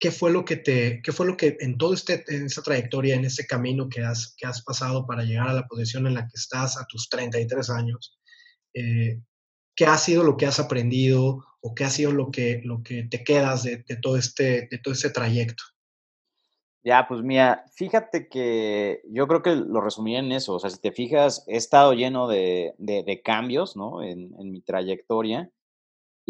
qué 0.00 0.10
fue 0.10 0.32
lo 0.32 0.44
que 0.44 0.56
te, 0.56 1.02
qué 1.04 1.12
fue 1.12 1.26
lo 1.26 1.36
que 1.36 1.58
en 1.60 1.76
todo 1.76 1.92
este, 1.92 2.24
en 2.28 2.46
esta 2.46 2.62
trayectoria, 2.62 3.14
en 3.14 3.26
ese 3.26 3.46
camino 3.46 3.88
que 3.88 4.00
has, 4.00 4.34
que 4.36 4.46
has 4.46 4.62
pasado 4.62 5.06
para 5.06 5.22
llegar 5.22 5.48
a 5.48 5.52
la 5.52 5.66
posición 5.66 6.06
en 6.06 6.14
la 6.14 6.22
que 6.22 6.34
estás 6.34 6.78
a 6.78 6.86
tus 6.86 7.08
33 7.10 7.68
años, 7.70 8.18
eh, 8.74 9.20
qué 9.76 9.84
ha 9.84 9.98
sido 9.98 10.24
lo 10.24 10.38
que 10.38 10.46
has 10.46 10.58
aprendido 10.58 11.44
o 11.60 11.74
qué 11.74 11.84
ha 11.84 11.90
sido 11.90 12.12
lo 12.12 12.30
que, 12.30 12.62
lo 12.64 12.82
que 12.82 13.04
te 13.04 13.22
quedas 13.22 13.62
de, 13.62 13.84
de 13.86 13.96
todo 13.96 14.16
este, 14.16 14.68
de 14.70 14.78
todo 14.78 14.94
este 14.94 15.10
trayecto. 15.10 15.62
Ya, 16.82 17.06
pues 17.06 17.20
mira, 17.22 17.66
fíjate 17.74 18.28
que 18.28 19.02
yo 19.10 19.28
creo 19.28 19.42
que 19.42 19.54
lo 19.54 19.82
resumí 19.82 20.16
en 20.16 20.32
eso. 20.32 20.54
O 20.54 20.58
sea, 20.58 20.70
si 20.70 20.80
te 20.80 20.92
fijas, 20.92 21.44
he 21.46 21.56
estado 21.56 21.92
lleno 21.92 22.26
de, 22.26 22.74
de, 22.78 23.20
cambios, 23.22 23.76
¿no? 23.76 24.02
En, 24.02 24.34
en, 24.38 24.50
mi 24.50 24.62
trayectoria. 24.62 25.50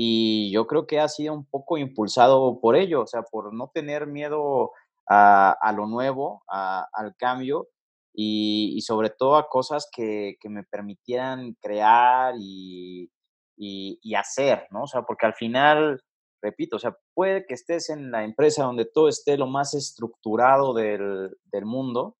Y 0.02 0.50
yo 0.50 0.66
creo 0.66 0.86
que 0.86 0.98
ha 0.98 1.08
sido 1.08 1.34
un 1.34 1.44
poco 1.44 1.76
impulsado 1.76 2.58
por 2.58 2.74
ello, 2.74 3.02
o 3.02 3.06
sea, 3.06 3.20
por 3.20 3.52
no 3.52 3.70
tener 3.74 4.06
miedo 4.06 4.70
a, 5.06 5.50
a 5.50 5.72
lo 5.72 5.86
nuevo, 5.86 6.42
a, 6.48 6.88
al 6.94 7.14
cambio 7.16 7.68
y, 8.14 8.80
sobre 8.80 9.10
todo 9.10 9.36
a 9.36 9.50
cosas 9.50 9.90
que, 9.92 10.36
que 10.40 10.48
me 10.48 10.64
permitieran 10.64 11.54
crear 11.60 12.32
y, 12.38 13.10
y, 13.58 13.98
y 14.00 14.14
hacer, 14.14 14.66
¿no? 14.70 14.84
O 14.84 14.86
sea, 14.86 15.02
porque 15.02 15.26
al 15.26 15.34
final 15.34 16.02
repito, 16.40 16.76
o 16.76 16.78
sea, 16.78 16.96
puede 17.12 17.44
que 17.44 17.52
estés 17.52 17.90
en 17.90 18.10
la 18.10 18.24
empresa 18.24 18.64
donde 18.64 18.86
todo 18.86 19.06
esté 19.06 19.36
lo 19.36 19.48
más 19.48 19.74
estructurado 19.74 20.72
del, 20.72 21.36
del 21.52 21.66
mundo, 21.66 22.16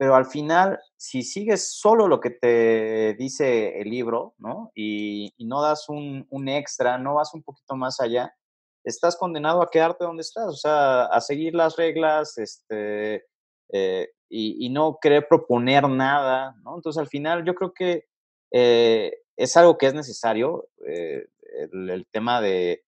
pero 0.00 0.14
al 0.14 0.24
final, 0.24 0.80
si 0.96 1.22
sigues 1.22 1.78
solo 1.78 2.08
lo 2.08 2.20
que 2.20 2.30
te 2.30 3.14
dice 3.18 3.82
el 3.82 3.90
libro, 3.90 4.34
¿no? 4.38 4.72
Y, 4.74 5.34
no 5.40 5.60
das 5.60 5.90
un, 5.90 6.26
extra, 6.48 6.96
no 6.96 7.16
vas 7.16 7.34
un 7.34 7.42
poquito 7.42 7.76
más 7.76 8.00
allá, 8.00 8.34
estás 8.82 9.14
condenado 9.14 9.60
a 9.60 9.68
quedarte 9.70 10.04
donde 10.04 10.22
estás, 10.22 10.46
o 10.46 10.56
sea, 10.56 11.04
a 11.04 11.20
seguir 11.20 11.54
las 11.54 11.76
reglas, 11.76 12.38
este, 12.38 13.26
eh, 13.74 14.08
y, 14.30 14.70
no 14.70 14.96
querer 15.02 15.28
proponer 15.28 15.86
nada, 15.86 16.54
¿no? 16.64 16.76
Entonces, 16.76 16.98
al 16.98 17.08
final, 17.08 17.44
yo 17.44 17.54
creo 17.54 17.74
que 17.74 18.06
eh, 18.52 19.12
es 19.36 19.54
algo 19.58 19.76
que 19.76 19.84
es 19.84 19.92
necesario, 19.92 20.66
eh, 20.88 21.26
el, 21.74 21.90
el, 21.90 22.06
tema 22.06 22.40
de, 22.40 22.82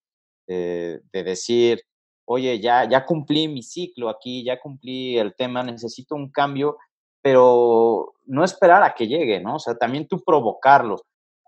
de, 0.47 1.03
de, 1.13 1.25
decir, 1.25 1.83
oye, 2.25 2.59
ya, 2.59 2.89
ya 2.89 3.05
cumplí 3.05 3.49
mi 3.49 3.63
ciclo 3.63 4.09
aquí, 4.09 4.45
ya 4.45 4.59
cumplí 4.59 5.19
el 5.19 5.35
tema, 5.35 5.63
necesito 5.63 6.15
un 6.15 6.33
cambio, 6.33 6.79
pero 7.23 8.15
no 8.27 8.45
esperar 8.45 8.83
a 8.83 8.95
que 8.95 9.07
llegue, 9.07 9.41
¿no? 9.41 9.57
O 9.57 9.59
sea, 9.59 9.77
también 9.77 10.09
tú 10.09 10.23
provocarlo. 10.25 10.97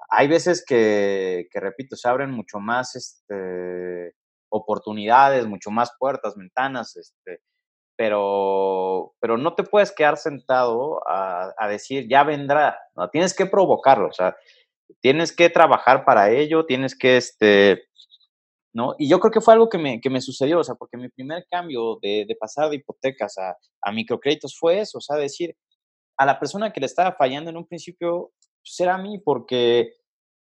Hay 0.09 0.29
veces 0.29 0.65
que, 0.65 1.49
que 1.51 1.61
repito, 1.61 1.97
se 1.97 2.09
abren 2.09 2.31
mucho 2.31 2.61
más 2.61 2.95
este, 2.95 4.15
oportunidades, 4.49 5.47
mucho 5.47 5.71
más 5.71 5.93
puertas, 5.99 6.37
ventanas, 6.37 6.97
este, 6.97 7.41
pero, 7.97 9.15
pero 9.21 9.37
no 9.37 9.55
te 9.55 9.65
puedes 9.65 9.93
quedar 9.93 10.17
sentado 10.17 11.01
a, 11.09 11.69
decir, 11.69 12.07
ya 12.09 12.25
vendrá, 12.25 12.79
¿no? 12.97 13.09
tienes 13.11 13.35
que 13.35 13.47
provocarlo, 13.47 14.09
o 14.09 14.13
sea, 14.13 14.37
tienes 15.01 15.35
que 15.35 15.51
trabajar 15.51 16.05
para 16.05 16.31
ello, 16.31 16.67
tienes 16.67 16.97
que, 16.97 17.17
este, 17.17 17.85
¿no? 18.73 18.95
Y 18.99 19.09
yo 19.09 19.21
creo 19.21 19.31
que 19.31 19.41
fue 19.41 19.55
algo 19.55 19.69
que 19.69 19.79
me, 19.79 20.01
que 20.01 20.11
me 20.11 20.21
sucedió, 20.21 20.61
o 20.61 20.65
sea, 20.65 20.75
porque 20.75 20.97
mi 20.97 21.09
primer 21.09 21.47
cambio 21.51 21.99
de, 22.03 22.25
de 22.27 22.37
pasar 22.37 22.71
de 22.71 22.77
hipotecas 22.77 23.39
a, 23.39 23.57
a, 23.83 23.93
microcréditos 23.93 24.57
fue 24.59 24.81
eso, 24.81 24.99
o 24.99 25.01
sea, 25.01 25.17
decir, 25.17 25.57
a 26.17 26.27
la 26.27 26.39
persona 26.39 26.73
que 26.73 26.81
le 26.81 26.87
estaba 26.87 27.13
fallando 27.13 27.51
en 27.51 27.57
un 27.57 27.67
principio, 27.67 28.33
pues 28.63 28.79
era 28.81 28.95
a 28.95 28.99
mí, 28.99 29.19
porque 29.19 29.95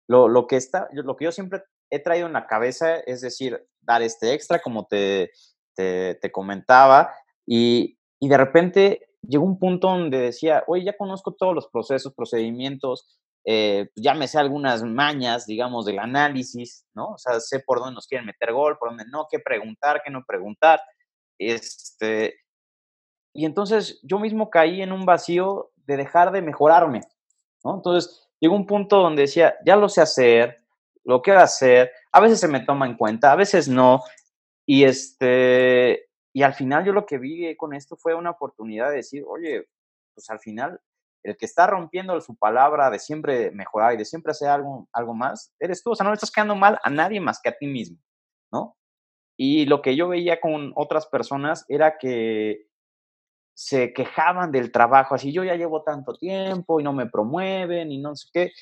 lo, 0.08 0.28
lo, 0.28 0.46
que 0.46 0.56
está, 0.56 0.88
lo 0.92 1.16
que 1.16 1.24
yo 1.24 1.32
siempre 1.32 1.62
he 1.90 1.98
traído 1.98 2.26
en 2.26 2.32
la 2.32 2.46
cabeza 2.46 2.96
es 2.96 3.20
decir, 3.20 3.66
dar 3.80 4.02
este 4.02 4.32
extra, 4.32 4.60
como 4.60 4.86
te, 4.86 5.30
te, 5.74 6.32
comentaba, 6.32 7.14
y, 7.46 7.98
y 8.20 8.28
de 8.28 8.36
repente 8.36 9.08
llegó 9.22 9.44
un 9.44 9.58
punto 9.58 9.88
donde 9.88 10.18
decía, 10.18 10.64
oye, 10.66 10.84
ya 10.84 10.96
conozco 10.96 11.32
todos 11.32 11.54
los 11.54 11.68
procesos, 11.68 12.14
procedimientos, 12.14 13.20
eh, 13.44 13.88
pues, 13.94 14.04
ya 14.04 14.14
me 14.14 14.28
sé 14.28 14.38
algunas 14.38 14.82
mañas, 14.84 15.46
digamos, 15.46 15.84
del 15.84 15.98
análisis, 15.98 16.86
¿no? 16.94 17.12
O 17.12 17.18
sea, 17.18 17.40
sé 17.40 17.60
por 17.60 17.78
dónde 17.78 17.94
nos 17.94 18.06
quieren 18.06 18.26
meter 18.26 18.52
gol, 18.52 18.78
por 18.78 18.90
dónde 18.90 19.04
no, 19.10 19.26
qué 19.30 19.38
preguntar, 19.38 20.02
qué 20.04 20.10
no 20.10 20.24
preguntar. 20.26 20.80
Este, 21.38 22.36
y 23.34 23.46
entonces 23.46 24.00
yo 24.02 24.18
mismo 24.18 24.50
caí 24.50 24.82
en 24.82 24.92
un 24.92 25.04
vacío 25.04 25.70
de 25.86 25.96
dejar 25.96 26.32
de 26.32 26.42
mejorarme, 26.42 27.00
¿no? 27.64 27.74
Entonces 27.76 28.28
llegó 28.40 28.54
un 28.54 28.66
punto 28.66 29.00
donde 29.00 29.22
decía, 29.22 29.56
ya 29.64 29.76
lo 29.76 29.88
sé 29.88 30.00
hacer, 30.00 30.62
lo 31.04 31.22
quiero 31.22 31.40
hacer, 31.40 31.90
a 32.12 32.20
veces 32.20 32.40
se 32.40 32.48
me 32.48 32.60
toma 32.60 32.86
en 32.86 32.96
cuenta, 32.96 33.32
a 33.32 33.36
veces 33.36 33.68
no, 33.68 34.02
y 34.66 34.84
este, 34.84 36.08
y 36.32 36.42
al 36.42 36.54
final 36.54 36.84
yo 36.84 36.92
lo 36.92 37.06
que 37.06 37.18
vi 37.18 37.56
con 37.56 37.74
esto 37.74 37.96
fue 37.96 38.14
una 38.14 38.30
oportunidad 38.30 38.90
de 38.90 38.96
decir, 38.96 39.24
oye, 39.26 39.66
pues 40.14 40.30
al 40.30 40.38
final 40.38 40.80
el 41.22 41.36
que 41.36 41.46
está 41.46 41.66
rompiendo 41.66 42.20
su 42.20 42.36
palabra 42.36 42.90
de 42.90 42.98
siempre 42.98 43.50
mejorar 43.52 43.94
y 43.94 43.96
de 43.96 44.04
siempre 44.04 44.32
hacer 44.32 44.48
algo, 44.48 44.88
algo 44.92 45.14
más, 45.14 45.54
eres 45.60 45.82
tú. 45.82 45.92
O 45.92 45.94
sea, 45.94 46.04
no 46.04 46.10
le 46.10 46.14
estás 46.14 46.32
quedando 46.32 46.56
mal 46.56 46.78
a 46.82 46.90
nadie 46.90 47.20
más 47.20 47.40
que 47.40 47.48
a 47.48 47.56
ti 47.56 47.66
mismo, 47.66 47.98
¿no? 48.52 48.76
Y 49.36 49.66
lo 49.66 49.82
que 49.82 49.96
yo 49.96 50.08
veía 50.08 50.40
con 50.40 50.72
otras 50.74 51.06
personas 51.06 51.64
era 51.68 51.96
que 51.98 52.66
se 53.54 53.92
quejaban 53.92 54.50
del 54.52 54.72
trabajo, 54.72 55.14
así 55.14 55.32
yo 55.32 55.44
ya 55.44 55.56
llevo 55.56 55.82
tanto 55.82 56.14
tiempo 56.14 56.80
y 56.80 56.84
no 56.84 56.92
me 56.92 57.06
promueven 57.06 57.92
y 57.92 57.98
no 57.98 58.14
sé 58.16 58.28
qué. 58.32 58.52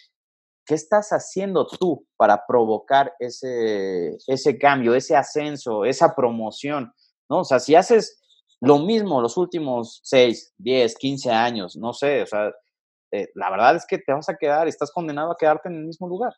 ¿Qué 0.66 0.74
estás 0.74 1.10
haciendo 1.10 1.66
tú 1.66 2.06
para 2.16 2.44
provocar 2.46 3.12
ese, 3.18 4.16
ese 4.26 4.58
cambio, 4.58 4.94
ese 4.94 5.16
ascenso, 5.16 5.84
esa 5.84 6.14
promoción? 6.14 6.92
¿no? 7.28 7.38
O 7.40 7.44
sea, 7.44 7.58
si 7.60 7.74
haces 7.74 8.20
lo 8.60 8.78
mismo 8.78 9.22
los 9.22 9.36
últimos 9.36 10.00
6, 10.04 10.54
10, 10.58 10.96
15 10.96 11.30
años, 11.30 11.76
no 11.76 11.92
sé, 11.92 12.22
o 12.22 12.26
sea, 12.26 12.52
eh, 13.12 13.28
la 13.34 13.50
verdad 13.50 13.76
es 13.76 13.86
que 13.86 13.98
te 13.98 14.12
vas 14.12 14.28
a 14.28 14.36
quedar, 14.36 14.68
estás 14.68 14.92
condenado 14.92 15.32
a 15.32 15.36
quedarte 15.36 15.68
en 15.68 15.76
el 15.76 15.86
mismo 15.86 16.08
lugar. 16.08 16.34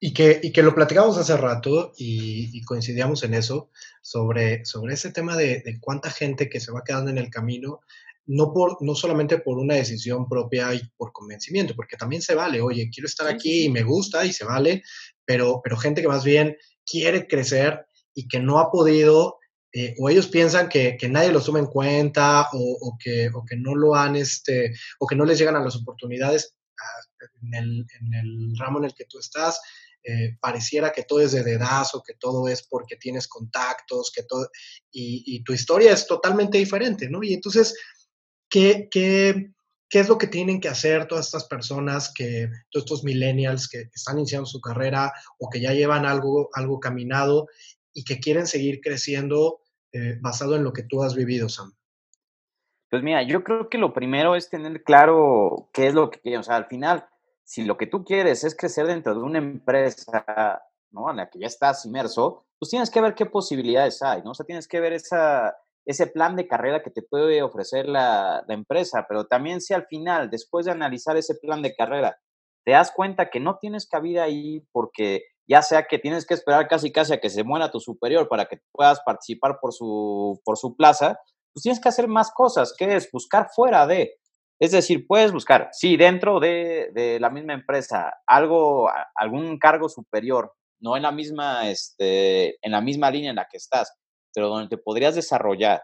Y 0.00 0.12
que, 0.12 0.40
y 0.42 0.52
que 0.52 0.62
lo 0.62 0.74
platicamos 0.74 1.16
hace 1.16 1.36
rato 1.36 1.92
y, 1.96 2.50
y 2.56 2.62
coincidíamos 2.62 3.22
en 3.22 3.34
eso, 3.34 3.70
sobre, 4.02 4.64
sobre 4.64 4.94
ese 4.94 5.12
tema 5.12 5.36
de, 5.36 5.60
de, 5.60 5.78
cuánta 5.80 6.10
gente 6.10 6.50
que 6.50 6.60
se 6.60 6.72
va 6.72 6.82
quedando 6.84 7.10
en 7.10 7.18
el 7.18 7.30
camino, 7.30 7.80
no, 8.26 8.52
por, 8.52 8.82
no 8.82 8.94
solamente 8.94 9.38
por 9.38 9.58
una 9.58 9.74
decisión 9.74 10.28
propia 10.28 10.74
y 10.74 10.82
por 10.96 11.12
convencimiento, 11.12 11.74
porque 11.74 11.96
también 11.96 12.22
se 12.22 12.34
vale, 12.34 12.60
oye, 12.60 12.90
quiero 12.92 13.06
estar 13.06 13.26
aquí 13.26 13.64
y 13.64 13.68
me 13.70 13.82
gusta 13.82 14.24
y 14.26 14.32
se 14.32 14.44
vale, 14.44 14.82
pero, 15.24 15.60
pero 15.62 15.76
gente 15.76 16.02
que 16.02 16.08
más 16.08 16.24
bien 16.24 16.56
quiere 16.84 17.26
crecer 17.26 17.86
y 18.14 18.28
que 18.28 18.40
no 18.40 18.58
ha 18.58 18.70
podido 18.70 19.38
eh, 19.76 19.92
o 19.98 20.08
ellos 20.08 20.28
piensan 20.28 20.68
que, 20.68 20.96
que, 20.96 21.08
nadie 21.08 21.32
los 21.32 21.46
toma 21.46 21.58
en 21.58 21.66
cuenta 21.66 22.48
o, 22.52 22.78
o, 22.80 22.96
que, 22.96 23.28
o, 23.34 23.44
que, 23.44 23.56
no 23.56 23.74
lo 23.74 23.96
han, 23.96 24.14
este, 24.14 24.72
o 25.00 25.06
que 25.06 25.16
no 25.16 25.24
les 25.24 25.36
llegan 25.36 25.56
a 25.56 25.64
las 25.64 25.74
oportunidades 25.74 26.54
a, 26.78 27.26
en, 27.42 27.54
el, 27.54 27.86
en, 28.00 28.14
el, 28.14 28.56
ramo 28.56 28.78
en 28.78 28.84
el 28.84 28.94
que 28.94 29.06
tú 29.06 29.18
estás. 29.18 29.60
Eh, 30.06 30.36
pareciera 30.38 30.92
que 30.92 31.04
todo 31.04 31.20
es 31.20 31.32
de 31.32 31.42
dedazo, 31.42 32.02
que 32.06 32.12
todo 32.14 32.46
es 32.46 32.62
porque 32.62 32.96
tienes 32.96 33.26
contactos, 33.26 34.12
que 34.14 34.22
todo, 34.24 34.48
y, 34.92 35.42
tu 35.44 35.54
historia 35.54 35.92
es 35.92 36.06
totalmente 36.06 36.58
diferente, 36.58 37.08
¿no? 37.08 37.22
Y 37.22 37.32
entonces, 37.32 37.74
¿qué, 38.50 38.88
qué, 38.90 39.54
¿qué 39.88 40.00
es 40.00 40.08
lo 40.08 40.18
que 40.18 40.26
tienen 40.26 40.60
que 40.60 40.68
hacer 40.68 41.08
todas 41.08 41.24
estas 41.24 41.46
personas, 41.46 42.12
que, 42.14 42.50
todos 42.70 42.84
estos 42.84 43.04
millennials 43.04 43.66
que 43.66 43.88
están 43.94 44.18
iniciando 44.18 44.44
su 44.44 44.60
carrera 44.60 45.10
o 45.38 45.48
que 45.48 45.60
ya 45.60 45.72
llevan 45.72 46.04
algo, 46.04 46.50
algo 46.52 46.80
caminado 46.80 47.46
y 47.94 48.04
que 48.04 48.20
quieren 48.20 48.46
seguir 48.46 48.80
creciendo 48.82 49.60
eh, 49.92 50.18
basado 50.20 50.54
en 50.56 50.64
lo 50.64 50.74
que 50.74 50.82
tú 50.82 51.02
has 51.02 51.14
vivido, 51.14 51.48
Sam? 51.48 51.72
Pues 52.90 53.02
mira, 53.02 53.22
yo 53.22 53.42
creo 53.42 53.70
que 53.70 53.78
lo 53.78 53.94
primero 53.94 54.36
es 54.36 54.50
tener 54.50 54.82
claro 54.84 55.70
qué 55.72 55.86
es 55.86 55.94
lo 55.94 56.10
que 56.10 56.20
quieres. 56.20 56.40
O 56.40 56.42
sea, 56.42 56.56
al 56.56 56.66
final, 56.66 57.08
si 57.44 57.64
lo 57.64 57.76
que 57.76 57.86
tú 57.86 58.04
quieres 58.04 58.42
es 58.44 58.56
crecer 58.56 58.86
dentro 58.86 59.14
de 59.14 59.20
una 59.20 59.38
empresa 59.38 60.62
¿no? 60.90 61.10
en 61.10 61.18
la 61.18 61.28
que 61.28 61.38
ya 61.38 61.46
estás 61.46 61.84
inmerso, 61.84 62.46
pues 62.58 62.70
tienes 62.70 62.90
que 62.90 63.00
ver 63.00 63.14
qué 63.14 63.26
posibilidades 63.26 64.02
hay, 64.02 64.22
¿no? 64.22 64.30
O 64.30 64.34
sea, 64.34 64.46
tienes 64.46 64.66
que 64.66 64.80
ver 64.80 64.92
esa, 64.92 65.54
ese 65.84 66.06
plan 66.06 66.36
de 66.36 66.48
carrera 66.48 66.82
que 66.82 66.90
te 66.90 67.02
puede 67.02 67.42
ofrecer 67.42 67.86
la, 67.86 68.44
empresa, 68.48 69.04
pero 69.08 69.26
también 69.26 69.60
si 69.60 69.74
al 69.74 69.86
final, 69.86 70.30
después 70.30 70.66
de 70.66 70.72
analizar 70.72 71.16
ese 71.16 71.34
plan 71.34 71.62
de 71.62 71.74
carrera, 71.74 72.18
te 72.64 72.72
das 72.72 72.92
cuenta 72.92 73.28
que 73.28 73.40
no 73.40 73.58
tienes 73.58 73.86
cabida 73.86 74.24
ahí 74.24 74.66
porque 74.72 75.24
ya 75.46 75.60
sea 75.60 75.86
que 75.86 75.98
tienes 75.98 76.24
que 76.24 76.32
esperar 76.32 76.68
casi 76.68 76.90
casi 76.90 77.12
a 77.12 77.20
que 77.20 77.28
se 77.28 77.44
muera 77.44 77.70
tu 77.70 77.80
superior 77.80 78.28
para 78.28 78.46
que 78.46 78.60
puedas 78.72 79.00
participar 79.04 79.58
por 79.60 79.74
su, 79.74 80.40
por 80.44 80.56
su 80.56 80.74
plaza, 80.74 81.20
pues 81.52 81.62
tienes 81.62 81.80
que 81.80 81.90
hacer 81.90 82.08
más 82.08 82.32
cosas, 82.32 82.74
que 82.76 82.96
es 82.96 83.10
buscar 83.10 83.48
fuera 83.54 83.86
de. 83.86 84.16
Es 84.64 84.70
decir, 84.70 85.06
puedes 85.06 85.30
buscar, 85.30 85.68
sí, 85.72 85.98
dentro 85.98 86.40
de, 86.40 87.18
la 87.20 87.28
misma 87.28 87.52
empresa, 87.52 88.14
algo, 88.26 88.90
algún 89.14 89.58
cargo 89.58 89.90
superior, 89.90 90.54
no 90.80 90.96
en 90.96 91.02
la 91.02 91.12
misma, 91.12 91.68
este, 91.68 92.56
en 92.64 92.72
la 92.72 92.80
misma 92.80 93.10
línea 93.10 93.28
en 93.28 93.36
la 93.36 93.46
que 93.46 93.58
estás, 93.58 93.94
pero 94.34 94.48
donde 94.48 94.74
te 94.74 94.82
podrías 94.82 95.16
desarrollar, 95.16 95.82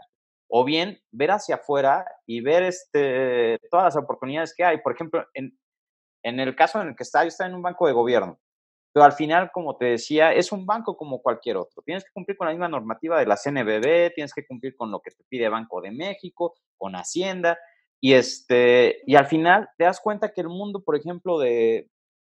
o 0.49 0.64
bien 0.64 0.99
ver 1.11 1.31
hacia 1.31 1.57
afuera 1.57 2.07
y 2.24 2.41
ver 2.41 2.62
este, 2.62 3.59
todas 3.70 3.85
las 3.85 4.03
oportunidades 4.03 4.55
que 4.57 4.64
hay. 4.64 4.78
Por 4.78 4.95
ejemplo, 4.95 5.26
en, 5.35 5.53
el 6.22 6.57
caso 6.57 6.81
en 6.81 6.89
el 6.89 6.97
que 6.97 7.03
está, 7.03 7.22
yo 7.22 7.28
está 7.28 7.45
en 7.45 7.57
un 7.57 7.62
banco 7.62 7.87
de 7.87 7.93
gobierno, 7.93 8.41
pero 8.95 9.05
al 9.05 9.12
final, 9.12 9.51
como 9.53 9.76
te 9.76 9.85
decía, 9.85 10.33
es 10.33 10.53
un 10.53 10.64
banco 10.64 10.97
como 10.97 11.20
cualquier 11.20 11.59
otro. 11.59 11.83
Tienes 11.83 12.03
que 12.03 12.12
cumplir 12.14 12.39
con 12.39 12.47
la 12.47 12.55
misma 12.55 12.68
normativa 12.68 13.20
de 13.20 13.26
la 13.26 13.37
CNBB, 13.37 14.14
tienes 14.14 14.33
que 14.33 14.47
cumplir 14.47 14.74
con 14.74 14.91
lo 14.91 15.01
que 15.01 15.11
te 15.11 15.22
pide 15.28 15.51
Banco 15.51 15.83
de 15.83 15.91
México, 15.91 16.55
con 16.78 16.95
Hacienda, 16.95 17.59
y, 18.01 18.14
este, 18.14 19.03
y 19.07 19.16
al 19.16 19.26
final 19.26 19.68
te 19.76 19.84
das 19.84 20.01
cuenta 20.01 20.32
que 20.32 20.40
el 20.40 20.48
mundo, 20.48 20.82
por 20.82 20.96
ejemplo, 20.96 21.38
de, 21.38 21.88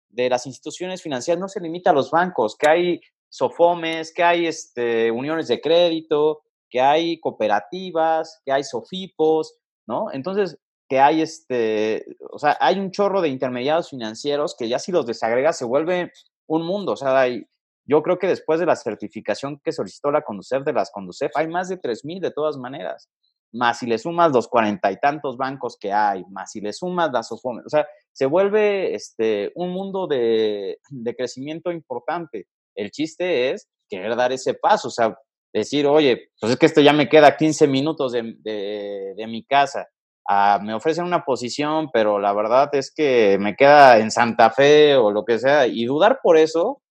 de 0.10 0.30
las 0.30 0.46
instituciones 0.46 1.02
financieras 1.02 1.40
no 1.40 1.48
se 1.48 1.60
limita 1.60 1.90
a 1.90 1.94
los 1.94 2.12
bancos, 2.12 2.56
que 2.58 2.70
hay 2.70 3.02
SOFOMES, 3.30 4.14
que 4.14 4.24
hay 4.24 4.48
este, 4.48 5.12
uniones 5.12 5.48
de 5.48 5.60
crédito, 5.60 6.44
que 6.70 6.82
hay 6.82 7.20
cooperativas, 7.20 8.42
que 8.46 8.52
hay 8.52 8.64
SOFIPOS, 8.64 9.56
¿no? 9.88 10.12
Entonces, 10.12 10.58
que 10.90 11.00
hay 11.00 11.22
este, 11.22 12.06
o 12.32 12.40
sea, 12.40 12.58
hay 12.62 12.80
un 12.80 12.92
chorro 12.92 13.22
de 13.22 13.30
intermediarios 13.30 13.90
financieros 13.90 14.56
que 14.58 14.70
ya 14.70 14.80
si 14.80 14.92
los 14.92 15.06
desagregas 15.06 15.58
se 15.58 15.66
vuelve 15.66 16.12
un 16.48 16.66
mundo, 16.66 16.94
o 16.94 16.98
sea, 16.98 17.20
hay, 17.20 17.46
yo 17.86 18.02
creo 18.04 18.18
que 18.18 18.28
después 18.28 18.60
de 18.60 18.66
la 18.66 18.76
certificación 18.76 19.60
que 19.64 19.74
solicitó 19.74 20.12
la 20.12 20.22
Conducef 20.22 20.64
de 20.64 20.74
las 20.74 20.92
Conducef, 20.92 21.32
hay 21.36 21.48
más 21.48 21.68
de 21.68 21.80
3.000 21.80 22.22
de 22.22 22.32
todas 22.32 22.58
maneras, 22.58 23.10
más 23.54 23.80
si 23.80 23.88
le 23.88 23.98
sumas 23.98 24.32
los 24.32 24.48
cuarenta 24.48 24.92
y 24.92 24.98
tantos 24.98 25.38
bancos 25.38 25.78
que 25.80 25.92
hay, 25.94 26.24
más 26.30 26.52
si 26.52 26.62
le 26.62 26.74
sumas 26.74 27.12
las 27.12 27.28
SOFOMES, 27.28 27.66
o 27.66 27.70
sea, 27.70 27.88
se 28.14 28.26
vuelve 28.26 28.94
este, 28.96 29.52
un 29.56 29.72
mundo 29.72 30.08
de, 30.08 30.80
de 30.90 31.16
crecimiento 31.16 31.72
importante. 31.72 32.48
El 32.76 32.92
chiste 32.92 33.52
es 33.52 33.68
querer 33.90 34.16
dar 34.16 34.32
ese 34.32 34.54
paso, 34.54 34.90
o 34.90 34.92
sea, 34.92 35.16
decir, 35.54 35.88
oye, 35.88 36.30
pues 36.40 36.54
es 36.54 36.60
que 36.60 36.66
esto 36.66 36.82
ya 36.82 36.94
me 36.94 37.10
queda 37.10 37.38
15 37.38 37.68
minutos 37.68 38.12
de, 38.12 38.36
de, 38.44 39.28
mi 39.28 39.44
casa. 39.46 39.88
Ah, 40.30 40.60
me 40.62 40.74
ofrecen 40.74 41.06
una 41.06 41.24
posición, 41.24 41.90
pero 41.92 42.20
la 42.20 42.34
verdad 42.34 42.70
es 42.74 42.94
que 42.94 43.38
me 43.40 43.56
queda 43.56 44.00
en 44.00 44.12
Santa 44.12 44.52
Fe 44.52 44.96
o 44.96 45.12
lo 45.12 45.24
que 45.26 45.40
sea. 45.40 45.68
Y 45.68 45.86
dudar 45.86 46.20
por 46.22 46.38
eso, 46.38 46.82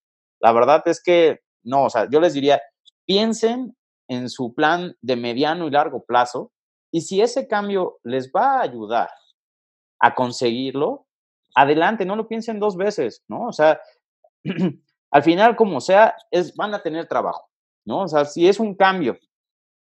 la 0.41 0.51
verdad 0.51 0.81
es 0.85 1.01
que 1.01 1.39
no, 1.63 1.85
o 1.85 1.89
sea, 1.89 2.07
yo 2.09 2.19
les 2.19 2.33
diría, 2.33 2.61
piensen 3.05 3.75
en 4.07 4.29
su 4.29 4.53
plan 4.53 4.95
de 5.01 5.15
mediano 5.15 5.67
y 5.67 5.71
largo 5.71 6.03
plazo 6.05 6.51
y 6.91 7.01
si 7.01 7.21
ese 7.21 7.47
cambio 7.47 7.99
les 8.03 8.31
va 8.31 8.59
a 8.59 8.61
ayudar 8.61 9.09
a 9.99 10.15
conseguirlo, 10.15 11.07
adelante, 11.55 12.05
no 12.05 12.15
lo 12.15 12.27
piensen 12.27 12.59
dos 12.59 12.77
veces, 12.77 13.23
¿no? 13.27 13.47
O 13.47 13.51
sea, 13.51 13.81
al 15.11 15.23
final, 15.23 15.55
como 15.55 15.81
sea, 15.81 16.15
es, 16.31 16.55
van 16.55 16.73
a 16.73 16.81
tener 16.81 17.07
trabajo. 17.07 17.49
¿no? 17.87 18.01
O 18.01 18.07
sea, 18.07 18.25
si 18.25 18.47
es 18.47 18.59
un 18.59 18.75
cambio 18.75 19.17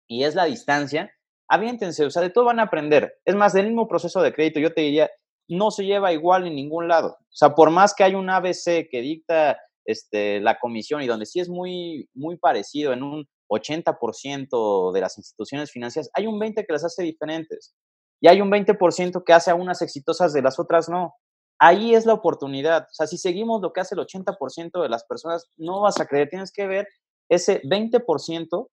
y 0.08 0.22
es 0.22 0.34
la 0.34 0.44
distancia, 0.44 1.12
aviéntense, 1.48 2.06
o 2.06 2.10
sea, 2.10 2.22
de 2.22 2.30
todo 2.30 2.44
van 2.44 2.60
a 2.60 2.64
aprender. 2.64 3.18
Es 3.24 3.34
más, 3.34 3.52
del 3.52 3.66
mismo 3.66 3.88
proceso 3.88 4.22
de 4.22 4.32
crédito, 4.32 4.60
yo 4.60 4.72
te 4.72 4.82
diría, 4.82 5.10
no 5.48 5.70
se 5.70 5.84
lleva 5.84 6.12
igual 6.12 6.46
en 6.46 6.54
ningún 6.54 6.88
lado. 6.88 7.18
O 7.20 7.36
sea, 7.36 7.54
por 7.54 7.70
más 7.70 7.94
que 7.94 8.04
hay 8.04 8.14
un 8.14 8.30
ABC 8.30 8.88
que 8.88 9.00
dicta 9.00 9.58
este, 9.84 10.40
la 10.40 10.58
comisión 10.58 11.02
y 11.02 11.06
donde 11.06 11.26
sí 11.26 11.40
es 11.40 11.48
muy, 11.48 12.08
muy 12.14 12.38
parecido 12.38 12.92
en 12.92 13.02
un 13.02 13.28
80% 13.48 14.92
de 14.92 15.00
las 15.00 15.18
instituciones 15.18 15.70
financieras, 15.70 16.10
hay 16.14 16.26
un 16.26 16.38
20% 16.38 16.64
que 16.66 16.72
las 16.72 16.84
hace 16.84 17.02
diferentes. 17.02 17.74
Y 18.20 18.28
hay 18.28 18.40
un 18.40 18.50
20% 18.50 19.22
que 19.24 19.32
hace 19.32 19.50
a 19.50 19.54
unas 19.54 19.82
exitosas 19.82 20.32
de 20.32 20.42
las 20.42 20.58
otras 20.58 20.88
no. 20.88 21.14
Ahí 21.58 21.94
es 21.94 22.06
la 22.06 22.14
oportunidad. 22.14 22.82
O 22.84 22.94
sea, 22.94 23.06
si 23.06 23.18
seguimos 23.18 23.60
lo 23.62 23.72
que 23.72 23.80
hace 23.80 23.94
el 23.94 24.00
80% 24.00 24.82
de 24.82 24.88
las 24.88 25.04
personas, 25.04 25.46
no 25.56 25.82
vas 25.82 26.00
a 26.00 26.06
creer. 26.06 26.28
Tienes 26.28 26.52
que 26.52 26.66
ver 26.66 26.88
ese 27.28 27.60
20%, 27.62 28.68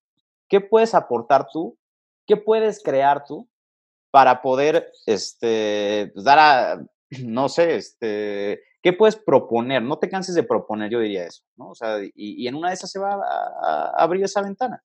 ¿qué 0.50 0.62
puedes 0.62 0.94
aportar 0.94 1.48
tú? 1.52 1.78
¿Qué 2.28 2.38
puedes 2.38 2.82
crear 2.82 3.26
tú 3.26 3.50
para 4.12 4.42
poder 4.42 4.92
este, 5.08 6.12
dar 6.16 6.40
a, 6.40 6.86
no 7.26 7.50
sé, 7.50 7.76
este, 7.76 8.62
¿qué 8.82 8.94
puedes 8.94 9.16
proponer? 9.16 9.82
No 9.82 10.00
te 10.00 10.10
canses 10.10 10.36
de 10.36 10.44
proponer, 10.44 10.90
yo 10.90 11.00
diría 11.00 11.26
eso, 11.26 11.44
¿no? 11.56 11.70
O 11.70 11.76
sea, 11.76 11.98
y, 12.16 12.48
en 12.48 12.56
una 12.56 12.70
de 12.70 12.76
esas 12.76 12.92
se 12.92 13.00
va 13.00 13.14
a, 13.14 13.94
abrir 13.98 14.24
esa 14.24 14.42
ventana. 14.42 14.84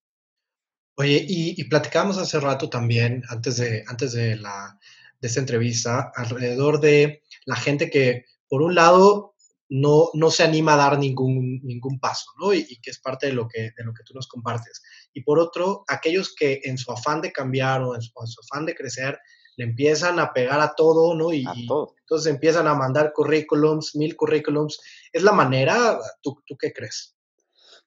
Oye, 0.97 1.25
y, 1.27 1.59
y, 1.59 1.63
platicábamos 1.65 2.17
hace 2.17 2.39
rato 2.39 2.69
también, 2.69 3.23
antes 3.29 3.57
de, 3.57 3.83
antes 3.87 4.11
de, 4.13 4.35
la, 4.35 4.77
de 5.19 5.27
esta 5.27 5.39
entrevista, 5.39 6.11
alrededor 6.15 6.79
de 6.79 7.21
la 7.45 7.55
gente 7.55 7.89
que, 7.89 8.25
por 8.47 8.61
un 8.61 8.75
lado, 8.75 9.35
no, 9.69 10.09
no 10.13 10.31
se 10.31 10.43
anima 10.43 10.73
a 10.73 10.77
dar 10.77 10.97
ningún, 10.97 11.61
ningún 11.63 11.99
paso, 11.99 12.25
¿no? 12.39 12.53
Y, 12.53 12.65
que 12.81 12.89
es 12.89 12.99
parte 12.99 13.27
de 13.27 13.33
lo 13.33 13.47
que, 13.47 13.71
de 13.77 13.83
lo 13.83 13.93
que 13.93 14.03
tú 14.03 14.13
nos 14.13 14.27
compartes. 14.27 14.81
Y 15.13 15.21
por 15.21 15.39
otro, 15.39 15.83
aquellos 15.87 16.33
que 16.35 16.59
en 16.63 16.77
su 16.77 16.91
afán 16.91 17.21
de 17.21 17.31
cambiar 17.31 17.83
o 17.83 17.95
en 17.95 18.01
su, 18.01 18.11
afán 18.17 18.65
de 18.65 18.75
crecer, 18.75 19.19
le 19.57 19.65
empiezan 19.65 20.19
a 20.19 20.33
pegar 20.33 20.59
a 20.59 20.73
todo, 20.75 21.15
¿no? 21.15 21.33
Y, 21.33 21.45
entonces 21.45 22.31
empiezan 22.31 22.67
a 22.67 22.75
mandar 22.75 23.13
currículums, 23.13 23.95
mil 23.95 24.15
currículums. 24.15 24.79
¿Es 25.11 25.23
la 25.23 25.31
manera? 25.31 25.99
¿Tú, 26.21 26.41
tú 26.45 26.57
qué 26.57 26.71
crees? 26.73 27.15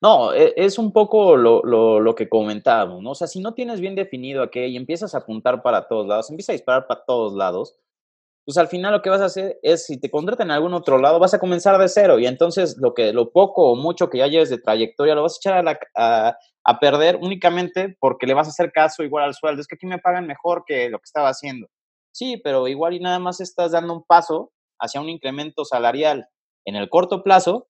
No, 0.01 0.35
e, 0.35 0.53
es 0.57 0.79
un 0.79 0.93
poco 0.93 1.37
lo, 1.37 1.63
lo, 1.63 2.01
lo, 2.01 2.15
que 2.15 2.29
comentábamos, 2.29 3.03
¿no? 3.03 3.13
O 3.13 3.15
sea, 3.15 3.29
si 3.29 3.41
no 3.41 3.55
tienes 3.55 3.81
bien 3.81 3.95
definido 3.95 4.43
a 4.43 4.51
qué 4.51 4.67
y 4.67 4.77
empiezas 4.77 5.15
a 5.15 5.19
apuntar 5.19 5.63
para 5.63 5.87
todos 5.87 6.07
lados, 6.07 6.29
empiezas 6.29 6.51
a 6.51 6.55
disparar 6.55 6.87
para 6.87 7.05
todos 7.05 7.35
lados, 7.35 7.77
pues 8.45 8.59
al 8.59 8.69
final 8.69 8.93
lo 8.93 9.03
que 9.03 9.11
vas 9.11 9.21
a 9.21 9.27
hacer 9.27 9.59
es, 9.63 9.87
si 9.87 10.01
te 10.01 10.11
contratan 10.11 10.49
en 10.49 10.53
algún 10.53 10.75
otro 10.75 10.99
lado, 10.99 11.21
vas 11.21 11.35
a 11.35 11.39
comenzar 11.39 11.79
de 11.79 11.89
cero 11.89 12.19
y 12.19 12.27
entonces 12.27 12.77
lo 12.79 12.93
que 12.93 13.13
lo 13.13 13.31
poco 13.31 13.71
o 13.71 13.77
mucho 13.77 14.11
que 14.11 14.19
ya 14.19 14.27
lleves 14.27 14.51
de 14.51 14.59
trayectoria 14.59 15.15
lo 15.15 15.23
vas 15.23 15.35
a 15.35 15.39
echar 15.39 15.81
a, 15.95 16.79
perder 16.81 17.19
únicamente 17.21 17.97
porque 18.01 18.27
le 18.27 18.35
vas 18.35 18.49
a 18.49 18.51
hacer 18.51 18.73
caso 18.73 19.05
igual 19.05 19.25
al 19.25 19.35
sueldo. 19.35 19.61
Es 19.61 19.69
que 19.69 19.77
aquí 19.77 19.87
me 19.87 19.99
pagan 19.99 20.27
mejor 20.27 20.65
que 20.67 20.91
lo 20.91 20.99
que 20.99 21.05
estaba 21.05 21.29
haciendo. 21.29 21.69
Sí, 22.13 22.41
pero 22.43 22.67
igual 22.67 22.95
y 22.95 23.01
nada 23.01 23.19
más 23.21 23.41
estás 23.41 23.73
dando 23.73 23.95
un 23.95 24.05
paso 24.05 24.53
hacia 24.79 25.01
un 25.01 25.09
incremento 25.09 25.65
salarial 25.65 26.27
en 26.65 26.77
el 26.77 26.89
corto 26.89 27.23
plazo, 27.23 27.69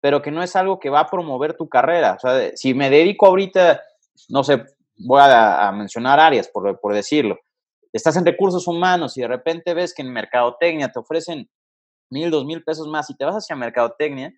pero 0.00 0.22
que 0.22 0.32
no 0.32 0.42
es 0.42 0.56
algo 0.56 0.80
que 0.80 0.90
va 0.90 1.00
a 1.00 1.10
promover 1.10 1.56
tu 1.56 1.68
carrera. 1.68 2.14
O 2.14 2.18
sea, 2.18 2.50
si 2.56 2.74
me 2.74 2.90
dedico 2.90 3.26
ahorita, 3.26 3.80
no 4.28 4.42
sé, 4.42 4.64
voy 4.96 5.20
a, 5.22 5.70
mencionar 5.72 6.18
áreas, 6.18 6.48
por 6.48 6.94
decirlo 6.94 7.38
estás 7.92 8.16
en 8.16 8.24
recursos 8.26 8.66
humanos 8.66 9.16
y 9.16 9.22
de 9.22 9.28
repente 9.28 9.74
ves 9.74 9.94
que 9.94 10.02
en 10.02 10.12
mercadotecnia 10.12 10.90
te 10.92 10.98
ofrecen 10.98 11.50
mil, 12.10 12.30
dos 12.30 12.44
mil 12.44 12.62
pesos 12.64 12.88
más 12.88 13.10
y 13.10 13.16
te 13.16 13.24
vas 13.24 13.36
hacia 13.36 13.56
mercadotecnia, 13.56 14.32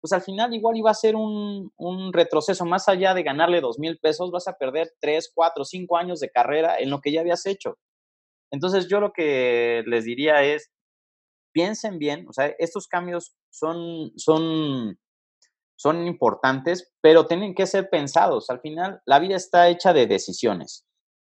pues 0.00 0.12
al 0.12 0.22
final 0.22 0.54
igual 0.54 0.76
iba 0.76 0.90
a 0.90 0.94
ser 0.94 1.16
un, 1.16 1.72
un 1.76 2.12
retroceso. 2.12 2.64
Más 2.64 2.88
allá 2.88 3.14
de 3.14 3.22
ganarle 3.22 3.60
dos 3.60 3.78
mil 3.78 3.98
pesos, 3.98 4.30
vas 4.30 4.48
a 4.48 4.56
perder 4.56 4.92
tres, 5.00 5.30
cuatro, 5.34 5.64
cinco 5.64 5.96
años 5.96 6.20
de 6.20 6.30
carrera 6.30 6.78
en 6.78 6.90
lo 6.90 7.00
que 7.00 7.12
ya 7.12 7.20
habías 7.20 7.46
hecho. 7.46 7.78
Entonces 8.50 8.88
yo 8.88 9.00
lo 9.00 9.12
que 9.12 9.82
les 9.86 10.04
diría 10.04 10.42
es, 10.42 10.70
piensen 11.52 11.98
bien, 11.98 12.26
o 12.28 12.32
sea, 12.32 12.54
estos 12.58 12.86
cambios 12.86 13.34
son, 13.50 14.12
son, 14.16 14.98
son 15.76 16.06
importantes, 16.06 16.92
pero 17.00 17.26
tienen 17.26 17.54
que 17.54 17.66
ser 17.66 17.90
pensados. 17.90 18.48
Al 18.50 18.60
final, 18.60 19.00
la 19.06 19.18
vida 19.18 19.36
está 19.36 19.68
hecha 19.68 19.92
de 19.92 20.06
decisiones. 20.06 20.87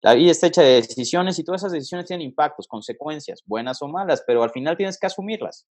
La 0.05 0.13
vida 0.13 0.29
está 0.29 0.45
hecha 0.45 0.61
de 0.61 0.83
decisiones 0.83 1.39
y 1.39 1.43
todas 1.43 1.61
esas 1.61 1.71
decisiones 1.71 2.05
tienen 2.05 2.27
impactos, 2.27 2.67
consecuencias, 2.67 3.41
buenas 3.43 3.81
o 3.81 3.87
malas, 3.87 4.23
pero 4.27 4.43
al 4.43 4.51
final 4.51 4.77
tienes 4.77 4.99
que 4.99 5.07
asumirlas, 5.07 5.65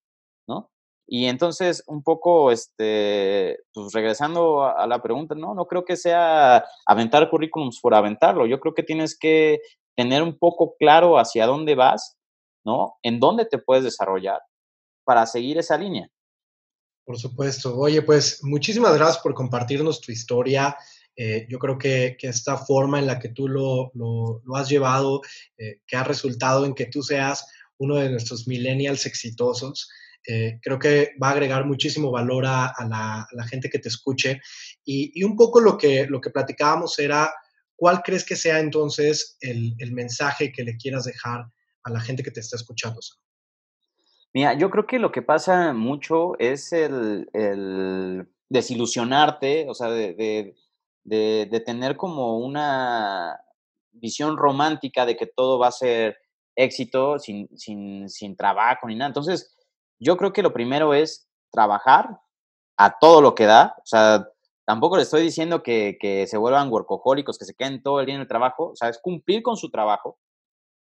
¿no? 0.49 0.73
Y 1.07 1.27
entonces, 1.27 1.85
un 1.87 2.03
poco, 2.03 2.51
este, 2.51 3.61
pues 3.73 3.93
regresando 3.93 4.65
a, 4.65 4.89
la 4.89 5.01
pregunta, 5.01 5.37
no, 5.37 5.55
no 5.55 5.67
creo 5.67 5.85
que 5.85 5.97
sea 5.97 6.65
aventar 6.85 7.31
currículums 7.31 7.79
por 7.81 7.95
aventarlo. 7.95 8.45
Yo 8.47 8.59
creo 8.59 8.75
que 8.75 8.83
tienes 8.83 9.17
que 9.17 9.61
tener 9.95 10.21
un 10.21 10.37
poco 10.37 10.75
claro 10.81 11.17
hacia 11.17 11.47
dónde 11.47 11.77
vas, 11.77 12.17
¿no? 12.65 12.97
En 13.05 13.21
dónde 13.21 13.47
te 13.47 13.59
puedes 13.59 13.85
desarrollar 13.85 14.41
para 15.05 15.27
seguir 15.27 15.59
esa 15.59 15.79
línea. 15.79 16.11
Por 17.07 17.19
supuesto. 17.21 17.79
Oye, 17.79 18.03
pues 18.03 18.43
muchísimas 18.43 18.97
gracias 18.97 19.23
por 19.23 19.33
compartirnos 19.33 20.01
tu 20.01 20.11
historia. 20.11 20.77
Eh, 21.17 21.47
yo 21.49 21.59
creo 21.59 21.79
que, 21.79 22.17
esta 22.21 22.57
forma 22.57 22.99
en 22.99 23.07
la 23.07 23.19
que 23.19 23.29
tú 23.29 23.49
lo, 23.49 23.93
has 24.55 24.69
llevado, 24.69 25.21
eh, 25.57 25.81
que 25.87 25.97
ha 25.97 26.05
resultado 26.05 26.65
en 26.65 26.75
que 26.75 26.87
tú 26.87 27.03
seas 27.03 27.47
uno 27.79 27.97
de 27.97 28.11
nuestros 28.11 28.47
millennials 28.49 29.07
exitosos, 29.07 29.89
eh, 30.27 30.59
creo 30.63 30.79
que 30.79 31.13
va 31.23 31.29
a 31.29 31.33
agregar 31.33 31.67
muchísimo 31.67 32.11
valor 32.11 32.45
a, 32.47 32.73
la, 32.89 33.47
gente 33.47 33.69
que 33.69 33.79
te 33.79 33.89
escuche. 33.89 34.41
Y, 34.85 35.23
un 35.23 35.37
poco 35.37 35.61
lo 35.61 35.77
que, 35.77 36.07
lo 36.07 36.21
que 36.21 36.31
platicábamos 36.31 36.99
era, 36.99 37.33
¿cuál 37.77 38.03
crees 38.03 38.25
que 38.25 38.37
sea 38.37 38.59
entonces 38.59 39.37
el, 39.41 39.77
mensaje 39.93 40.51
que 40.51 40.65
le 40.65 40.77
quieras 40.77 41.05
dejar 41.05 41.47
a 41.85 41.91
la 41.91 42.01
gente 42.01 42.23
que 42.23 42.31
te 42.31 42.41
está 42.41 42.57
escuchando? 42.57 43.01
Mira, 44.33 44.55
yo 44.59 44.69
creo 44.71 44.87
que 44.87 44.99
lo 44.99 45.13
que 45.13 45.23
pasa 45.23 45.73
mucho 45.75 46.37
es 46.41 46.73
el, 46.73 47.29
desilusionarte, 48.49 49.67
o 49.69 49.75
sea, 49.75 49.91
de, 49.91 50.15
de, 50.15 50.55
tener 51.09 51.97
como 51.97 52.39
una 52.39 53.41
visión 53.93 54.37
romántica 54.37 55.07
de 55.07 55.17
que 55.17 55.27
todo 55.27 55.59
va 55.59 55.69
a 55.69 55.73
ser 55.73 56.17
éxito 56.57 57.19
sin, 57.19 57.49
sin, 57.57 58.09
sin 58.09 58.37
trabajo 58.37 58.87
ni 58.87 58.97
nada. 58.97 59.09
Entonces, 59.09 59.57
yo 59.99 60.17
creo 60.17 60.33
que 60.33 60.43
lo 60.43 60.53
primero 60.53 60.95
es 60.95 61.29
trabajar 61.51 62.21
a 62.77 62.99
todo 62.99 63.21
lo 63.21 63.35
que 63.35 63.47
da, 63.47 63.75
o 63.79 63.87
sea, 63.87 64.29
tampoco 64.67 64.97
les 64.97 65.07
estoy 65.07 65.23
diciendo 65.23 65.63
que, 65.63 65.97
que 66.01 66.27
se 66.27 66.37
vuelvan 66.37 66.71
workahólicos, 66.73 67.39
que 67.39 67.45
se 67.45 67.55
queden 67.55 67.83
todo 67.83 68.01
el 68.01 68.07
día 68.07 68.17
en 68.17 68.23
el 68.23 68.29
trabajo, 68.29 68.71
o 68.71 68.77
sea, 68.77 68.89
es 68.89 68.99
cumplir 69.01 69.43
con 69.43 69.57
su 69.57 69.71
trabajo, 69.71 70.19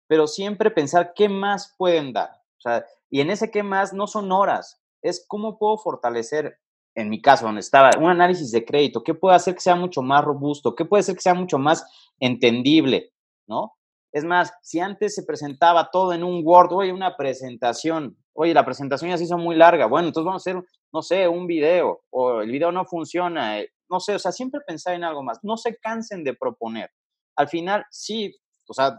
pero 0.07 0.27
siempre 0.27 0.71
pensar 0.71 1.13
qué 1.15 1.29
más 1.29 1.75
pueden 1.77 2.13
dar. 2.13 2.31
O 2.59 2.61
sea, 2.61 2.85
y 3.09 3.21
en 3.21 3.31
ese 3.31 3.51
qué 3.51 3.63
más 3.63 3.93
no 3.93 4.07
son 4.07 4.31
horas, 4.31 4.81
es 5.03 5.25
cómo 5.27 5.59
puedo 5.59 5.79
fortalecer, 5.79 6.59
en 6.95 7.09
mi 7.09 7.21
caso, 7.21 7.47
donde 7.47 7.61
estaba, 7.61 7.91
un 7.99 8.11
análisis 8.11 8.51
de 8.51 8.65
crédito, 8.65 9.03
qué 9.03 9.15
puede 9.15 9.37
hacer 9.37 9.55
que 9.55 9.61
sea 9.61 9.77
mucho 9.77 10.03
más 10.03 10.25
robusto, 10.25 10.75
qué 10.75 10.85
puede 10.85 11.01
hacer 11.01 11.15
que 11.15 11.23
sea 11.23 11.35
mucho 11.35 11.59
más 11.59 11.85
entendible, 12.19 13.13
¿no? 13.47 13.75
Es 14.13 14.25
más, 14.25 14.53
si 14.63 14.81
antes 14.81 15.15
se 15.15 15.23
presentaba 15.23 15.91
todo 15.93 16.13
en 16.13 16.25
un 16.25 16.43
Word, 16.45 16.73
oye, 16.73 16.93
una 16.93 17.17
presentación, 17.17 18.17
oye, 18.33 18.53
la 18.53 18.65
presentación 18.65 19.11
ya 19.11 19.19
se 19.19 19.25
hizo 19.25 19.39
muy 19.39 19.55
larga, 19.55 19.87
bueno, 19.87 20.09
entonces 20.09 20.27
vamos 20.27 20.47
a 20.47 20.51
hacer, 20.51 20.65
no 20.93 21.03
sé, 21.03 21.29
un 21.29 21.47
video, 21.47 22.03
o 22.11 22.41
el 22.41 22.51
video 22.51 22.73
no 22.73 22.85
funciona, 22.85 23.61
eh, 23.61 23.71
no 23.89 24.01
sé, 24.01 24.17
o 24.17 24.19
sea, 24.19 24.33
siempre 24.33 24.61
pensar 24.67 24.95
en 24.95 25.05
algo 25.05 25.23
más, 25.23 25.39
no 25.43 25.57
se 25.57 25.77
cansen 25.77 26.25
de 26.25 26.35
proponer. 26.35 26.91
Al 27.37 27.49
final, 27.49 27.85
sí, 27.91 28.35
o 28.69 28.75
sea, 28.75 28.97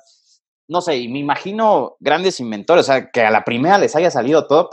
no 0.70 0.80
sé, 0.80 0.98
y 0.98 1.10
me 1.10 1.20
imagino 1.20 1.98
grandes 2.00 2.40
inventores, 2.40 2.86
o 2.86 2.92
sea, 2.92 3.12
que 3.12 3.22
a 3.22 3.32
la 3.32 3.44
primera 3.44 3.78
les 3.78 3.96
haya 3.98 4.10
salido 4.10 4.48
todo, 4.48 4.70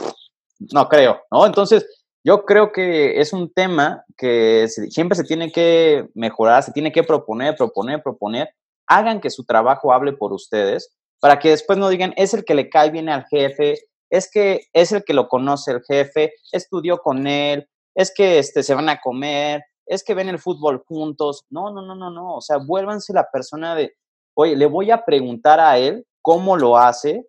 no 0.73 0.87
creo, 0.87 1.21
¿no? 1.31 1.45
Entonces, 1.45 1.98
yo 2.23 2.45
creo 2.45 2.71
que 2.71 3.19
es 3.19 3.33
un 3.33 3.51
tema 3.53 4.03
que 4.17 4.67
siempre 4.67 5.15
se 5.15 5.23
tiene 5.23 5.51
que 5.51 6.07
mejorar, 6.13 6.63
se 6.63 6.71
tiene 6.71 6.91
que 6.91 7.03
proponer, 7.03 7.55
proponer, 7.55 8.03
proponer, 8.03 8.49
hagan 8.87 9.21
que 9.21 9.29
su 9.29 9.45
trabajo 9.45 9.93
hable 9.93 10.13
por 10.13 10.33
ustedes 10.33 10.93
para 11.19 11.39
que 11.39 11.49
después 11.49 11.77
no 11.77 11.89
digan, 11.89 12.13
es 12.17 12.33
el 12.33 12.45
que 12.45 12.55
le 12.55 12.69
cae 12.69 12.91
bien 12.91 13.09
al 13.09 13.25
jefe, 13.25 13.75
es 14.09 14.29
que 14.31 14.61
es 14.73 14.91
el 14.91 15.03
que 15.03 15.13
lo 15.13 15.27
conoce 15.27 15.71
el 15.71 15.81
jefe, 15.83 16.33
estudió 16.51 16.99
con 16.99 17.27
él, 17.27 17.67
es 17.95 18.13
que 18.13 18.39
este, 18.39 18.63
se 18.63 18.73
van 18.73 18.89
a 18.89 18.99
comer, 19.01 19.63
es 19.85 20.03
que 20.03 20.13
ven 20.13 20.29
el 20.29 20.39
fútbol 20.39 20.83
juntos. 20.87 21.45
No, 21.49 21.71
no, 21.71 21.81
no, 21.81 21.95
no, 21.95 22.09
no. 22.09 22.35
O 22.35 22.41
sea, 22.41 22.57
vuélvanse 22.57 23.11
la 23.13 23.29
persona 23.29 23.75
de, 23.75 23.95
oye, 24.35 24.55
le 24.55 24.65
voy 24.65 24.91
a 24.91 25.03
preguntar 25.03 25.59
a 25.59 25.77
él 25.77 26.05
cómo 26.21 26.55
lo 26.55 26.77
hace, 26.77 27.27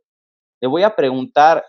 le 0.61 0.69
voy 0.69 0.83
a 0.83 0.95
preguntar, 0.95 1.65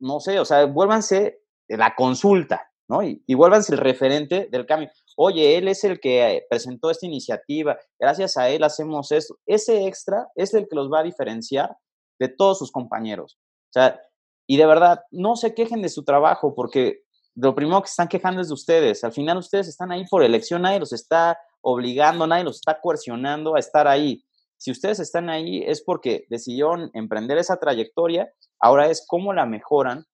no 0.00 0.20
sé, 0.20 0.38
o 0.40 0.44
sea, 0.44 0.66
vuélvanse 0.66 1.40
la 1.68 1.94
consulta, 1.94 2.70
¿no? 2.88 3.02
Y, 3.02 3.22
y 3.26 3.34
el 3.34 3.78
referente 3.78 4.48
del 4.50 4.66
cambio 4.66 4.90
oye, 5.20 5.58
él 5.58 5.66
es 5.66 5.82
el 5.82 5.98
que 5.98 6.46
presentó 6.48 6.90
esta 6.90 7.04
iniciativa, 7.04 7.76
gracias 7.98 8.36
a 8.36 8.48
él 8.50 8.62
hacemos 8.62 9.10
esto. 9.10 9.34
Ese 9.46 9.88
extra 9.88 10.28
es 10.36 10.54
el 10.54 10.68
que 10.68 10.76
los 10.76 10.88
va 10.92 11.00
a 11.00 11.02
diferenciar 11.02 11.76
de 12.20 12.28
todos 12.28 12.60
sus 12.60 12.70
compañeros. 12.70 13.36
O 13.36 13.72
sea, 13.72 14.00
y 14.46 14.56
de 14.56 14.66
verdad, 14.66 15.00
no 15.10 15.34
se 15.34 15.54
quejen 15.54 15.82
de 15.82 15.88
su 15.88 16.04
trabajo, 16.04 16.54
porque 16.54 17.00
lo 17.34 17.56
primero 17.56 17.82
que 17.82 17.88
están 17.88 18.06
quejando 18.06 18.40
es 18.40 18.48
de 18.48 18.54
ustedes. 18.54 19.02
Al 19.02 19.12
final 19.12 19.38
ustedes 19.38 19.66
están 19.66 19.90
ahí 19.90 20.04
por 20.08 20.22
elección, 20.22 20.62
nadie 20.62 20.78
los 20.78 20.92
está 20.92 21.36
obligando, 21.62 22.28
nadie 22.28 22.44
los 22.44 22.56
está 22.56 22.80
coercionando 22.80 23.56
a 23.56 23.58
estar 23.58 23.88
ahí. 23.88 24.22
Si 24.56 24.70
ustedes 24.70 25.00
están 25.00 25.30
ahí 25.30 25.64
es 25.66 25.82
porque 25.82 26.26
decidieron 26.30 26.90
emprender 26.94 27.38
esa 27.38 27.56
trayectoria, 27.56 28.32
ahora 28.60 28.88
es 28.88 29.04
cómo 29.04 29.32
la 29.32 29.46
mejoran, 29.46 30.04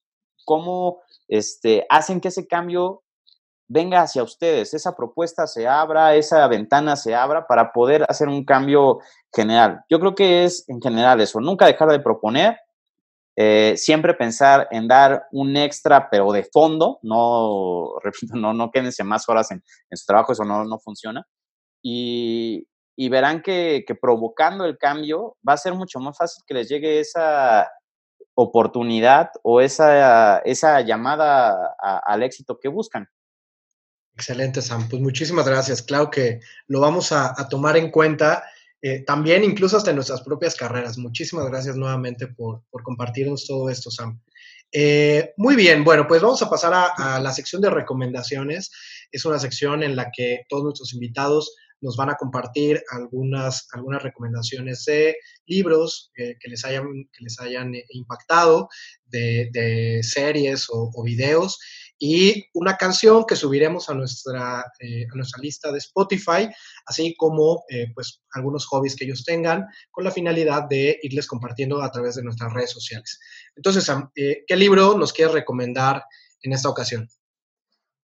cómo 0.45 1.01
este, 1.29 1.87
hacen 1.89 2.21
que 2.21 2.29
ese 2.29 2.47
cambio 2.47 3.03
venga 3.67 4.03
hacia 4.03 4.23
ustedes, 4.23 4.75
esa 4.75 4.95
propuesta 4.95 5.47
se 5.47 5.67
abra, 5.67 6.15
esa 6.15 6.47
ventana 6.49 6.97
se 6.97 7.15
abra 7.15 7.47
para 7.47 7.73
poder 7.73 8.05
hacer 8.09 8.29
un 8.29 8.45
cambio 8.45 8.99
general. 9.35 9.83
Yo 9.89 9.99
creo 10.01 10.15
que 10.15 10.45
es 10.45 10.69
en 10.69 10.81
general 10.81 11.21
eso, 11.21 11.41
nunca 11.41 11.67
dejar 11.67 11.91
de 11.91 12.01
proponer, 12.01 12.59
eh, 13.37 13.75
siempre 13.77 14.15
pensar 14.15 14.69
en 14.71 14.87
dar 14.87 15.27
un 15.33 15.57
extra, 15.57 16.09
pero 16.09 16.31
de 16.31 16.45
fondo, 16.45 16.99
no, 17.03 17.95
repito, 18.03 18.37
no, 18.37 18.53
no 18.53 18.71
quédense 18.71 19.03
más 19.03 19.29
horas 19.29 19.51
en, 19.51 19.63
su 19.93 20.07
trabajo, 20.07 20.33
eso 20.33 20.45
no, 20.45 20.65
no 20.65 20.79
funciona. 20.79 21.27
Y, 21.83 22.67
y 22.97 23.09
verán 23.09 23.43
que, 23.43 23.85
que, 23.87 23.95
provocando 23.95 24.65
el 24.65 24.79
cambio 24.79 25.37
va 25.47 25.55
a 25.55 25.59
ser 25.59 25.75
mucho 25.75 25.99
más 26.01 26.17
fácil 26.17 26.45
que 26.47 26.55
les 26.55 26.69
llegue 26.69 27.01
esa 27.01 27.69
oportunidad 28.35 29.31
o 29.43 29.61
esa, 29.61 30.39
esa 30.41 30.81
llamada 30.81 31.75
al 31.79 32.23
éxito 32.23 32.59
que 32.61 32.69
buscan. 32.69 33.09
Excelente, 34.17 34.63
Sam. 34.63 34.89
Pues 34.89 35.03
muchísimas 35.03 35.47
gracias. 35.47 35.83
Claro 35.83 36.11
que 36.11 36.41
lo 36.69 36.81
vamos 36.81 37.11
a, 37.13 37.35
tomar 37.49 37.77
en 37.77 37.91
cuenta 37.91 38.45
eh, 38.81 39.01
también, 39.05 39.43
incluso 39.43 39.77
hasta 39.77 39.91
en 39.91 39.97
nuestras 39.97 40.23
propias 40.23 40.55
carreras. 40.55 40.99
Muchísimas 40.99 41.47
gracias 41.47 41.77
nuevamente 41.77 42.29
por, 42.29 42.63
compartirnos 42.85 43.47
todo 43.47 43.69
esto, 43.71 43.91
Sam. 43.91 44.21
Eh, 44.71 45.33
muy 45.37 45.57
bien, 45.57 45.85
bueno, 45.85 46.07
pues 46.07 46.23
vamos 46.23 46.43
a 46.43 46.51
pasar 46.51 46.73
a, 46.97 47.21
la 47.21 47.33
sección 47.33 47.61
de 47.61 47.71
recomendaciones. 47.71 48.71
Es 49.11 49.25
una 49.25 49.39
sección 49.39 49.83
en 49.83 49.97
la 49.97 50.11
que 50.13 50.45
todos 50.49 50.63
nuestros 50.63 50.95
invitados 50.95 51.57
nos 51.85 51.97
van 51.97 52.11
a 52.11 52.17
compartir 52.17 52.83
algunas, 52.91 53.69
algunas 53.73 54.03
recomendaciones 54.03 54.85
de 54.87 55.17
libros 55.47 56.11
eh, 56.17 56.37
que, 56.41 56.51
les 56.51 56.65
hayan, 56.65 56.87
que 57.13 57.25
les 57.25 57.39
hayan 57.39 57.73
impactado, 57.91 58.69
de, 59.15 60.01
series 60.03 60.67
o, 60.71 60.91
videos 61.05 61.59
y 61.99 62.45
una 62.55 62.77
canción 62.77 63.25
que 63.25 63.37
subiremos 63.37 63.89
a 63.89 63.95
nuestra, 63.95 64.65
eh, 64.81 65.07
a 65.11 65.17
nuestra 65.17 65.41
lista 65.41 65.71
de 65.71 65.79
Spotify, 65.79 66.49
así 66.87 67.15
como 67.17 67.65
eh, 67.69 67.87
pues 67.95 68.23
algunos 68.33 68.67
hobbies 68.67 68.97
que 68.97 69.05
ellos 69.05 69.25
tengan 69.25 69.67
con 69.91 70.05
la 70.05 70.11
finalidad 70.11 70.65
de 70.69 70.99
irles 71.03 71.27
compartiendo 71.27 71.81
a 71.83 71.91
través 71.91 72.17
de 72.17 72.23
nuestras 72.23 72.53
redes 72.53 72.71
sociales. 72.71 73.19
Entonces, 73.55 73.89
eh, 74.17 74.45
¿qué 74.47 74.57
libro 74.57 74.99
nos 74.99 75.13
quieres 75.13 75.35
recomendar 75.35 76.03
en 76.43 76.53
esta 76.53 76.69
ocasión? 76.69 77.09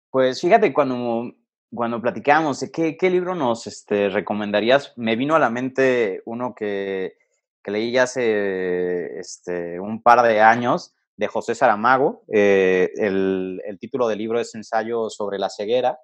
Pues 0.10 0.40
fíjate, 0.40 0.72
cuando, 0.74 1.34
cuando 1.76 2.02
platicamos, 2.02 2.64
¿qué, 2.72 2.98
qué 2.98 3.10
libro 3.10 3.36
nos 3.36 3.68
este, 3.68 4.10
recomendarías? 4.10 4.94
Me 4.96 5.16
vino 5.16 5.36
a 5.36 5.40
la 5.40 5.50
mente 5.50 6.22
uno 6.26 6.54
que, 6.56 7.18
que 7.64 7.72
leí 7.72 7.92
ya 7.92 8.04
hace 8.04 9.20
este, 9.20 9.80
un 9.80 10.02
par 10.02 10.22
de 10.22 10.42
años, 10.42 10.94
de 11.16 11.28
José 11.28 11.56
Saramago. 11.56 12.24
Eh, 12.32 12.92
el, 12.96 13.60
título 13.80 14.08
del 14.08 14.20
libro 14.20 14.40
es 14.40 14.54
Ensayo 14.56 15.10
sobre 15.10 15.40
la 15.40 15.50
ceguera. 15.50 16.00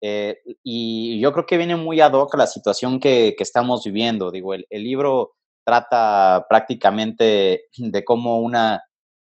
Eh, 0.00 0.40
y 0.62 1.20
yo 1.20 1.32
creo 1.32 1.46
que 1.46 1.56
viene 1.56 1.76
muy 1.76 2.00
ad 2.00 2.12
hoc 2.12 2.34
la 2.36 2.46
situación 2.46 3.00
que, 3.00 3.34
estamos 3.38 3.84
viviendo. 3.84 4.30
Digo, 4.30 4.54
el, 4.54 4.66
libro 4.70 5.34
trata 5.64 6.46
prácticamente 6.48 7.64
de 7.76 8.04
cómo 8.04 8.40
una, 8.40 8.82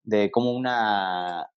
de 0.03 0.31
cómo 0.31 0.51
una 0.51 1.47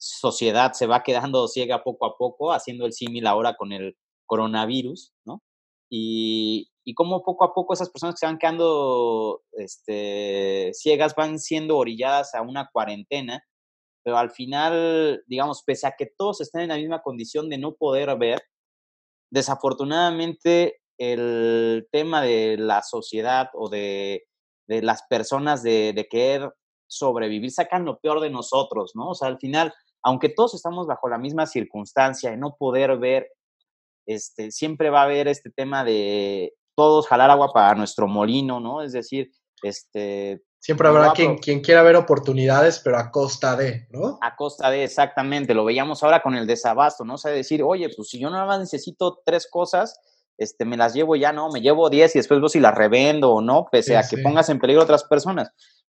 sociedad 0.00 0.72
se 0.72 0.86
va 0.86 1.02
quedando 1.02 1.46
ciega 1.46 1.84
poco 1.84 2.06
a 2.06 2.16
poco, 2.16 2.52
haciendo 2.52 2.86
el 2.86 2.92
símil 2.92 3.26
ahora 3.26 3.54
con 3.56 3.72
el 3.72 3.96
coronavirus, 4.26 5.12
¿no? 5.24 5.42
Y, 5.90 6.70
y 6.84 6.94
cómo 6.94 7.22
poco 7.22 7.44
a 7.44 7.52
poco 7.52 7.74
esas 7.74 7.90
personas 7.90 8.14
que 8.14 8.20
se 8.20 8.26
van 8.26 8.38
quedando 8.38 9.42
este, 9.52 10.70
ciegas 10.72 11.14
van 11.14 11.38
siendo 11.38 11.76
orilladas 11.76 12.34
a 12.34 12.42
una 12.42 12.68
cuarentena, 12.72 13.44
pero 14.02 14.16
al 14.16 14.30
final, 14.30 15.22
digamos, 15.26 15.62
pese 15.64 15.86
a 15.86 15.94
que 15.96 16.06
todos 16.06 16.40
estén 16.40 16.62
en 16.62 16.68
la 16.68 16.76
misma 16.76 17.02
condición 17.02 17.48
de 17.48 17.58
no 17.58 17.74
poder 17.74 18.16
ver, 18.18 18.40
desafortunadamente 19.30 20.80
el 20.98 21.88
tema 21.92 22.22
de 22.22 22.56
la 22.58 22.82
sociedad 22.82 23.50
o 23.54 23.68
de, 23.68 24.24
de 24.66 24.82
las 24.82 25.02
personas 25.08 25.62
de, 25.62 25.92
de, 25.94 26.08
querer 26.08 26.52
sobrevivir 26.86 27.50
sacan 27.50 27.84
lo 27.84 27.98
peor 28.00 28.20
de 28.20 28.30
nosotros, 28.30 28.92
¿no? 28.94 29.10
O 29.10 29.14
sea, 29.14 29.28
al 29.28 29.38
final, 29.38 29.72
aunque 30.02 30.28
todos 30.28 30.54
estamos 30.54 30.86
bajo 30.86 31.08
la 31.08 31.18
misma 31.18 31.46
circunstancia 31.46 32.30
de 32.30 32.36
no 32.36 32.56
poder 32.56 32.96
ver, 32.98 33.28
este, 34.06 34.50
siempre 34.50 34.90
va 34.90 35.02
a 35.02 35.04
haber 35.04 35.28
este 35.28 35.50
tema 35.50 35.84
de 35.84 36.54
todos 36.74 37.06
jalar 37.06 37.30
agua 37.30 37.52
para 37.52 37.74
nuestro 37.74 38.08
molino, 38.08 38.60
¿no? 38.60 38.82
Es 38.82 38.92
decir, 38.92 39.30
este... 39.62 40.42
Siempre 40.58 40.88
habrá 40.88 41.12
quien, 41.12 41.38
quien 41.38 41.60
quiera 41.60 41.82
ver 41.82 41.96
oportunidades, 41.96 42.80
pero 42.80 42.98
a 42.98 43.10
costa 43.10 43.56
de, 43.56 43.86
¿no? 43.90 44.18
A 44.20 44.36
costa 44.36 44.70
de, 44.70 44.84
exactamente. 44.84 45.54
Lo 45.54 45.64
veíamos 45.64 46.02
ahora 46.02 46.20
con 46.20 46.34
el 46.34 46.46
desabasto, 46.46 47.02
¿no? 47.02 47.14
O 47.14 47.18
sea, 47.18 47.30
decir, 47.30 47.62
oye, 47.62 47.88
pues 47.96 48.08
si 48.10 48.18
yo 48.18 48.28
nada 48.28 48.44
más 48.44 48.60
necesito 48.60 49.22
tres 49.24 49.48
cosas, 49.50 49.98
este, 50.36 50.66
me 50.66 50.76
las 50.76 50.92
llevo 50.92 51.16
ya, 51.16 51.32
¿no? 51.32 51.48
Me 51.50 51.62
llevo 51.62 51.88
diez 51.88 52.14
y 52.14 52.18
después 52.18 52.40
veo 52.40 52.48
si 52.50 52.60
las 52.60 52.74
revendo 52.74 53.30
o 53.30 53.40
no, 53.40 53.68
pese 53.70 53.96
a 53.96 54.06
que 54.06 54.18
pongas 54.18 54.50
en 54.50 54.58
peligro 54.58 54.82
a 54.82 54.84
otras 54.84 55.04
personas. 55.04 55.50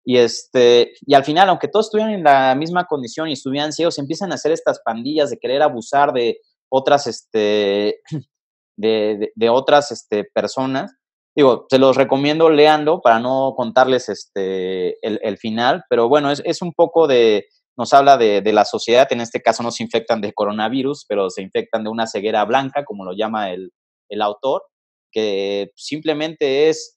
Y, 0.09 0.19
este, 0.19 0.93
y 1.05 1.15
al 1.15 1.25
final, 1.25 1.49
aunque 1.49 1.67
todos 1.67 1.87
estuvieran 1.87 2.13
en 2.13 2.23
la 2.23 2.55
misma 2.55 2.85
condición 2.85 3.27
y 3.27 3.33
estuvieran 3.33 3.73
ciegos, 3.73 3.99
empiezan 3.99 4.31
a 4.31 4.35
hacer 4.35 4.53
estas 4.53 4.79
pandillas 4.79 5.29
de 5.29 5.37
querer 5.37 5.61
abusar 5.61 6.13
de 6.13 6.39
otras, 6.69 7.07
este, 7.07 7.99
de, 8.77 9.49
otras 9.49 9.91
este, 9.91 10.23
personas. 10.23 10.95
Digo, 11.35 11.65
se 11.69 11.77
los 11.77 11.97
recomiendo 11.97 12.49
leando 12.49 13.01
para 13.01 13.19
no 13.19 13.53
contarles 13.57 14.07
este, 14.07 14.95
el, 15.05 15.37
final, 15.39 15.83
pero 15.89 16.07
bueno, 16.07 16.31
es, 16.31 16.41
es, 16.45 16.61
un 16.61 16.71
poco 16.71 17.05
de, 17.05 17.45
nos 17.77 17.93
habla 17.93 18.17
de, 18.17 18.41
la 18.53 18.63
sociedad, 18.63 19.11
en 19.11 19.19
este 19.19 19.41
caso 19.41 19.61
no 19.61 19.71
se 19.71 19.83
infectan 19.83 20.21
de 20.21 20.31
coronavirus, 20.31 21.03
pero 21.09 21.29
se 21.29 21.41
infectan 21.41 21.83
de 21.83 21.89
una 21.89 22.07
ceguera 22.07 22.45
blanca, 22.45 22.85
como 22.85 23.03
lo 23.03 23.11
llama 23.11 23.51
el, 23.51 23.73
el 24.07 24.21
autor, 24.21 24.63
que 25.11 25.69
simplemente 25.75 26.69
es, 26.69 26.96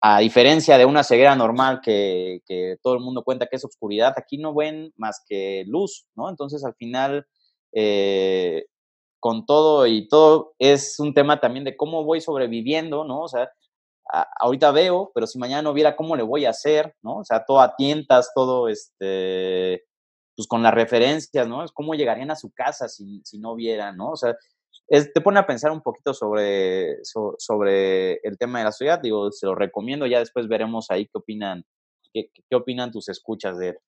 a 0.00 0.20
diferencia 0.20 0.78
de 0.78 0.86
una 0.86 1.04
ceguera 1.04 1.36
normal 1.36 1.80
que, 1.82 2.40
que, 2.46 2.76
todo 2.82 2.94
el 2.94 3.00
mundo 3.00 3.22
cuenta 3.22 3.46
que 3.46 3.56
es 3.56 3.64
oscuridad, 3.64 4.14
aquí 4.16 4.38
no 4.38 4.54
ven 4.54 4.92
más 4.96 5.22
que 5.28 5.64
luz, 5.66 6.06
¿no? 6.14 6.30
Entonces 6.30 6.64
al 6.64 6.74
final 6.74 7.26
eh, 7.72 8.64
con 9.20 9.44
todo 9.46 9.86
y 9.86 10.08
todo 10.08 10.54
es 10.58 10.98
un 10.98 11.14
tema 11.14 11.40
también 11.40 11.64
de 11.64 11.76
cómo 11.76 12.04
voy 12.04 12.20
sobreviviendo, 12.20 13.04
¿no? 13.04 13.22
O 13.22 13.28
sea, 13.28 13.50
ahorita 14.40 14.72
veo, 14.72 15.12
pero 15.14 15.26
si 15.26 15.38
mañana 15.38 15.62
no 15.62 15.74
viera 15.74 15.96
cómo 15.96 16.16
le 16.16 16.22
voy 16.22 16.46
a 16.46 16.50
hacer, 16.50 16.94
¿no? 17.02 17.18
O 17.18 17.24
sea, 17.24 17.44
todo 17.44 17.60
a 17.60 17.76
tientas, 17.76 18.32
todo 18.34 18.68
este, 18.68 19.84
pues 20.34 20.48
con 20.48 20.62
las 20.62 20.74
referencias, 20.74 21.46
¿no? 21.46 21.62
Es 21.64 21.72
cómo 21.72 21.94
llegarían 21.94 22.30
a 22.30 22.36
su 22.36 22.50
casa 22.52 22.88
si, 22.88 23.20
si 23.24 23.38
no 23.38 23.54
vieran, 23.54 23.96
¿no? 23.96 24.10
O 24.12 24.16
sea, 24.16 24.36
te 24.90 25.20
pone 25.20 25.38
a 25.38 25.46
pensar 25.46 25.70
un 25.70 25.82
poquito 25.82 26.12
sobre, 26.12 26.98
sobre 27.04 28.14
el 28.24 28.36
tema 28.38 28.58
de 28.58 28.64
la 28.64 28.72
sociedad. 28.72 29.00
Digo, 29.00 29.30
se 29.30 29.46
lo 29.46 29.54
recomiendo, 29.54 30.06
ya 30.06 30.18
después 30.18 30.48
veremos 30.48 30.90
ahí 30.90 31.06
qué 31.06 31.18
opinan, 31.18 31.64
qué, 32.12 32.30
qué 32.32 32.56
opinan 32.56 32.90
tus 32.90 33.08
escuchas 33.08 33.56
de 33.58 33.68
él. 33.68 33.78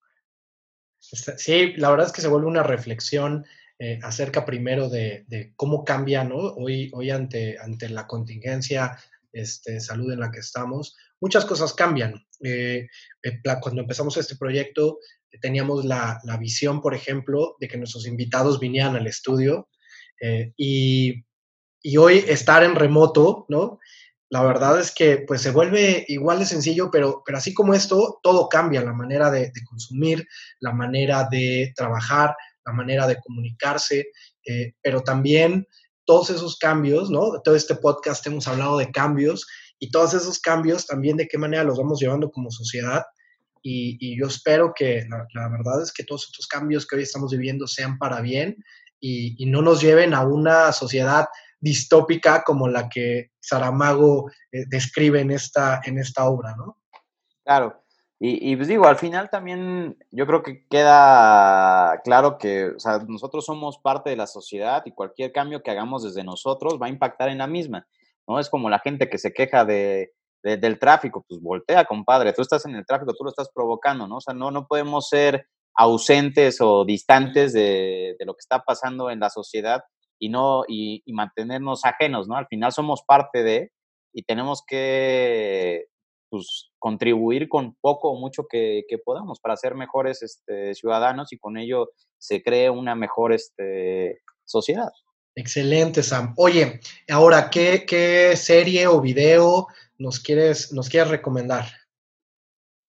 Sí, 1.00 1.72
la 1.76 1.90
verdad 1.90 2.07
es 2.07 2.12
que 2.12 2.20
se 2.20 2.28
vuelve 2.28 2.46
una 2.46 2.62
reflexión 2.62 3.44
eh, 3.80 3.98
acerca 4.05 4.44
primero 4.44 4.88
de, 4.88 5.24
de, 5.26 5.53
cómo 5.57 5.84
cambia, 5.84 6.22
¿no? 6.22 6.36
Hoy, 6.36 6.92
hoy 6.94 7.11
ante, 7.11 7.59
ante 7.59 7.88
la 7.88 8.07
contingencia 8.07 8.96
este, 9.32 9.80
salud 9.80 10.12
en 10.12 10.20
la 10.20 10.30
que 10.30 10.38
estamos, 10.38 10.96
muchas 11.20 11.44
cosas 11.44 11.74
cambian. 11.74 12.24
Eh, 12.44 12.86
eh, 13.24 13.40
cuando 13.61 13.80
empezamos 13.80 14.16
este 14.16 14.36
proyecto, 14.36 15.00
teníamos 15.40 15.84
la, 15.84 16.20
la, 16.22 16.36
visión, 16.36 16.80
por 16.80 16.94
ejemplo, 16.94 17.57
de 17.59 17.66
que 17.66 17.78
nuestros 17.78 18.07
invitados 18.07 18.61
vinieran 18.61 18.94
al 18.94 19.09
estudio 19.09 19.68
y, 20.57 21.25
y, 21.83 21.97
hoy 21.97 22.25
estar 22.29 22.62
en 22.62 22.75
remoto, 22.75 23.47
¿no? 23.49 23.79
La 24.31 24.43
verdad 24.43 24.81
es 24.81 24.93
que 24.95 25.18
pues 25.27 25.43
se 25.43 25.51
vuelve 25.51 26.05
igual 26.09 26.39
de 26.39 26.47
sencillo, 26.47 26.91
pero, 26.91 27.23
pero 27.27 27.39
así 27.39 27.53
como 27.53 27.75
esto, 27.75 28.18
todo 28.23 28.49
cambia, 28.49 28.83
la 28.83 28.95
manera 28.95 29.31
de, 29.31 29.51
de 29.51 29.64
consumir, 29.68 30.27
la 30.61 30.73
manera 30.73 31.29
de 31.31 31.73
trabajar, 31.77 32.35
la 32.64 32.73
manera 32.73 33.07
de 33.07 33.18
comunicarse, 33.20 34.07
eh, 34.47 34.75
pero 34.83 35.03
también 35.03 35.66
todos 36.05 36.31
esos 36.31 36.57
cambios, 36.57 37.11
¿no? 37.11 37.41
Todo 37.43 37.55
este 37.55 37.75
podcast 37.75 38.27
hemos 38.27 38.49
hablado 38.49 38.79
de 38.79 38.91
cambios 38.91 39.47
y 39.79 39.91
todos 39.91 40.14
esos 40.14 40.39
cambios 40.39 40.87
también 40.87 41.16
de 41.16 41.29
qué 41.29 41.39
manera 41.39 41.64
los 41.64 41.79
vamos 41.79 42.01
llevando 42.01 42.31
como 42.31 42.51
sociedad. 42.51 43.05
Y, 43.64 44.18
yo 44.18 44.27
espero 44.27 44.73
que 44.75 45.07
la, 45.09 45.49
verdad 45.49 45.83
es 45.83 45.93
que 45.93 46.03
todos 46.03 46.25
estos 46.25 46.49
cambios 46.49 46.85
que 46.85 46.97
hoy 46.97 47.03
estamos 47.03 47.31
viviendo 47.31 47.68
sean 47.68 47.97
para 47.97 48.20
bien 48.20 48.57
y, 49.03 49.46
no 49.46 49.61
nos 49.62 49.80
lleven 49.80 50.14
a 50.14 50.22
una 50.22 50.72
sociedad 50.72 51.26
distópica 51.61 52.42
como 52.44 52.68
la 52.68 52.88
que 52.88 53.32
Saramago 53.40 54.30
eh, 54.53 54.64
describe 54.68 55.20
en 55.20 55.32
esta, 55.32 55.80
en 55.84 55.98
esta 55.98 56.24
obra, 56.24 56.55
¿no? 56.57 56.78
Claro, 57.44 57.82
y, 58.24 58.55
pues 58.55 58.68
digo, 58.68 58.86
al 58.86 58.98
final 58.98 59.30
también 59.30 59.98
yo 60.12 60.28
creo 60.28 60.44
que 60.44 60.64
queda 60.68 62.00
claro 62.05 62.38
que 62.38 62.70
nosotros 63.09 63.44
somos 63.44 63.78
parte 63.78 64.11
de 64.11 64.16
la 64.16 64.28
sociedad 64.28 64.84
y 64.84 64.92
cualquier 64.92 65.32
cambio 65.32 65.61
que 65.61 65.72
hagamos 65.72 66.05
desde 66.05 66.22
nosotros 66.22 66.78
va 66.80 66.86
a 66.86 66.90
impactar 66.90 67.30
en 67.30 67.38
la 67.38 67.48
misma, 67.48 67.84
¿no? 68.28 68.38
Es 68.38 68.48
como 68.48 68.70
la 68.70 68.78
gente 68.78 69.11
que 69.11 69.18
se 69.18 69.32
queja 69.32 69.64
de, 69.64 70.12
del 70.44 70.78
tráfico, 70.78 71.24
pues 71.28 71.40
voltea, 71.40 71.84
compadre, 71.84 72.32
tú 72.32 72.42
estás 72.42 72.64
en 72.64 72.76
el 72.76 72.86
tráfico, 72.86 73.12
tú 73.12 73.24
lo 73.24 73.30
estás 73.30 73.50
provocando, 73.53 74.07
¿no? 74.07 74.18
O 74.18 74.20
sea, 74.20 74.34
no, 74.34 74.53
no 74.53 74.68
podemos 74.68 75.09
ser 75.09 75.48
ausentes 75.75 76.61
o 76.61 76.85
distantes 76.85 77.53
de, 77.53 78.16
de 78.18 78.25
lo 78.25 78.35
que 78.35 78.41
está 78.41 78.61
pasando 78.61 79.11
en 79.11 79.20
la 79.20 79.31
sociedad 79.31 79.83
y 80.18 80.29
no 80.29 80.64
y, 80.68 81.03
y 81.05 81.12
mantenernos 81.12 81.85
ajenos, 81.85 82.29
¿no? 82.29 82.37
Al 82.37 82.47
final 82.47 82.73
somos 82.73 83.03
parte 83.03 83.43
de 83.43 83.73
y 84.12 84.23
tenemos 84.23 84.62
que 84.66 85.87
pues, 86.33 86.70
contribuir 86.79 87.49
con 87.49 87.75
poco 87.81 88.11
o 88.11 88.18
mucho 88.18 88.47
que, 88.49 88.85
podamos 89.05 89.41
para 89.41 89.57
ser 89.57 89.75
mejores 89.75 90.23
este, 90.23 90.75
ciudadanos 90.75 91.33
y 91.33 91.39
con 91.39 91.59
ello 91.59 91.91
se 92.18 92.43
cree 92.43 92.70
una 92.70 92.95
mejor 92.95 93.33
este, 93.33 94.23
sociedad. 94.45 94.91
Excelente, 95.35 96.03
Sam. 96.03 96.35
Oye, 96.37 96.81
ahora, 97.11 97.51
¿qué, 97.51 97.85
¿qué, 97.87 98.35
serie 98.37 98.87
o 98.87 99.01
video 99.01 99.66
nos 99.99 100.20
quieres, 100.20 100.73
nos 100.73 100.89
quieres 100.89 101.11
recomendar? 101.11 101.66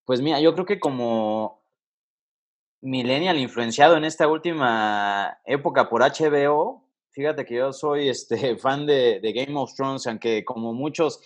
Pues 0.06 0.22
mira, 0.22 0.40
yo 0.40 0.54
creo 0.54 0.66
que 0.66 0.80
como 0.80 1.63
millennial 2.84 3.40
influenciado 3.40 3.96
en 3.96 4.04
esta 4.04 4.28
última 4.28 5.40
época 5.46 5.90
por 5.90 6.02
HBO, 6.02 6.84
fíjate 7.12 7.46
que 7.46 7.56
yo 7.56 7.72
soy 7.72 8.10
este, 8.10 8.56
fan 8.58 8.86
de, 8.86 9.20
Game 9.34 9.58
of 9.58 9.74
Thrones, 9.74 10.06
aunque 10.06 10.44
como 10.44 10.74
muchos 10.74 11.22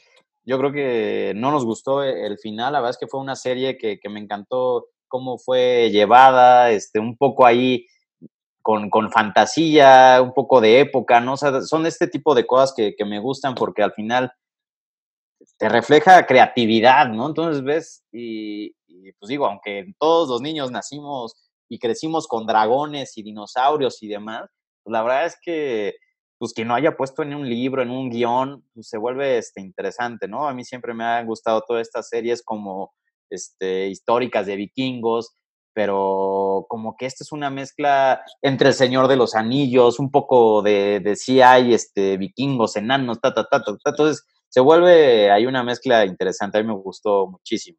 yo 0.45 0.57
creo 0.59 0.71
que 0.71 1.33
no 1.35 1.51
nos 1.51 1.65
gustó 1.65 2.03
el 2.03 2.37
final, 2.37 2.71
la 2.71 2.79
verdad 2.79 2.91
es 2.91 2.97
que 2.97 3.07
fue 3.07 3.19
una 3.19 3.35
serie 3.35 3.77
que, 3.77 3.99
me 4.09 4.21
encantó 4.21 4.87
cómo 5.09 5.37
fue 5.37 5.89
llevada, 5.91 6.71
este, 6.71 6.99
un 6.99 7.17
poco 7.17 7.45
ahí 7.45 7.85
con, 8.61 9.11
fantasía, 9.11 10.21
un 10.21 10.33
poco 10.33 10.61
de 10.61 10.79
época, 10.79 11.19
¿no? 11.19 11.33
O 11.33 11.37
sea, 11.37 11.61
son 11.61 11.85
este 11.85 12.07
tipo 12.07 12.33
de 12.33 12.45
cosas 12.45 12.73
que, 12.73 12.95
me 13.05 13.19
gustan 13.19 13.55
porque 13.55 13.83
al 13.83 13.91
final 13.91 14.31
te 15.57 15.67
refleja 15.67 16.25
creatividad, 16.25 17.09
¿no? 17.09 17.27
Entonces 17.27 17.61
ves, 17.61 18.05
y, 18.13 18.71
pues 19.19 19.27
digo, 19.27 19.47
aunque 19.47 19.93
todos 19.99 20.29
los 20.29 20.41
niños 20.41 20.71
nacimos 20.71 21.46
y 21.69 21.79
crecimos 21.79 22.27
con 22.27 22.45
dragones 22.45 23.17
y 23.17 23.23
dinosaurios 23.23 24.01
y 24.03 24.07
demás, 24.07 24.49
pues 24.83 24.91
la 24.91 25.03
verdad 25.03 25.25
es 25.25 25.37
que 25.41 25.95
pues 26.39 26.53
que 26.53 26.65
no 26.65 26.75
haya 26.75 26.95
puesto 26.95 27.23
en 27.23 27.33
un 27.33 27.49
libro, 27.49 27.81
en 27.81 27.89
un 27.89 28.09
guion, 28.09 28.63
pues 28.73 28.89
se 28.89 28.97
vuelve 28.97 29.39
este, 29.39 29.59
interesante, 29.59 30.27
¿no? 30.27 30.47
A 30.47 30.53
mí 30.53 30.63
siempre 30.63 30.93
me 30.93 31.03
han 31.03 31.25
gustado 31.25 31.63
todas 31.67 31.81
estas 31.81 32.09
series 32.09 32.43
como 32.43 32.93
este, 33.29 33.87
históricas 33.87 34.45
de 34.45 34.55
vikingos, 34.55 35.33
pero 35.73 36.65
como 36.69 36.95
que 36.95 37.05
esta 37.05 37.23
es 37.23 37.31
una 37.31 37.49
mezcla 37.49 38.21
entre 38.41 38.69
el 38.69 38.73
Señor 38.73 39.07
de 39.07 39.15
los 39.15 39.35
Anillos, 39.35 39.99
un 39.99 40.11
poco 40.11 40.61
de, 40.61 40.99
de 40.99 41.15
sí 41.15 41.41
hay 41.41 41.73
este, 41.73 42.17
vikingos, 42.17 42.75
enanos, 42.75 43.19
ta, 43.19 43.33
ta, 43.33 43.47
ta, 43.49 43.63
ta, 43.63 43.73
entonces 43.85 44.23
se 44.49 44.59
vuelve, 44.59 45.31
hay 45.31 45.45
una 45.45 45.63
mezcla 45.63 46.05
interesante, 46.05 46.57
a 46.57 46.61
mí 46.61 46.67
me 46.67 46.75
gustó 46.75 47.27
muchísimo. 47.27 47.77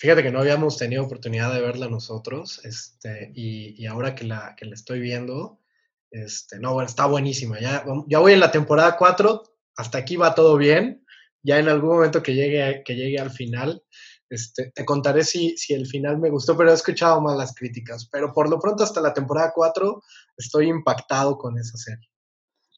Fíjate 0.00 0.22
que 0.22 0.30
no 0.30 0.40
habíamos 0.40 0.78
tenido 0.78 1.04
oportunidad 1.04 1.52
de 1.52 1.60
verla 1.60 1.86
nosotros, 1.86 2.64
este, 2.64 3.32
y, 3.34 3.84
ahora 3.84 4.14
que 4.14 4.24
la, 4.24 4.54
que 4.56 4.64
la 4.64 4.72
estoy 4.72 4.98
viendo, 4.98 5.60
este, 6.10 6.58
no, 6.58 6.72
bueno, 6.72 6.88
está 6.88 7.04
buenísima. 7.04 7.60
Ya, 7.60 7.84
ya 8.06 8.18
voy 8.18 8.32
en 8.32 8.40
la 8.40 8.50
temporada 8.50 8.96
4, 8.96 9.42
hasta 9.76 9.98
aquí 9.98 10.16
va 10.16 10.34
todo 10.34 10.56
bien. 10.56 11.04
Ya 11.42 11.58
en 11.58 11.68
algún 11.68 11.90
momento 11.90 12.22
que 12.22 12.32
llegue, 12.32 12.82
que 12.82 12.94
llegue 12.94 13.18
al 13.18 13.30
final, 13.30 13.82
este, 14.30 14.72
te 14.74 14.86
contaré 14.86 15.22
si, 15.22 15.54
si 15.58 15.74
el 15.74 15.86
final 15.86 16.16
me 16.16 16.30
gustó, 16.30 16.56
pero 16.56 16.70
he 16.70 16.74
escuchado 16.74 17.20
más 17.20 17.36
las 17.36 17.54
críticas. 17.54 18.08
Pero 18.10 18.32
por 18.32 18.48
lo 18.48 18.58
pronto, 18.58 18.82
hasta 18.82 19.02
la 19.02 19.12
temporada 19.12 19.52
4, 19.54 20.02
estoy 20.38 20.68
impactado 20.68 21.36
con 21.36 21.58
esa 21.58 21.76
serie. 21.76 22.08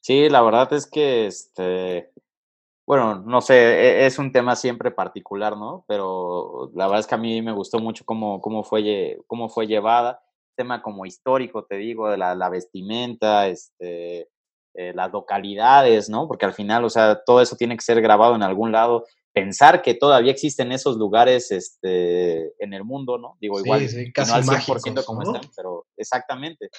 Sí, 0.01 0.27
la 0.27 0.41
verdad 0.41 0.73
es 0.73 0.87
que, 0.87 1.27
este, 1.27 2.11
bueno, 2.93 3.23
no 3.25 3.41
sé, 3.41 3.55
e, 3.55 4.05
es 4.05 4.19
un 4.19 4.31
tema 4.31 4.55
siempre 4.55 4.91
particular, 4.91 5.57
¿no? 5.57 5.83
Pero 5.87 6.71
la 6.75 6.85
verdad 6.85 6.99
es 6.99 7.07
que 7.07 7.15
a 7.15 7.17
mí 7.17 7.41
me 7.41 7.51
gustó 7.51 7.79
mucho 7.79 8.05
cómo, 8.05 8.39
cómo, 8.41 8.63
fue, 8.63 9.19
cómo 9.27 9.49
fue 9.49 9.67
llevada 9.67 10.21
tema 10.55 10.81
como 10.81 11.05
histórico, 11.05 11.65
te 11.65 11.77
digo, 11.77 12.09
de 12.09 12.17
la, 12.17 12.49
vestimenta, 12.49 13.47
este, 13.47 14.29
eh, 14.75 14.93
las 14.93 15.11
localidades, 15.11 16.09
¿no? 16.09 16.27
Porque 16.27 16.45
al 16.45 16.53
final, 16.53 16.85
o 16.85 16.89
sea, 16.89 17.23
todo 17.23 17.41
eso 17.41 17.55
tiene 17.55 17.75
que 17.75 17.83
ser 17.83 18.01
grabado 18.01 18.35
en 18.35 18.43
algún 18.43 18.71
lado. 18.71 19.05
Pensar 19.33 19.81
que 19.81 19.95
todavía 19.95 20.31
existen 20.31 20.71
esos 20.71 20.97
lugares 20.97 21.51
este, 21.51 22.53
en 22.63 22.73
el 22.73 22.83
mundo, 22.83 23.17
¿no? 23.17 23.37
Digo, 23.39 23.59
igual, 23.59 23.81
casi 24.13 24.31
no 24.31 24.37
al 24.37 24.43
100% 24.43 25.03
como 25.05 25.23
están, 25.23 25.49
pero 25.55 25.87
exactamente, 25.97 26.69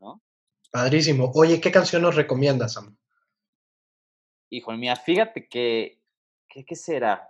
¿no? 0.00 0.22
Padrísimo. 0.70 1.32
Oye, 1.34 1.60
¿qué 1.60 1.72
canción 1.72 2.02
nos 2.02 2.14
recomiendas, 2.14 2.74
Sam? 2.74 2.96
Híjole, 4.50 4.78
mía, 4.78 4.96
fíjate 4.96 5.48
que, 5.48 6.00
¿qué 6.48 6.76
será? 6.76 7.28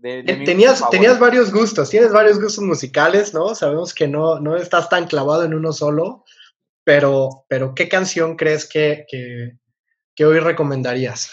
tenías, 0.00 0.88
tenías 0.90 1.18
varios 1.18 1.52
gustos, 1.52 1.90
tienes 1.90 2.12
varios 2.12 2.40
gustos 2.40 2.64
musicales, 2.64 3.34
¿no? 3.34 3.54
Sabemos 3.54 3.94
que 3.94 4.08
no, 4.08 4.40
no 4.40 4.56
estás 4.56 4.88
tan 4.88 5.06
clavado 5.06 5.44
en 5.44 5.54
uno 5.54 5.72
solo, 5.72 6.24
pero, 6.84 7.44
pero 7.48 7.74
¿qué 7.74 7.88
canción 7.88 8.36
crees 8.36 8.68
que, 8.68 9.06
que, 9.08 10.24
hoy 10.24 10.38
recomendarías? 10.38 11.30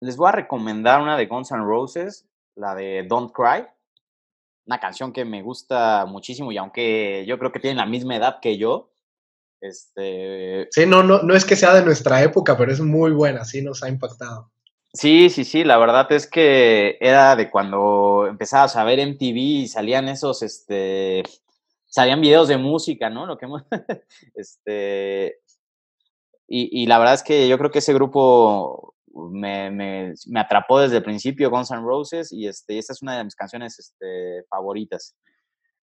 Les 0.00 0.16
voy 0.16 0.28
a 0.28 0.32
recomendar 0.32 1.00
una 1.00 1.16
de 1.16 1.26
Guns 1.26 1.50
N' 1.50 1.64
Roses, 1.64 2.26
la 2.54 2.74
de 2.74 3.04
Don't 3.08 3.32
Cry, 3.32 3.66
una 4.66 4.78
canción 4.78 5.12
que 5.12 5.24
me 5.24 5.42
gusta 5.42 6.06
muchísimo 6.06 6.52
y 6.52 6.58
aunque 6.58 7.24
yo 7.26 7.38
creo 7.38 7.50
que 7.50 7.60
tienen 7.60 7.78
la 7.78 7.86
misma 7.86 8.16
edad 8.16 8.38
que 8.40 8.56
yo, 8.56 8.91
este... 9.62 10.68
Sí, 10.70 10.86
no, 10.86 11.02
no, 11.02 11.22
no 11.22 11.34
es 11.34 11.44
que 11.44 11.56
sea 11.56 11.72
de 11.72 11.84
nuestra 11.84 12.22
época, 12.22 12.56
pero 12.56 12.72
es 12.72 12.80
muy 12.80 13.12
buena, 13.12 13.44
sí 13.44 13.62
nos 13.62 13.82
ha 13.82 13.88
impactado. 13.88 14.50
Sí, 14.92 15.30
sí, 15.30 15.44
sí, 15.44 15.64
la 15.64 15.78
verdad 15.78 16.10
es 16.12 16.26
que 16.26 16.98
era 17.00 17.34
de 17.34 17.50
cuando 17.50 18.26
empezabas 18.28 18.76
a 18.76 18.84
ver 18.84 19.00
MTV 19.00 19.36
y 19.36 19.68
salían 19.68 20.08
esos, 20.08 20.42
este, 20.42 21.22
salían 21.86 22.20
videos 22.20 22.48
de 22.48 22.58
música, 22.58 23.08
¿no? 23.08 23.24
Lo 23.24 23.38
que 23.38 23.46
este, 24.34 25.40
y, 26.46 26.82
y, 26.82 26.86
la 26.86 26.98
verdad 26.98 27.14
es 27.14 27.22
que 27.22 27.48
yo 27.48 27.56
creo 27.56 27.70
que 27.70 27.78
ese 27.78 27.94
grupo 27.94 28.94
me, 29.14 29.70
me, 29.70 30.14
me, 30.26 30.40
atrapó 30.40 30.80
desde 30.80 30.98
el 30.98 31.02
principio, 31.02 31.50
Guns 31.50 31.70
N' 31.70 31.80
Roses, 31.80 32.30
y 32.30 32.46
este, 32.46 32.78
esta 32.78 32.92
es 32.92 33.00
una 33.00 33.16
de 33.16 33.24
mis 33.24 33.34
canciones 33.34 33.78
este, 33.78 34.44
favoritas. 34.50 35.14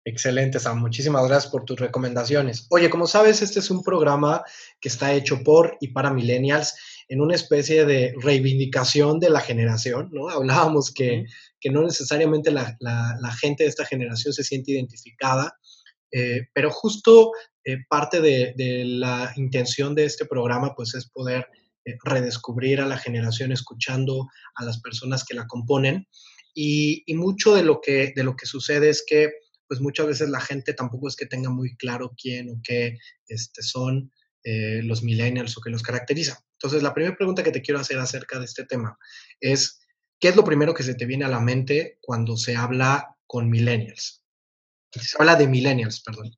Excelente, 0.07 0.57
Sam. 0.57 0.79
Muchísimas 0.79 1.27
gracias 1.27 1.51
por 1.51 1.65
tus 1.65 1.77
recomendaciones. 1.81 2.65
Oye, 2.69 2.89
como 2.89 3.07
sabes, 3.07 3.41
este 3.41 3.59
es 3.59 3.69
un 3.69 3.83
programa 3.83 4.41
que 4.79 4.87
está 4.87 5.11
hecho 5.11 5.43
por 5.43 5.77
y 5.81 5.89
para 5.89 6.13
millennials 6.13 6.75
en 7.09 7.19
una 7.19 7.35
especie 7.35 7.83
de 7.83 8.13
reivindicación 8.17 9.19
de 9.19 9.29
la 9.29 9.41
generación, 9.41 10.09
¿no? 10.13 10.29
Hablábamos 10.29 10.93
que, 10.93 11.25
que 11.59 11.69
no 11.71 11.81
necesariamente 11.83 12.51
la, 12.51 12.77
la, 12.79 13.31
gente 13.33 13.63
de 13.65 13.69
esta 13.69 13.83
generación 13.83 14.33
se 14.33 14.45
siente 14.45 14.71
identificada, 14.71 15.57
eh, 16.13 16.47
pero 16.53 16.71
justo 16.71 17.33
eh, 17.65 17.79
parte 17.89 18.21
de, 18.21 18.53
de, 18.55 18.85
la 18.85 19.33
intención 19.35 19.93
de 19.93 20.05
este 20.05 20.25
programa, 20.25 20.73
pues, 20.73 20.95
es 20.95 21.09
poder 21.09 21.47
eh, 21.83 21.97
redescubrir 22.05 22.79
a 22.79 22.87
la 22.87 22.97
generación 22.97 23.51
escuchando 23.51 24.29
a 24.55 24.63
las 24.63 24.79
personas 24.79 25.25
que 25.25 25.35
la 25.35 25.47
componen. 25.47 26.07
Y, 26.53 27.03
y 27.05 27.13
mucho 27.13 27.53
de 27.53 27.63
lo, 27.63 27.81
que, 27.81 28.13
de 28.15 28.23
lo 28.23 28.37
que 28.37 28.45
sucede 28.45 28.87
es 28.87 29.03
que 29.05 29.31
pues 29.67 29.81
muchas 29.81 30.07
veces 30.07 30.29
la 30.29 30.39
gente 30.39 30.73
tampoco 30.73 31.07
es 31.07 31.15
que 31.15 31.25
tenga 31.25 31.49
muy 31.49 31.75
claro 31.75 32.13
quién 32.21 32.49
o 32.49 32.61
qué 32.63 32.97
este, 33.27 33.61
son 33.61 34.11
eh, 34.43 34.81
los 34.83 35.03
millennials 35.03 35.57
o 35.57 35.61
qué 35.61 35.69
los 35.69 35.83
caracteriza. 35.83 36.43
Entonces, 36.53 36.81
la 36.81 36.93
primera 36.93 37.15
pregunta 37.15 37.43
que 37.43 37.51
te 37.51 37.61
quiero 37.61 37.79
hacer 37.79 37.99
acerca 37.99 38.39
de 38.39 38.45
este 38.45 38.65
tema 38.65 38.97
es, 39.41 39.81
¿qué 40.19 40.29
es 40.29 40.35
lo 40.35 40.43
primero 40.43 40.73
que 40.73 40.83
se 40.83 40.95
te 40.95 41.05
viene 41.05 41.25
a 41.25 41.29
la 41.29 41.39
mente 41.39 41.99
cuando 42.01 42.37
se 42.37 42.55
habla 42.55 43.15
con 43.27 43.49
millennials? 43.49 44.23
Se 44.91 45.17
habla 45.19 45.35
de 45.35 45.47
millennials, 45.47 46.01
perdón. 46.01 46.31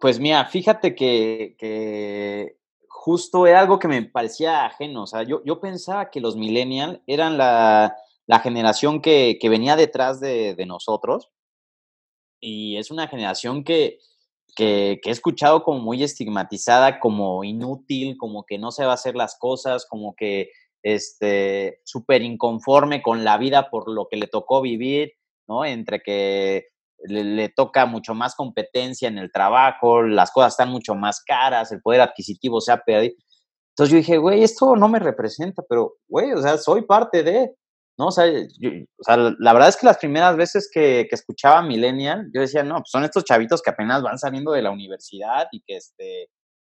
Pues 0.00 0.18
mira, 0.18 0.44
fíjate 0.46 0.94
que, 0.94 2.56
justo 2.88 3.46
era 3.46 3.60
algo 3.60 3.78
que 3.78 3.88
me 3.88 4.02
parecía 4.02 4.66
ajeno. 4.66 5.04
O 5.04 5.06
sea, 5.06 5.22
yo, 5.22 5.42
yo 5.44 5.60
pensaba 5.60 6.10
que 6.10 6.20
los 6.20 6.36
millennials 6.36 7.00
eran 7.06 7.38
la, 7.38 7.96
generación 8.42 9.00
que, 9.00 9.38
venía 9.44 9.76
detrás 9.76 10.20
de, 10.20 10.54
de 10.54 10.66
nosotros 10.66 11.30
y 12.40 12.76
es 12.76 12.90
una 12.90 13.08
generación 13.08 13.64
que, 13.64 13.98
que, 14.56 15.00
he 15.04 15.10
escuchado 15.10 15.62
como 15.62 15.80
muy 15.80 16.02
estigmatizada, 16.02 17.00
como 17.00 17.44
inútil, 17.44 18.16
como 18.18 18.44
que 18.44 18.58
no 18.58 18.72
se 18.72 18.84
va 18.84 18.92
a 18.92 18.94
hacer 18.94 19.14
las 19.14 19.36
cosas, 19.38 19.86
como 19.88 20.14
que 20.16 20.50
este 20.82 21.80
súper 21.84 22.22
inconforme 22.22 23.02
con 23.02 23.22
la 23.24 23.36
vida 23.36 23.70
por 23.70 23.90
lo 23.90 24.08
que 24.08 24.16
le 24.16 24.26
tocó 24.26 24.62
vivir, 24.62 25.12
¿no? 25.46 25.64
Entre 25.64 26.00
que 26.00 26.68
le, 27.02 27.48
toca 27.50 27.86
mucho 27.86 28.14
más 28.14 28.34
competencia 28.34 29.08
en 29.08 29.18
el 29.18 29.30
trabajo, 29.32 30.02
las 30.02 30.30
cosas 30.30 30.54
están 30.54 30.70
mucho 30.70 30.94
más 30.94 31.22
caras, 31.24 31.72
el 31.72 31.80
poder 31.82 32.00
adquisitivo 32.00 32.60
se 32.60 32.72
ha 32.72 32.82
perdido. 32.82 33.14
Entonces 33.70 33.92
yo 33.92 33.98
dije, 33.98 34.18
güey, 34.18 34.42
esto 34.42 34.76
no 34.76 34.88
me 34.88 34.98
representa, 34.98 35.62
pero, 35.68 35.94
güey, 36.08 36.32
o 36.32 36.42
sea, 36.42 36.58
soy 36.58 36.82
parte 36.82 37.22
de, 37.22 37.54
¿no? 38.00 38.06
O 38.06 38.10
sea, 38.10 38.26
la 39.38 39.52
verdad 39.52 39.68
es 39.68 39.76
que 39.76 39.84
las 39.84 39.98
primeras 39.98 40.34
veces 40.34 40.70
que, 40.72 41.06
escuchaba 41.10 41.60
Millennial, 41.60 42.30
yo 42.32 42.40
decía, 42.40 42.62
no, 42.62 42.76
pues 42.76 42.90
son 42.90 43.04
estos 43.04 43.24
chavitos 43.24 43.60
que 43.60 43.68
apenas 43.68 44.02
van 44.02 44.18
saliendo 44.18 44.52
de 44.52 44.62
la 44.62 44.70
universidad 44.70 45.48
y 45.52 45.60
que, 45.60 45.76
este, 45.76 46.30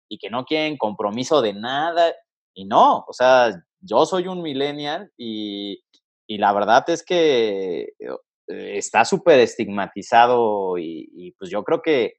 y 0.07 0.19
que 0.19 0.29
no 0.29 0.45
quieren 0.45 0.77
compromiso 0.77 1.41
de 1.41 1.53
nada. 1.53 2.13
Y 2.53 2.65
no, 2.65 3.05
o 3.07 3.11
sea, 3.13 3.59
yo 3.81 4.05
soy 4.05 4.27
un 4.27 4.43
Millennial 4.43 5.11
y, 5.17 5.81
la 6.27 6.53
verdad 6.53 6.87
es 6.89 7.03
que 7.03 7.93
eh, 7.99 8.77
está 8.77 9.03
súper 9.03 9.39
estigmatizado 9.39 10.77
y, 10.77 11.33
pues 11.39 11.49
yo 11.49 11.63
creo 11.63 11.81
que 11.81 12.17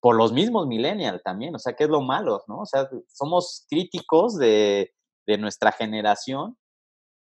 por 0.00 0.16
los 0.16 0.32
mismos 0.32 0.66
millennials 0.66 1.22
también, 1.22 1.54
o 1.54 1.58
sea, 1.58 1.74
¿qué 1.74 1.84
es 1.84 1.90
lo 1.90 2.00
malo, 2.00 2.42
no? 2.48 2.60
O 2.60 2.66
sea, 2.66 2.88
somos 3.06 3.66
críticos 3.68 4.38
de, 4.38 4.94
de 5.26 5.36
nuestra 5.36 5.72
generación 5.72 6.56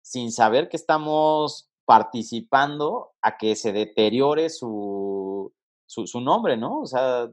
sin 0.06 0.30
saber 0.30 0.68
que 0.68 0.76
estamos 0.76 1.68
participando 1.84 3.14
a 3.20 3.36
que 3.36 3.56
se 3.56 3.72
deteriore 3.72 4.50
su, 4.50 5.52
su, 5.84 6.20
nombre, 6.20 6.56
¿no? 6.56 6.82
O 6.82 6.86
sea, 6.86 7.28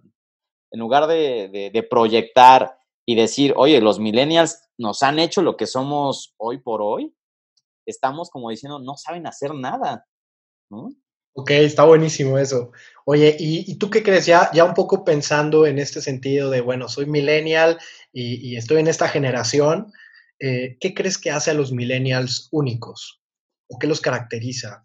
en 0.71 0.79
lugar 0.79 1.05
de, 1.05 1.87
proyectar 1.87 2.75
y 3.05 3.13
decir, 3.13 3.53
oye, 3.57 3.79
los 3.79 3.99
millennials 3.99 4.69
nos 4.79 5.03
han 5.03 5.19
hecho 5.19 5.43
lo 5.43 5.55
que 5.55 5.67
somos 5.67 6.33
hoy 6.37 6.57
por 6.57 6.81
hoy, 6.81 7.15
estamos 7.85 8.31
como 8.31 8.49
diciendo, 8.49 8.79
no 8.79 8.97
saben 8.97 9.27
hacer 9.27 9.53
nada, 9.53 10.07
¿no? 10.71 10.89
Ok, 11.35 11.51
está 11.51 11.83
buenísimo 11.83 12.39
eso. 12.39 12.71
Oye, 13.05 13.35
¿y, 13.37 13.77
tú 13.77 13.91
qué 13.91 14.01
crees? 14.01 14.25
Ya, 14.25 14.49
ya 14.51 14.63
un 14.65 14.73
poco 14.73 15.05
pensando 15.05 15.67
en 15.67 15.77
este 15.77 16.01
sentido 16.01 16.49
de, 16.49 16.61
bueno, 16.61 16.89
soy 16.89 17.05
millennial 17.05 17.77
y 18.11 18.55
estoy 18.57 18.79
en 18.79 18.87
esta 18.87 19.07
generación, 19.07 19.93
eh, 20.45 20.77
¿qué 20.77 20.93
crees 20.93 21.17
que 21.17 21.31
hace 21.31 21.51
a 21.51 21.53
los 21.53 21.71
millennials 21.71 22.49
únicos? 22.51 23.21
¿O 23.69 23.79
qué 23.79 23.87
los 23.87 24.01
caracteriza? 24.01 24.83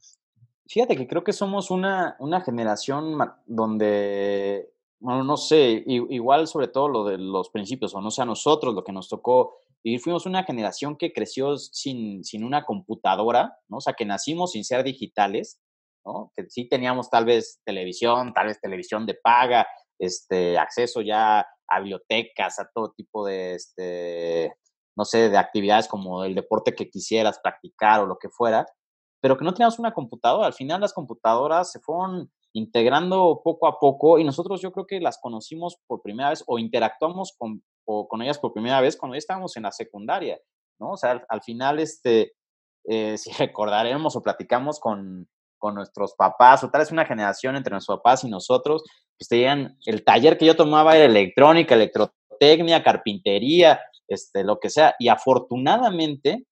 Fíjate 0.68 0.96
que 0.96 1.08
creo 1.08 1.24
que 1.24 1.32
somos 1.32 1.72
una, 1.72 2.14
una 2.20 2.42
generación 2.42 3.18
donde, 3.44 4.70
bueno, 5.00 5.24
no 5.24 5.36
sé, 5.36 5.82
igual 5.84 6.46
sobre 6.46 6.68
todo 6.68 6.88
lo 6.88 7.04
de 7.04 7.18
los 7.18 7.50
principios, 7.50 7.92
o 7.92 8.00
no 8.00 8.12
sé, 8.12 8.22
a 8.22 8.24
nosotros 8.24 8.72
lo 8.72 8.84
que 8.84 8.92
nos 8.92 9.08
tocó 9.08 9.56
y 9.82 9.98
fuimos 9.98 10.26
una 10.26 10.44
generación 10.44 10.96
que 10.96 11.12
creció 11.12 11.56
sin, 11.56 12.22
sin 12.22 12.44
una 12.44 12.64
computadora, 12.64 13.58
¿no? 13.66 13.78
O 13.78 13.80
sea, 13.80 13.94
que 13.94 14.04
nacimos 14.04 14.52
sin 14.52 14.64
ser 14.64 14.84
digitales, 14.84 15.60
¿no? 16.04 16.32
Que 16.36 16.48
sí 16.48 16.68
teníamos 16.68 17.10
tal 17.10 17.24
vez 17.24 17.60
televisión, 17.64 18.32
tal 18.32 18.46
vez 18.46 18.60
televisión 18.60 19.06
de 19.06 19.14
paga, 19.14 19.66
este, 19.98 20.56
acceso 20.56 21.00
ya 21.00 21.44
a 21.66 21.80
bibliotecas, 21.80 22.60
a 22.60 22.70
todo 22.72 22.92
tipo 22.92 23.26
de, 23.26 23.56
este, 23.56 24.52
no 24.98 25.04
sé, 25.04 25.30
de 25.30 25.38
actividades 25.38 25.86
como 25.86 26.24
el 26.24 26.34
deporte 26.34 26.74
que 26.74 26.90
quisieras 26.90 27.38
practicar 27.40 28.00
o 28.00 28.06
lo 28.06 28.18
que 28.18 28.28
fuera, 28.28 28.66
pero 29.22 29.38
que 29.38 29.44
no 29.44 29.54
teníamos 29.54 29.78
una 29.78 29.94
computadora. 29.94 30.48
Al 30.48 30.54
final 30.54 30.80
las 30.80 30.92
computadoras 30.92 31.70
se 31.70 31.78
fueron 31.78 32.32
integrando 32.52 33.40
poco 33.44 33.68
a 33.68 33.78
poco 33.78 34.18
y 34.18 34.24
nosotros 34.24 34.60
yo 34.60 34.72
creo 34.72 34.86
que 34.86 35.00
las 35.00 35.18
conocimos 35.18 35.78
por 35.86 36.02
primera 36.02 36.30
vez 36.30 36.42
o 36.48 36.58
interactuamos 36.58 37.32
con, 37.38 37.62
con 37.84 38.22
ellas 38.22 38.40
por 38.40 38.52
primera 38.52 38.80
vez 38.80 38.96
cuando 38.96 39.14
ya 39.14 39.18
estábamos 39.18 39.56
en 39.56 39.62
la 39.62 39.70
secundaria, 39.70 40.40
¿no? 40.80 40.90
O 40.90 40.96
sea, 40.96 41.24
al, 41.28 41.42
final, 41.42 41.78
este, 41.78 42.32
eh, 42.84 43.16
si 43.18 43.30
recordaremos 43.30 44.16
o 44.16 44.22
platicamos 44.22 44.80
con, 44.80 45.28
con 45.58 45.76
nuestros 45.76 46.14
papás, 46.16 46.64
o 46.64 46.70
tal 46.70 46.80
vez 46.80 46.90
una 46.90 47.06
generación 47.06 47.54
entre 47.54 47.70
nuestros 47.70 47.98
papás 47.98 48.24
y 48.24 48.28
nosotros, 48.28 48.82
pues 49.16 49.28
tenían 49.28 49.78
el 49.86 50.02
taller 50.02 50.36
que 50.36 50.46
yo 50.46 50.56
tomaba 50.56 50.96
era 50.96 51.04
electrónica, 51.04 51.76
electrotecnia, 52.40 52.82
carpintería, 52.82 53.80
este, 54.08 54.44
lo 54.44 54.58
que 54.58 54.70
sea. 54.70 54.94
Y 54.98 55.08
afortunadamente, 55.08 56.46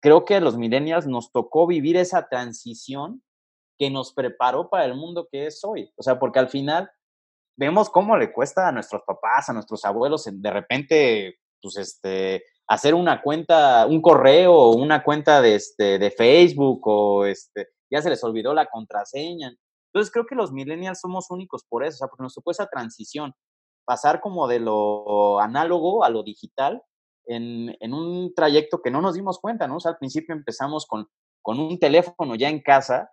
creo 0.00 0.24
que 0.24 0.40
los 0.40 0.56
millennials 0.56 1.06
nos 1.06 1.32
tocó 1.32 1.66
vivir 1.66 1.96
esa 1.96 2.28
transición 2.28 3.22
que 3.78 3.90
nos 3.90 4.12
preparó 4.12 4.68
para 4.68 4.84
el 4.84 4.94
mundo 4.94 5.28
que 5.30 5.46
es 5.46 5.64
hoy. 5.64 5.90
O 5.96 6.02
sea, 6.02 6.18
porque 6.18 6.38
al 6.38 6.48
final 6.48 6.90
vemos 7.56 7.88
cómo 7.90 8.16
le 8.16 8.32
cuesta 8.32 8.68
a 8.68 8.72
nuestros 8.72 9.02
papás, 9.06 9.48
a 9.48 9.52
nuestros 9.52 9.84
abuelos, 9.84 10.28
de 10.30 10.50
repente, 10.50 11.38
pues, 11.62 11.76
este, 11.76 12.44
hacer 12.68 12.94
una 12.94 13.22
cuenta, 13.22 13.86
un 13.86 14.02
correo 14.02 14.54
o 14.54 14.76
una 14.76 15.02
cuenta 15.02 15.40
de, 15.40 15.54
este, 15.54 15.98
de 15.98 16.10
Facebook 16.10 16.80
o 16.86 17.24
este, 17.24 17.68
ya 17.90 18.02
se 18.02 18.10
les 18.10 18.22
olvidó 18.22 18.54
la 18.54 18.66
contraseña. 18.66 19.52
Entonces 19.92 20.12
creo 20.12 20.26
que 20.26 20.36
los 20.36 20.52
millennials 20.52 21.00
somos 21.00 21.30
únicos 21.30 21.64
por 21.68 21.84
eso, 21.84 21.96
o 21.96 21.98
sea, 21.98 22.08
porque 22.08 22.22
nos 22.22 22.34
tocó 22.34 22.52
esa 22.52 22.68
transición 22.68 23.34
pasar 23.90 24.20
como 24.20 24.46
de 24.46 24.60
lo 24.60 25.40
análogo 25.40 26.04
a 26.04 26.10
lo 26.10 26.22
digital 26.22 26.80
en, 27.26 27.92
un 27.92 28.32
trayecto 28.36 28.80
que 28.80 28.92
no 28.92 29.00
nos 29.00 29.14
dimos 29.14 29.40
cuenta, 29.40 29.66
¿no? 29.66 29.78
O 29.78 29.80
sea, 29.80 29.90
al 29.90 29.98
principio 29.98 30.32
empezamos 30.32 30.86
con, 30.86 31.08
con 31.42 31.58
un 31.58 31.76
teléfono 31.76 32.36
ya 32.36 32.48
en 32.48 32.62
casa, 32.62 33.10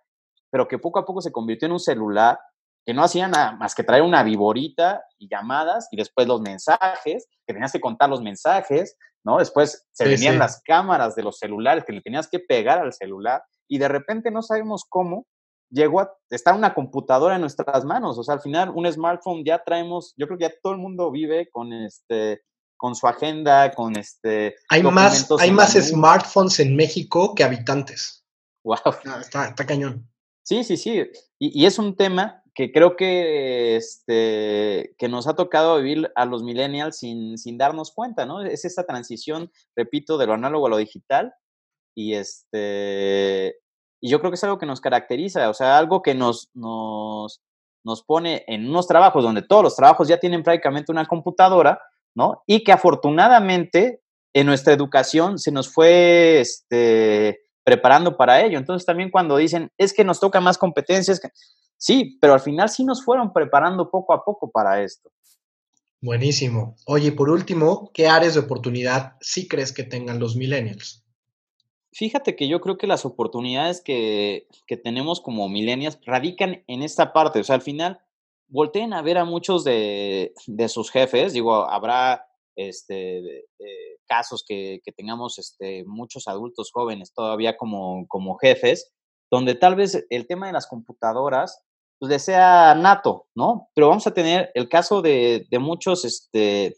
pero 0.50 0.68
que 0.68 0.78
poco 0.78 1.00
a 1.00 1.04
poco 1.04 1.20
se 1.20 1.32
convirtió 1.32 1.66
en 1.66 1.72
un 1.72 1.80
celular 1.80 2.38
que 2.86 2.94
no 2.94 3.02
hacía 3.02 3.26
nada 3.26 3.56
más 3.56 3.74
que 3.74 3.82
traer 3.82 4.04
una 4.04 4.22
viborita 4.22 5.02
y 5.18 5.28
llamadas 5.28 5.88
y 5.90 5.96
después 5.96 6.28
los 6.28 6.40
mensajes, 6.42 7.26
que 7.44 7.54
tenías 7.54 7.72
que 7.72 7.80
contar 7.80 8.08
los 8.08 8.22
mensajes, 8.22 8.96
¿no? 9.24 9.38
Después 9.38 9.84
se 9.90 10.04
venían 10.04 10.38
las 10.38 10.62
cámaras 10.62 11.16
de 11.16 11.24
los 11.24 11.38
celulares 11.38 11.82
que 11.84 11.92
le 11.92 12.02
tenías 12.02 12.28
que 12.28 12.38
pegar 12.38 12.78
al 12.78 12.92
celular 12.92 13.42
y 13.66 13.78
de 13.78 13.88
repente 13.88 14.30
no 14.30 14.42
sabemos 14.42 14.84
cómo 14.88 15.26
llegó 15.70 16.00
a 16.00 16.12
estar 16.30 16.54
una 16.54 16.74
computadora 16.74 17.34
en 17.34 17.40
nuestras 17.40 17.84
manos. 17.84 18.18
O 18.18 18.22
sea, 18.22 18.34
al 18.34 18.40
final 18.40 18.70
un 18.74 18.90
smartphone 18.90 19.44
ya 19.44 19.62
traemos, 19.62 20.14
yo 20.16 20.26
creo 20.26 20.38
que 20.38 20.44
ya 20.44 20.54
todo 20.62 20.72
el 20.72 20.78
mundo 20.78 21.10
vive 21.10 21.48
con 21.50 21.72
este 21.72 22.42
con 22.76 22.94
su 22.94 23.08
agenda, 23.08 23.72
con 23.74 23.96
este 23.96 24.54
hay 24.68 24.82
más 24.84 25.28
hay 25.40 25.50
más 25.50 25.72
smartphones 25.72 26.60
en 26.60 26.76
México 26.76 27.34
que 27.34 27.44
habitantes. 27.44 28.24
Wow. 28.64 28.76
Está, 29.20 29.48
está 29.48 29.66
cañón. 29.66 30.08
Sí, 30.44 30.64
sí, 30.64 30.76
sí. 30.76 31.02
Y, 31.38 31.62
y, 31.62 31.66
es 31.66 31.78
un 31.78 31.96
tema 31.96 32.42
que 32.54 32.72
creo 32.72 32.96
que, 32.96 33.76
este, 33.76 34.94
que 34.98 35.08
nos 35.08 35.28
ha 35.28 35.36
tocado 35.36 35.76
vivir 35.76 36.10
a 36.16 36.24
los 36.24 36.42
millennials 36.42 36.98
sin, 36.98 37.38
sin 37.38 37.56
darnos 37.56 37.92
cuenta, 37.92 38.26
¿no? 38.26 38.42
Es 38.42 38.64
esa 38.64 38.84
transición, 38.84 39.52
repito, 39.76 40.18
de 40.18 40.26
lo 40.26 40.32
análogo 40.32 40.66
a 40.66 40.70
lo 40.70 40.76
digital. 40.78 41.32
Y 41.94 42.14
este 42.14 43.60
y 44.00 44.10
yo 44.10 44.20
creo 44.20 44.30
que 44.30 44.36
es 44.36 44.44
algo 44.44 44.58
que 44.58 44.66
nos 44.66 44.80
caracteriza, 44.80 45.50
o 45.50 45.54
sea, 45.54 45.78
algo 45.78 46.02
que 46.02 46.14
nos, 46.14 46.50
nos, 46.54 47.40
nos 47.84 48.02
pone 48.02 48.44
en 48.46 48.68
unos 48.68 48.86
trabajos 48.86 49.24
donde 49.24 49.42
todos 49.42 49.62
los 49.62 49.76
trabajos 49.76 50.08
ya 50.08 50.18
tienen 50.18 50.42
prácticamente 50.42 50.92
una 50.92 51.06
computadora, 51.06 51.80
¿no? 52.14 52.42
Y 52.46 52.64
que 52.64 52.72
afortunadamente 52.72 54.02
en 54.34 54.46
nuestra 54.46 54.72
educación 54.72 55.38
se 55.38 55.50
nos 55.50 55.68
fue 55.72 56.40
este, 56.40 57.40
preparando 57.64 58.16
para 58.16 58.42
ello. 58.44 58.58
Entonces 58.58 58.86
también 58.86 59.10
cuando 59.10 59.36
dicen, 59.36 59.70
es 59.76 59.92
que 59.92 60.04
nos 60.04 60.20
toca 60.20 60.40
más 60.40 60.58
competencias, 60.58 61.20
sí, 61.76 62.18
pero 62.20 62.34
al 62.34 62.40
final 62.40 62.68
sí 62.68 62.84
nos 62.84 63.04
fueron 63.04 63.32
preparando 63.32 63.90
poco 63.90 64.12
a 64.12 64.24
poco 64.24 64.50
para 64.50 64.82
esto. 64.82 65.10
Buenísimo. 66.00 66.76
Oye, 66.86 67.10
por 67.10 67.28
último, 67.28 67.90
¿qué 67.92 68.06
áreas 68.06 68.34
de 68.34 68.40
oportunidad 68.40 69.16
sí 69.20 69.48
crees 69.48 69.72
que 69.72 69.82
tengan 69.82 70.20
los 70.20 70.36
millennials? 70.36 71.04
Fíjate 71.92 72.36
que 72.36 72.48
yo 72.48 72.60
creo 72.60 72.76
que 72.76 72.86
las 72.86 73.04
oportunidades 73.04 73.80
que, 73.80 74.46
tenemos 74.82 75.20
como 75.20 75.48
millennials 75.48 75.98
radican 76.04 76.62
en 76.66 76.82
esta 76.82 77.12
parte. 77.12 77.40
O 77.40 77.44
sea, 77.44 77.56
al 77.56 77.62
final, 77.62 78.00
volteen 78.48 78.92
a 78.92 79.02
ver 79.02 79.18
a 79.18 79.24
muchos 79.24 79.64
de, 79.64 80.32
sus 80.68 80.90
jefes. 80.90 81.32
Digo, 81.32 81.68
habrá 81.68 82.26
este, 82.56 83.46
casos 84.06 84.44
que, 84.46 84.80
tengamos 84.96 85.38
este, 85.38 85.84
muchos 85.86 86.28
adultos 86.28 86.70
jóvenes 86.72 87.12
todavía 87.14 87.56
como, 87.56 88.06
como 88.08 88.36
jefes, 88.36 88.92
donde 89.30 89.54
tal 89.54 89.74
vez 89.74 90.06
el 90.10 90.26
tema 90.26 90.46
de 90.46 90.52
las 90.52 90.66
computadoras 90.66 91.62
pues, 91.98 92.10
les 92.10 92.24
sea 92.24 92.74
nato, 92.74 93.26
¿no? 93.34 93.68
Pero 93.74 93.88
vamos 93.88 94.06
a 94.06 94.14
tener 94.14 94.50
el 94.54 94.68
caso 94.68 95.02
de, 95.02 95.46
muchos, 95.60 96.04
este, 96.04 96.76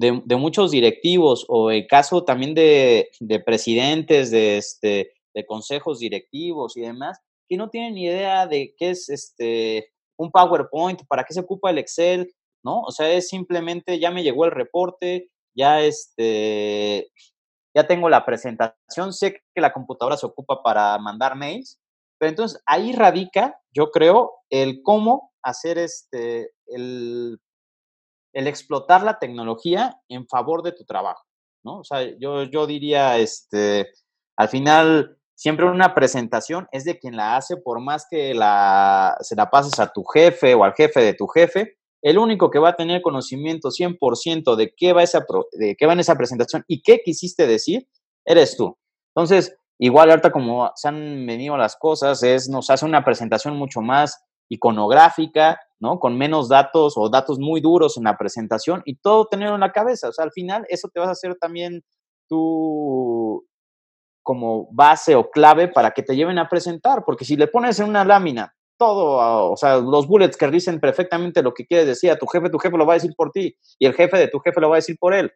de, 0.00 0.36
muchos 0.36 0.70
directivos 0.70 1.44
o 1.48 1.70
el 1.70 1.86
caso 1.86 2.24
también 2.24 2.54
de, 2.54 3.10
presidentes, 3.44 4.30
de, 4.30 4.56
este, 4.56 5.12
de 5.34 5.46
consejos 5.46 5.98
directivos 5.98 6.76
y 6.76 6.80
demás, 6.80 7.20
que 7.48 7.56
no 7.56 7.68
tienen 7.68 7.94
ni 7.94 8.04
idea 8.04 8.46
de 8.46 8.74
qué 8.78 8.90
es 8.90 9.08
este, 9.10 9.92
un 10.16 10.30
PowerPoint, 10.30 11.02
para 11.06 11.24
qué 11.24 11.34
se 11.34 11.40
ocupa 11.40 11.70
el 11.70 11.78
Excel, 11.78 12.32
¿no? 12.64 12.80
O 12.80 12.90
sea, 12.92 13.10
es 13.12 13.28
simplemente 13.28 13.98
ya 13.98 14.10
me 14.10 14.22
llegó 14.22 14.46
el 14.46 14.52
reporte, 14.52 15.30
ya 15.54 15.82
este, 15.82 17.10
ya 17.74 17.86
tengo 17.86 18.08
la 18.08 18.24
presentación, 18.24 19.12
sé 19.12 19.42
que 19.54 19.60
la 19.60 19.72
computadora 19.72 20.16
se 20.16 20.26
ocupa 20.26 20.62
para 20.62 20.96
mandar 20.98 21.36
mails, 21.36 21.78
pero 22.18 22.30
entonces 22.30 22.62
ahí 22.64 22.92
radica, 22.92 23.60
yo 23.72 23.90
creo, 23.90 24.32
el 24.48 24.82
cómo 24.82 25.32
hacer 25.42 25.76
este, 25.78 26.52
el, 26.68 27.38
el 28.32 28.46
explotar 28.46 29.02
la 29.02 29.18
tecnología 29.18 30.00
en 30.08 30.26
favor 30.26 30.62
de 30.62 30.72
tu 30.72 30.84
trabajo, 30.84 31.24
¿no? 31.64 31.78
O 31.78 31.84
sea, 31.84 32.02
yo, 32.18 32.44
yo 32.44 32.66
diría, 32.66 33.18
este, 33.18 33.90
al 34.36 34.48
final, 34.48 35.18
siempre 35.34 35.66
una 35.66 35.94
presentación 35.94 36.68
es 36.72 36.84
de 36.84 36.98
quien 36.98 37.16
la 37.16 37.36
hace, 37.36 37.56
por 37.56 37.80
más 37.80 38.06
que 38.10 38.34
la, 38.34 39.16
se 39.20 39.36
la 39.36 39.50
pases 39.50 39.78
a 39.80 39.92
tu 39.92 40.04
jefe 40.04 40.54
o 40.54 40.64
al 40.64 40.74
jefe 40.74 41.00
de 41.00 41.14
tu 41.14 41.26
jefe, 41.26 41.76
el 42.02 42.18
único 42.18 42.50
que 42.50 42.58
va 42.58 42.70
a 42.70 42.76
tener 42.76 43.02
conocimiento 43.02 43.68
100% 43.68 44.56
de 44.56 44.72
qué, 44.76 44.92
va 44.92 45.02
esa, 45.02 45.24
de 45.52 45.76
qué 45.76 45.86
va 45.86 45.92
en 45.92 46.00
esa 46.00 46.16
presentación 46.16 46.64
y 46.66 46.82
qué 46.82 47.02
quisiste 47.04 47.46
decir, 47.46 47.88
eres 48.24 48.56
tú. 48.56 48.78
Entonces, 49.14 49.56
igual 49.78 50.10
ahorita 50.10 50.30
como 50.30 50.70
se 50.76 50.88
han 50.88 51.26
venido 51.26 51.56
las 51.56 51.76
cosas, 51.76 52.22
es, 52.22 52.48
nos 52.48 52.70
hace 52.70 52.86
una 52.86 53.04
presentación 53.04 53.56
mucho 53.56 53.80
más 53.80 54.22
iconográfica, 54.50 55.58
¿no? 55.78 55.98
Con 55.98 56.18
menos 56.18 56.48
datos 56.48 56.94
o 56.96 57.08
datos 57.08 57.38
muy 57.38 57.60
duros 57.60 57.96
en 57.96 58.04
la 58.04 58.18
presentación 58.18 58.82
y 58.84 58.96
todo 58.96 59.26
tenerlo 59.26 59.54
en 59.54 59.62
la 59.62 59.72
cabeza. 59.72 60.08
O 60.08 60.12
sea, 60.12 60.24
al 60.24 60.32
final 60.32 60.66
eso 60.68 60.88
te 60.92 61.00
vas 61.00 61.08
a 61.08 61.12
hacer 61.12 61.36
también 61.36 61.82
tú 62.28 63.46
como 64.22 64.68
base 64.72 65.14
o 65.14 65.30
clave 65.30 65.68
para 65.68 65.92
que 65.92 66.02
te 66.02 66.14
lleven 66.14 66.38
a 66.38 66.48
presentar, 66.48 67.04
porque 67.06 67.24
si 67.24 67.36
le 67.36 67.48
pones 67.48 67.80
en 67.80 67.88
una 67.88 68.04
lámina 68.04 68.54
todo, 68.78 69.50
o 69.50 69.56
sea, 69.56 69.76
los 69.76 70.06
bullets 70.06 70.36
que 70.36 70.50
dicen 70.50 70.80
perfectamente 70.80 71.42
lo 71.42 71.52
que 71.52 71.66
quieres 71.66 71.86
decir 71.86 72.10
a 72.10 72.18
tu 72.18 72.26
jefe, 72.26 72.48
tu 72.48 72.58
jefe 72.58 72.76
lo 72.78 72.86
va 72.86 72.94
a 72.94 72.96
decir 72.96 73.12
por 73.16 73.30
ti 73.30 73.54
y 73.78 73.86
el 73.86 73.94
jefe 73.94 74.16
de 74.16 74.28
tu 74.28 74.40
jefe 74.40 74.60
lo 74.60 74.70
va 74.70 74.76
a 74.76 74.78
decir 74.78 74.96
por 74.98 75.14
él. 75.14 75.30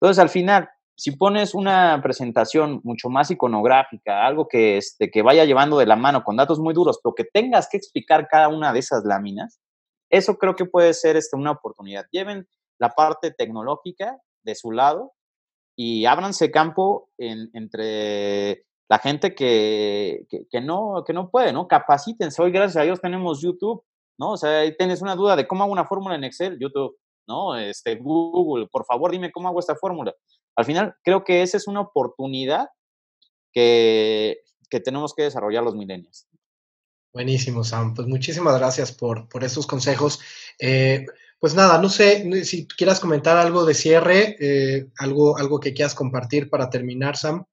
Entonces, 0.00 0.20
al 0.22 0.28
final, 0.28 0.68
si 0.98 1.12
pones 1.12 1.54
una 1.54 2.00
presentación 2.02 2.80
mucho 2.82 3.08
más 3.08 3.30
iconográfica, 3.30 4.26
algo 4.26 4.48
que, 4.48 4.78
este, 4.78 5.12
que 5.12 5.22
vaya 5.22 5.44
llevando 5.44 5.78
de 5.78 5.86
la 5.86 5.94
mano 5.94 6.24
con 6.24 6.34
datos 6.34 6.58
muy 6.58 6.74
duros, 6.74 6.98
pero 7.00 7.14
que 7.14 7.22
tengas 7.22 7.68
que 7.70 7.76
explicar 7.76 8.26
cada 8.26 8.48
una 8.48 8.72
de 8.72 8.80
esas 8.80 9.04
láminas, 9.04 9.60
eso 10.10 10.38
creo 10.38 10.56
que 10.56 10.64
puede 10.64 10.92
ser 10.94 11.14
este, 11.16 11.36
una 11.36 11.52
oportunidad. 11.52 12.06
Lleven 12.10 12.48
la 12.80 12.90
parte 12.90 13.30
tecnológica 13.30 14.18
de 14.42 14.56
su 14.56 14.72
lado 14.72 15.12
y 15.76 16.04
ábranse 16.04 16.50
campo 16.50 17.10
entre 17.16 18.64
la 18.88 18.98
gente 18.98 19.36
que, 19.36 20.26
que, 20.50 20.60
no, 20.60 21.04
que 21.06 21.12
no 21.12 21.30
puede, 21.30 21.52
¿no? 21.52 21.68
Capacítense. 21.68 22.42
Hoy, 22.42 22.50
gracias 22.50 22.82
a 22.82 22.84
Dios, 22.84 23.00
tenemos 23.00 23.40
YouTube, 23.40 23.84
¿no? 24.18 24.32
O 24.32 24.36
sea, 24.36 24.60
ahí 24.60 24.76
tienes 24.76 25.00
una 25.00 25.14
duda 25.14 25.36
de 25.36 25.46
cómo 25.46 25.62
hago 25.62 25.72
una 25.72 25.86
fórmula 25.86 26.16
en 26.16 26.24
Excel, 26.24 26.58
YouTube, 26.58 26.98
¿no? 27.28 27.56
Este, 27.56 27.94
Google, 27.94 28.66
por 28.66 28.84
favor, 28.84 29.12
dime 29.12 29.30
cómo 29.30 29.46
hago 29.46 29.60
esta 29.60 29.76
fórmula. 29.76 30.12
Al 30.58 30.64
final, 30.64 30.96
creo 31.04 31.22
que 31.22 31.42
esa 31.42 31.56
es 31.56 31.68
una 31.68 31.80
oportunidad 31.80 32.70
que, 33.52 34.40
que 34.68 34.80
tenemos 34.80 35.14
que 35.14 35.22
desarrollar 35.22 35.62
los 35.62 35.76
milenios. 35.76 36.26
Buenísimo, 37.12 37.62
Sam. 37.62 37.94
Pues 37.94 38.08
muchísimas 38.08 38.58
gracias 38.58 38.90
por, 38.90 39.28
por 39.28 39.44
estos 39.44 39.68
consejos. 39.68 40.18
Eh, 40.58 41.06
pues 41.38 41.54
nada, 41.54 41.80
no 41.80 41.88
sé 41.88 42.44
si 42.44 42.66
quieras 42.66 42.98
comentar 42.98 43.36
algo 43.36 43.64
de 43.64 43.74
cierre, 43.74 44.36
eh, 44.40 44.88
algo, 44.98 45.38
algo 45.38 45.60
que 45.60 45.72
quieras 45.72 45.94
compartir 45.94 46.50
para 46.50 46.68
terminar, 46.68 47.16
Sam. 47.16 47.44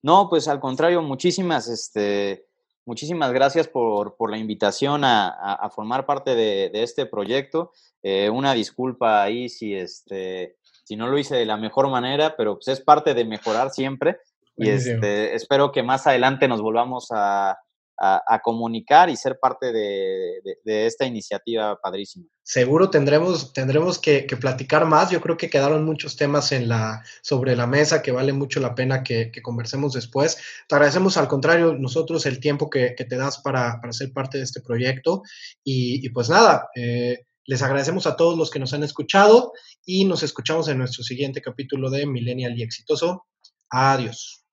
No, 0.00 0.30
pues 0.30 0.48
al 0.48 0.60
contrario, 0.60 1.02
muchísimas, 1.02 1.68
este, 1.68 2.46
muchísimas 2.86 3.32
gracias 3.32 3.68
por, 3.68 4.16
la 4.30 4.38
invitación 4.38 5.02
a, 5.04 5.70
formar 5.74 6.06
parte 6.06 6.34
de, 6.34 6.70
este 6.72 7.04
proyecto. 7.04 7.72
Eh, 8.02 8.30
una 8.30 8.54
disculpa 8.54 9.22
ahí 9.22 9.50
si, 9.50 9.74
este, 9.74 10.56
si 10.88 10.96
no 10.96 11.06
lo 11.06 11.18
hice 11.18 11.36
de 11.36 11.44
la 11.44 11.58
mejor 11.58 11.90
manera, 11.90 12.34
pero 12.34 12.54
pues 12.54 12.68
es 12.68 12.80
parte 12.80 13.12
de 13.12 13.26
mejorar 13.26 13.70
siempre. 13.70 14.16
Y 14.56 14.70
este, 14.70 15.34
espero 15.34 15.70
que 15.70 15.82
más 15.82 16.06
adelante 16.06 16.48
nos 16.48 16.62
volvamos 16.62 17.08
a, 17.10 17.58
a, 17.98 18.40
comunicar 18.42 19.10
y 19.10 19.16
ser 19.16 19.38
parte 19.38 19.70
de, 19.70 20.40
esta 20.64 21.04
iniciativa 21.04 21.78
padrísima. 21.80 22.26
Seguro 22.42 22.88
tendremos, 22.88 23.52
tendremos 23.52 23.98
que, 23.98 24.24
platicar 24.40 24.86
más. 24.86 25.10
Yo 25.10 25.20
creo 25.20 25.36
que 25.36 25.50
quedaron 25.50 25.84
muchos 25.84 26.16
temas 26.16 26.52
en 26.52 26.68
la, 26.68 27.02
sobre 27.22 27.54
la 27.54 27.66
mesa 27.66 28.00
que 28.00 28.12
vale 28.12 28.32
mucho 28.32 28.60
la 28.60 28.74
pena 28.74 29.02
que, 29.02 29.30
conversemos 29.42 29.92
después. 29.92 30.38
Te 30.68 30.74
agradecemos 30.74 31.18
al 31.18 31.28
contrario 31.28 31.74
nosotros 31.74 32.24
el 32.24 32.40
tiempo 32.40 32.70
que, 32.70 32.90
te 32.90 33.16
das 33.16 33.38
para, 33.38 33.80
ser 33.90 34.12
parte 34.12 34.38
de 34.38 34.44
este 34.44 34.62
proyecto. 34.62 35.22
Y, 35.62 36.08
pues 36.10 36.30
nada, 36.30 36.68
eh, 36.74 37.26
les 37.48 37.62
agradecemos 37.62 38.06
a 38.06 38.14
todos 38.14 38.36
los 38.36 38.50
que 38.50 38.58
nos 38.58 38.74
han 38.74 38.82
escuchado 38.82 39.54
y 39.86 40.04
nos 40.04 40.22
escuchamos 40.22 40.68
en 40.68 40.76
nuestro 40.76 41.02
siguiente 41.02 41.40
capítulo 41.40 41.88
de 41.88 42.06
Millennial 42.06 42.52
y 42.58 42.62
Exitoso. 42.62 43.24
Adiós. 43.70 44.44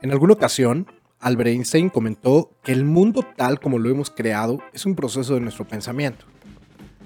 En 0.00 0.12
alguna 0.12 0.32
ocasión, 0.32 0.86
Albert 1.18 1.50
Einstein 1.50 1.90
comentó 1.90 2.56
que 2.64 2.72
el 2.72 2.86
mundo 2.86 3.22
tal 3.36 3.60
como 3.60 3.78
lo 3.78 3.90
hemos 3.90 4.08
creado 4.08 4.60
es 4.72 4.86
un 4.86 4.96
proceso 4.96 5.34
de 5.34 5.40
nuestro 5.40 5.68
pensamiento. 5.68 6.24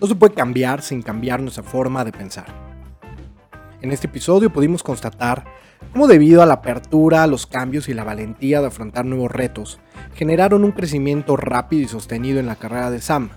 No 0.01 0.07
se 0.07 0.15
puede 0.15 0.35
cambiar 0.35 0.81
sin 0.81 1.03
cambiar 1.03 1.43
nuestra 1.43 1.65
forma 1.65 2.05
de 2.05 2.13
pensar. 2.13 2.64
En 3.85 3.93
este 3.93 4.07
episodio 4.07 4.51
pudimos 4.51 4.83
constatar 4.83 5.45
cómo 5.93 6.07
debido 6.07 6.41
a 6.41 6.47
la 6.47 6.55
apertura, 6.55 7.27
los 7.27 7.47
cambios 7.47 7.87
y 7.91 7.93
la 7.93 8.03
valentía 8.03 8.63
de 8.63 8.69
afrontar 8.69 9.05
nuevos 9.05 9.31
retos, 9.31 9.79
generaron 10.15 10.65
un 10.65 10.73
crecimiento 10.73 11.37
rápido 11.37 11.83
y 11.83 11.89
sostenido 11.89 12.41
en 12.41 12.47
la 12.47 12.57
carrera 12.57 12.91
de 12.91 13.03
Sam. 13.03 13.29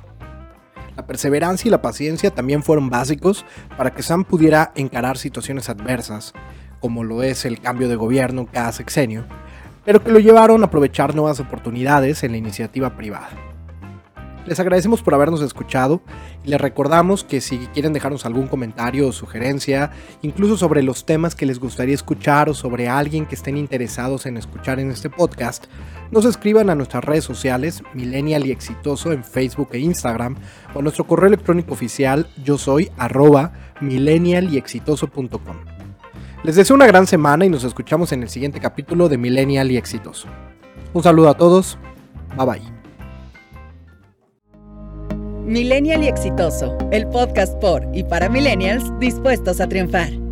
La 0.95 1.05
perseverancia 1.05 1.67
y 1.67 1.71
la 1.71 1.81
paciencia 1.81 2.31
también 2.31 2.63
fueron 2.63 2.89
básicos 2.89 3.43
para 3.75 3.93
que 3.93 4.03
Sam 4.03 4.23
pudiera 4.23 4.71
encarar 4.75 5.17
situaciones 5.17 5.67
adversas, 5.67 6.31
como 6.79 7.03
lo 7.03 7.23
es 7.23 7.43
el 7.43 7.59
cambio 7.59 7.89
de 7.89 7.97
gobierno 7.97 8.47
cada 8.49 8.71
sexenio, 8.71 9.25
pero 9.83 10.01
que 10.01 10.13
lo 10.13 10.19
llevaron 10.19 10.63
a 10.63 10.67
aprovechar 10.67 11.13
nuevas 11.13 11.41
oportunidades 11.41 12.23
en 12.23 12.31
la 12.31 12.37
iniciativa 12.37 12.95
privada. 12.95 13.46
Les 14.47 14.61
agradecemos 14.61 15.01
por 15.01 15.13
habernos 15.13 15.41
escuchado 15.41 16.01
y 16.45 16.49
les 16.49 16.61
recordamos 16.61 17.25
que 17.25 17.41
si 17.41 17.57
quieren 17.73 17.91
dejarnos 17.91 18.25
algún 18.25 18.47
comentario 18.47 19.09
o 19.09 19.11
sugerencia, 19.11 19.91
incluso 20.21 20.55
sobre 20.55 20.83
los 20.83 21.05
temas 21.05 21.35
que 21.35 21.45
les 21.45 21.59
gustaría 21.59 21.93
escuchar 21.93 22.49
o 22.49 22.53
sobre 22.53 22.87
alguien 22.87 23.25
que 23.25 23.35
estén 23.35 23.57
interesados 23.57 24.25
en 24.25 24.37
escuchar 24.37 24.79
en 24.79 24.89
este 24.89 25.09
podcast, 25.09 25.65
nos 26.11 26.23
escriban 26.23 26.69
a 26.69 26.75
nuestras 26.75 27.03
redes 27.03 27.25
sociales 27.25 27.83
Millennial 27.93 28.45
y 28.45 28.51
Exitoso 28.51 29.11
en 29.11 29.25
Facebook 29.25 29.69
e 29.73 29.79
Instagram 29.79 30.37
o 30.73 30.79
a 30.79 30.81
nuestro 30.81 31.05
correo 31.05 31.27
electrónico 31.27 31.73
oficial 31.73 32.29
yo 32.41 32.57
soy 32.57 32.89
arroba 32.97 33.51
millennialyexitoso.com. 33.81 35.57
Les 36.43 36.55
deseo 36.55 36.77
una 36.77 36.87
gran 36.87 37.05
semana 37.05 37.45
y 37.45 37.49
nos 37.49 37.65
escuchamos 37.65 38.13
en 38.13 38.23
el 38.23 38.29
siguiente 38.29 38.61
capítulo 38.61 39.09
de 39.09 39.17
Millennial 39.17 39.69
y 39.71 39.75
Exitoso. 39.75 40.29
Un 40.93 41.03
saludo 41.03 41.27
a 41.27 41.33
todos. 41.35 41.77
Bye 42.37 42.45
bye. 42.45 42.76
Millennial 45.47 46.03
y 46.03 46.07
Exitoso, 46.09 46.77
el 46.91 47.07
podcast 47.07 47.53
por 47.61 47.87
y 47.93 48.03
para 48.03 48.27
millennials 48.27 48.83
dispuestos 48.99 49.61
a 49.61 49.69
triunfar. 49.69 50.26